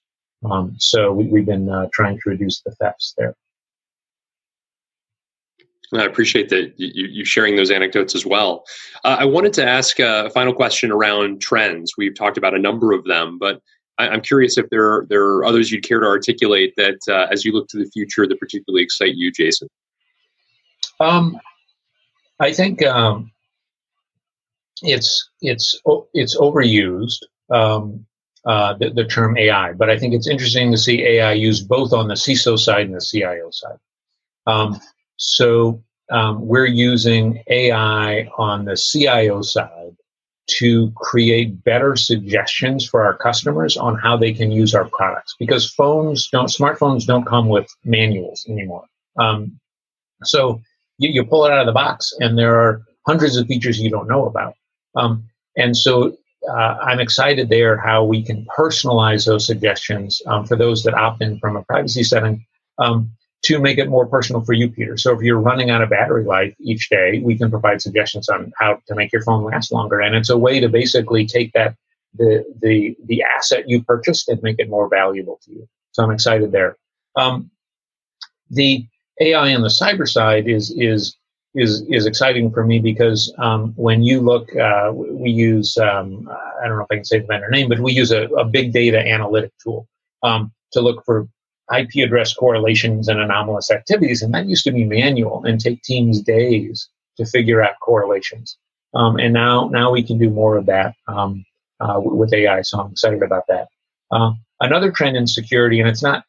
Um, 0.49 0.75
so 0.77 1.11
we, 1.11 1.39
have 1.39 1.45
been 1.45 1.69
uh, 1.69 1.87
trying 1.93 2.15
to 2.15 2.29
reduce 2.29 2.61
the 2.61 2.71
thefts 2.71 3.13
there. 3.17 3.35
I 5.93 6.03
appreciate 6.03 6.49
that 6.49 6.73
you, 6.77 7.07
you, 7.07 7.25
sharing 7.25 7.55
those 7.55 7.71
anecdotes 7.71 8.15
as 8.15 8.25
well. 8.25 8.65
Uh, 9.03 9.17
I 9.19 9.25
wanted 9.25 9.53
to 9.53 9.65
ask 9.65 9.99
a 9.99 10.29
final 10.31 10.53
question 10.53 10.91
around 10.91 11.41
trends. 11.41 11.93
We've 11.97 12.15
talked 12.15 12.37
about 12.37 12.53
a 12.55 12.59
number 12.59 12.91
of 12.91 13.03
them, 13.05 13.37
but 13.37 13.61
I, 13.97 14.13
am 14.13 14.21
curious 14.21 14.57
if 14.57 14.69
there 14.69 14.91
are, 14.91 15.05
there 15.09 15.23
are 15.23 15.45
others 15.45 15.71
you'd 15.71 15.83
care 15.83 15.99
to 15.99 16.05
articulate 16.05 16.73
that, 16.77 16.99
uh, 17.07 17.27
as 17.31 17.45
you 17.45 17.53
look 17.53 17.67
to 17.69 17.77
the 17.77 17.89
future, 17.91 18.27
that 18.27 18.39
particularly 18.39 18.83
excite 18.83 19.15
you, 19.15 19.31
Jason. 19.31 19.69
Um, 20.99 21.39
I 22.39 22.51
think 22.51 22.83
um, 22.83 23.31
it's 24.81 25.29
it's 25.41 25.79
it's 26.13 26.37
overused 26.37 27.19
um, 27.49 28.05
uh, 28.45 28.73
the, 28.73 28.89
the, 28.91 29.05
term 29.05 29.37
AI, 29.37 29.73
but 29.73 29.89
I 29.89 29.97
think 29.97 30.13
it's 30.13 30.27
interesting 30.27 30.71
to 30.71 30.77
see 30.77 31.03
AI 31.03 31.33
used 31.33 31.67
both 31.67 31.93
on 31.93 32.07
the 32.07 32.13
CISO 32.15 32.57
side 32.57 32.85
and 32.85 32.95
the 32.95 33.01
CIO 33.01 33.49
side. 33.51 33.77
Um, 34.47 34.79
so 35.17 35.81
um, 36.11 36.45
we're 36.45 36.65
using 36.65 37.43
AI 37.47 38.29
on 38.37 38.65
the 38.65 38.75
CIO 38.75 39.41
side 39.41 39.95
to 40.47 40.91
create 40.95 41.63
better 41.63 41.95
suggestions 41.95 42.87
for 42.87 43.03
our 43.03 43.17
customers 43.17 43.77
on 43.77 43.97
how 43.97 44.15
they 44.15 44.31
can 44.31 44.51
use 44.51 44.75
our 44.75 44.85
products 44.85 45.35
because 45.39 45.71
phones 45.71 46.29
don't 46.29 46.49
smartphones 46.49 47.05
don't 47.05 47.25
come 47.25 47.49
with 47.49 47.67
manuals 47.83 48.45
anymore. 48.47 48.85
Um, 49.19 49.59
so 50.23 50.61
you, 50.99 51.09
you 51.09 51.25
pull 51.25 51.45
it 51.45 51.51
out 51.51 51.61
of 51.61 51.65
the 51.65 51.71
box 51.71 52.13
and 52.19 52.37
there 52.37 52.59
are 52.59 52.83
hundreds 53.07 53.37
of 53.37 53.47
features 53.47 53.79
you 53.79 53.89
don't 53.89 54.07
know 54.07 54.27
about. 54.27 54.53
Um, 54.95 55.25
and 55.57 55.75
so 55.75 56.15
uh, 56.47 56.77
I'm 56.81 56.99
excited 56.99 57.49
there 57.49 57.77
how 57.77 58.03
we 58.03 58.23
can 58.23 58.45
personalize 58.55 59.25
those 59.25 59.47
suggestions 59.47 60.21
um, 60.27 60.45
for 60.45 60.55
those 60.55 60.83
that 60.83 60.93
opt 60.93 61.23
in 61.23 61.39
from 61.39 61.55
a 61.55 61.63
privacy 61.63 62.03
setting 62.03 62.45
um, 62.77 63.09
to 63.45 63.59
make 63.59 63.77
it 63.77 63.89
more 63.89 64.07
personal 64.07 64.43
for 64.43 64.53
you, 64.53 64.69
Peter. 64.69 64.97
So 64.97 65.13
if 65.13 65.21
you're 65.21 65.39
running 65.39 65.69
out 65.69 65.81
of 65.81 65.89
battery 65.91 66.25
life 66.25 66.55
each 66.59 66.89
day, 66.89 67.21
we 67.23 67.37
can 67.37 67.51
provide 67.51 67.79
suggestions 67.81 68.27
on 68.27 68.51
how 68.57 68.79
to 68.87 68.95
make 68.95 69.13
your 69.13 69.21
phone 69.21 69.43
last 69.43 69.71
longer. 69.71 69.99
And 69.99 70.15
it's 70.15 70.31
a 70.31 70.37
way 70.37 70.59
to 70.59 70.67
basically 70.67 71.27
take 71.27 71.53
that 71.53 71.75
the 72.17 72.43
the 72.61 72.95
the 73.05 73.23
asset 73.23 73.65
you 73.67 73.83
purchased 73.83 74.29
and 74.29 74.41
make 74.41 74.57
it 74.57 74.69
more 74.69 74.89
valuable 74.89 75.39
to 75.45 75.51
you. 75.51 75.67
So 75.91 76.03
I'm 76.03 76.11
excited 76.11 76.51
there. 76.51 76.77
Um, 77.15 77.51
the 78.49 78.85
AI 79.21 79.53
on 79.53 79.61
the 79.61 79.67
cyber 79.67 80.07
side 80.07 80.47
is 80.47 80.73
is 80.77 81.15
is 81.53 81.83
is 81.89 82.05
exciting 82.07 82.51
for 82.51 82.65
me 82.65 82.79
because 82.79 83.33
um, 83.37 83.73
when 83.75 84.01
you 84.01 84.21
look, 84.21 84.49
uh, 84.55 84.91
we 84.93 85.29
use 85.29 85.77
um, 85.77 86.27
I 86.29 86.67
don't 86.67 86.77
know 86.77 86.83
if 86.83 86.91
I 86.91 86.95
can 86.95 87.05
say 87.05 87.19
the 87.19 87.27
vendor 87.27 87.49
name, 87.49 87.69
but 87.69 87.79
we 87.79 87.93
use 87.93 88.11
a, 88.11 88.23
a 88.39 88.45
big 88.45 88.73
data 88.73 88.99
analytic 88.99 89.51
tool 89.63 89.87
um, 90.23 90.51
to 90.71 90.81
look 90.81 91.03
for 91.05 91.27
IP 91.75 92.03
address 92.05 92.33
correlations 92.33 93.07
and 93.07 93.19
anomalous 93.19 93.71
activities, 93.71 94.21
and 94.21 94.33
that 94.33 94.45
used 94.45 94.63
to 94.65 94.71
be 94.71 94.83
manual 94.83 95.43
and 95.45 95.59
take 95.59 95.81
teams 95.83 96.21
days 96.21 96.89
to 97.17 97.25
figure 97.25 97.61
out 97.61 97.79
correlations. 97.81 98.57
Um, 98.93 99.17
and 99.17 99.33
now 99.33 99.67
now 99.69 99.91
we 99.91 100.03
can 100.03 100.17
do 100.17 100.29
more 100.29 100.57
of 100.57 100.65
that 100.67 100.95
um, 101.07 101.45
uh, 101.79 101.99
with 101.99 102.33
AI, 102.33 102.61
so 102.61 102.79
I'm 102.79 102.91
excited 102.91 103.23
about 103.23 103.43
that. 103.47 103.67
Uh, 104.11 104.33
another 104.61 104.91
trend 104.91 105.17
in 105.17 105.27
security, 105.27 105.79
and 105.79 105.89
it's 105.89 106.03
not 106.03 106.23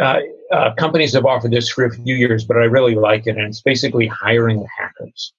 uh, 0.00 0.20
uh, 0.52 0.74
companies 0.74 1.12
have 1.14 1.24
offered 1.24 1.50
this 1.50 1.68
for 1.68 1.84
a 1.84 1.90
few 1.90 2.14
years, 2.14 2.44
but 2.44 2.56
I 2.56 2.64
really 2.64 2.94
like 2.94 3.26
it. 3.26 3.36
And 3.36 3.46
it's 3.46 3.60
basically 3.60 4.06
hiring 4.06 4.66
hackers. 4.78 5.32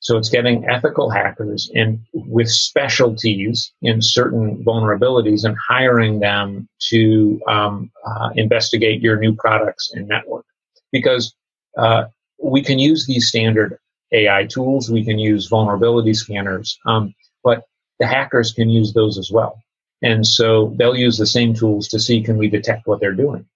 So 0.00 0.16
it's 0.16 0.30
getting 0.30 0.66
ethical 0.68 1.10
hackers 1.10 1.70
and 1.74 2.00
with 2.14 2.48
specialties 2.48 3.72
in 3.82 4.00
certain 4.00 4.64
vulnerabilities 4.64 5.44
and 5.44 5.56
hiring 5.68 6.20
them 6.20 6.68
to 6.88 7.40
um, 7.46 7.90
uh, 8.06 8.30
investigate 8.34 9.02
your 9.02 9.16
new 9.16 9.34
products 9.34 9.90
and 9.92 10.08
network. 10.08 10.46
Because 10.90 11.34
uh, 11.76 12.04
we 12.42 12.62
can 12.62 12.78
use 12.78 13.06
these 13.06 13.28
standard 13.28 13.78
AI 14.12 14.46
tools, 14.46 14.90
we 14.90 15.04
can 15.04 15.18
use 15.18 15.48
vulnerability 15.48 16.14
scanners, 16.14 16.78
um, 16.86 17.14
but 17.44 17.64
the 17.98 18.06
hackers 18.06 18.52
can 18.52 18.70
use 18.70 18.94
those 18.94 19.18
as 19.18 19.30
well. 19.30 19.62
And 20.02 20.26
so 20.26 20.72
they'll 20.76 20.96
use 20.96 21.18
the 21.18 21.26
same 21.26 21.54
tools 21.54 21.88
to 21.88 22.00
see 22.00 22.22
can 22.22 22.38
we 22.38 22.48
detect 22.48 22.86
what 22.86 23.00
they're 23.00 23.12
doing. 23.12 23.46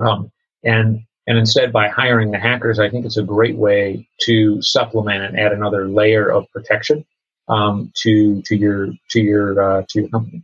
Um, 0.00 0.32
and 0.64 1.02
and 1.28 1.36
instead, 1.36 1.72
by 1.72 1.88
hiring 1.88 2.30
the 2.30 2.38
hackers, 2.38 2.78
I 2.78 2.88
think 2.88 3.04
it's 3.04 3.18
a 3.18 3.22
great 3.22 3.56
way 3.56 4.08
to 4.22 4.62
supplement 4.62 5.22
and 5.22 5.38
add 5.38 5.52
another 5.52 5.86
layer 5.86 6.30
of 6.32 6.50
protection 6.50 7.04
um, 7.48 7.92
to 8.02 8.40
to 8.46 8.56
your 8.56 8.88
to 9.10 9.20
your 9.20 9.60
uh, 9.60 9.82
to 9.90 10.00
your 10.00 10.08
company. 10.08 10.42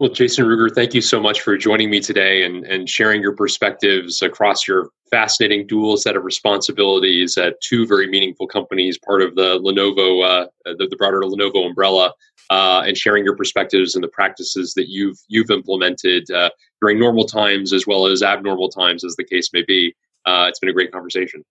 Well, 0.00 0.10
Jason 0.10 0.46
Ruger, 0.46 0.74
thank 0.74 0.94
you 0.94 1.00
so 1.00 1.20
much 1.20 1.40
for 1.42 1.56
joining 1.56 1.88
me 1.88 2.00
today 2.00 2.42
and, 2.42 2.64
and 2.64 2.90
sharing 2.90 3.22
your 3.22 3.36
perspectives 3.36 4.20
across 4.20 4.66
your 4.66 4.88
fascinating 5.08 5.68
dual 5.68 5.96
set 5.96 6.16
of 6.16 6.24
responsibilities 6.24 7.38
at 7.38 7.60
two 7.60 7.86
very 7.86 8.08
meaningful 8.08 8.48
companies, 8.48 8.98
part 8.98 9.22
of 9.22 9.36
the 9.36 9.60
Lenovo, 9.60 10.24
uh, 10.24 10.46
the, 10.64 10.88
the, 10.90 10.96
broader 10.96 11.20
Lenovo 11.20 11.64
umbrella, 11.64 12.12
uh, 12.50 12.82
and 12.86 12.96
sharing 12.96 13.24
your 13.24 13.36
perspectives 13.36 13.94
and 13.94 14.04
the 14.04 14.08
practices 14.08 14.74
that 14.74 14.88
you've 14.88 15.18
you've 15.28 15.50
implemented 15.50 16.30
uh, 16.30 16.50
during 16.80 16.98
normal 16.98 17.24
times 17.24 17.72
as 17.72 17.86
well 17.86 18.06
as 18.06 18.22
abnormal 18.22 18.68
times, 18.68 19.04
as 19.04 19.16
the 19.16 19.24
case 19.24 19.50
may 19.52 19.62
be. 19.62 19.94
Uh, 20.26 20.46
it's 20.48 20.58
been 20.58 20.70
a 20.70 20.72
great 20.72 20.92
conversation. 20.92 21.44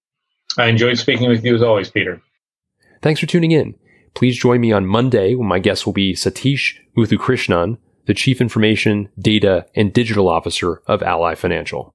I 0.57 0.67
enjoyed 0.67 0.97
speaking 0.97 1.29
with 1.29 1.43
you 1.43 1.55
as 1.55 1.61
always, 1.61 1.89
Peter. 1.89 2.21
Thanks 3.01 3.19
for 3.19 3.25
tuning 3.25 3.51
in. 3.51 3.75
Please 4.13 4.37
join 4.37 4.61
me 4.61 4.71
on 4.71 4.85
Monday 4.85 5.35
when 5.35 5.47
my 5.47 5.59
guest 5.59 5.85
will 5.85 5.93
be 5.93 6.13
Satish 6.13 6.75
Muthukrishnan 6.97 7.77
the 8.05 8.13
Chief 8.13 8.41
Information, 8.41 9.09
Data, 9.19 9.65
and 9.75 9.93
Digital 9.93 10.27
Officer 10.27 10.81
of 10.87 11.01
Ally 11.03 11.35
Financial. 11.35 11.91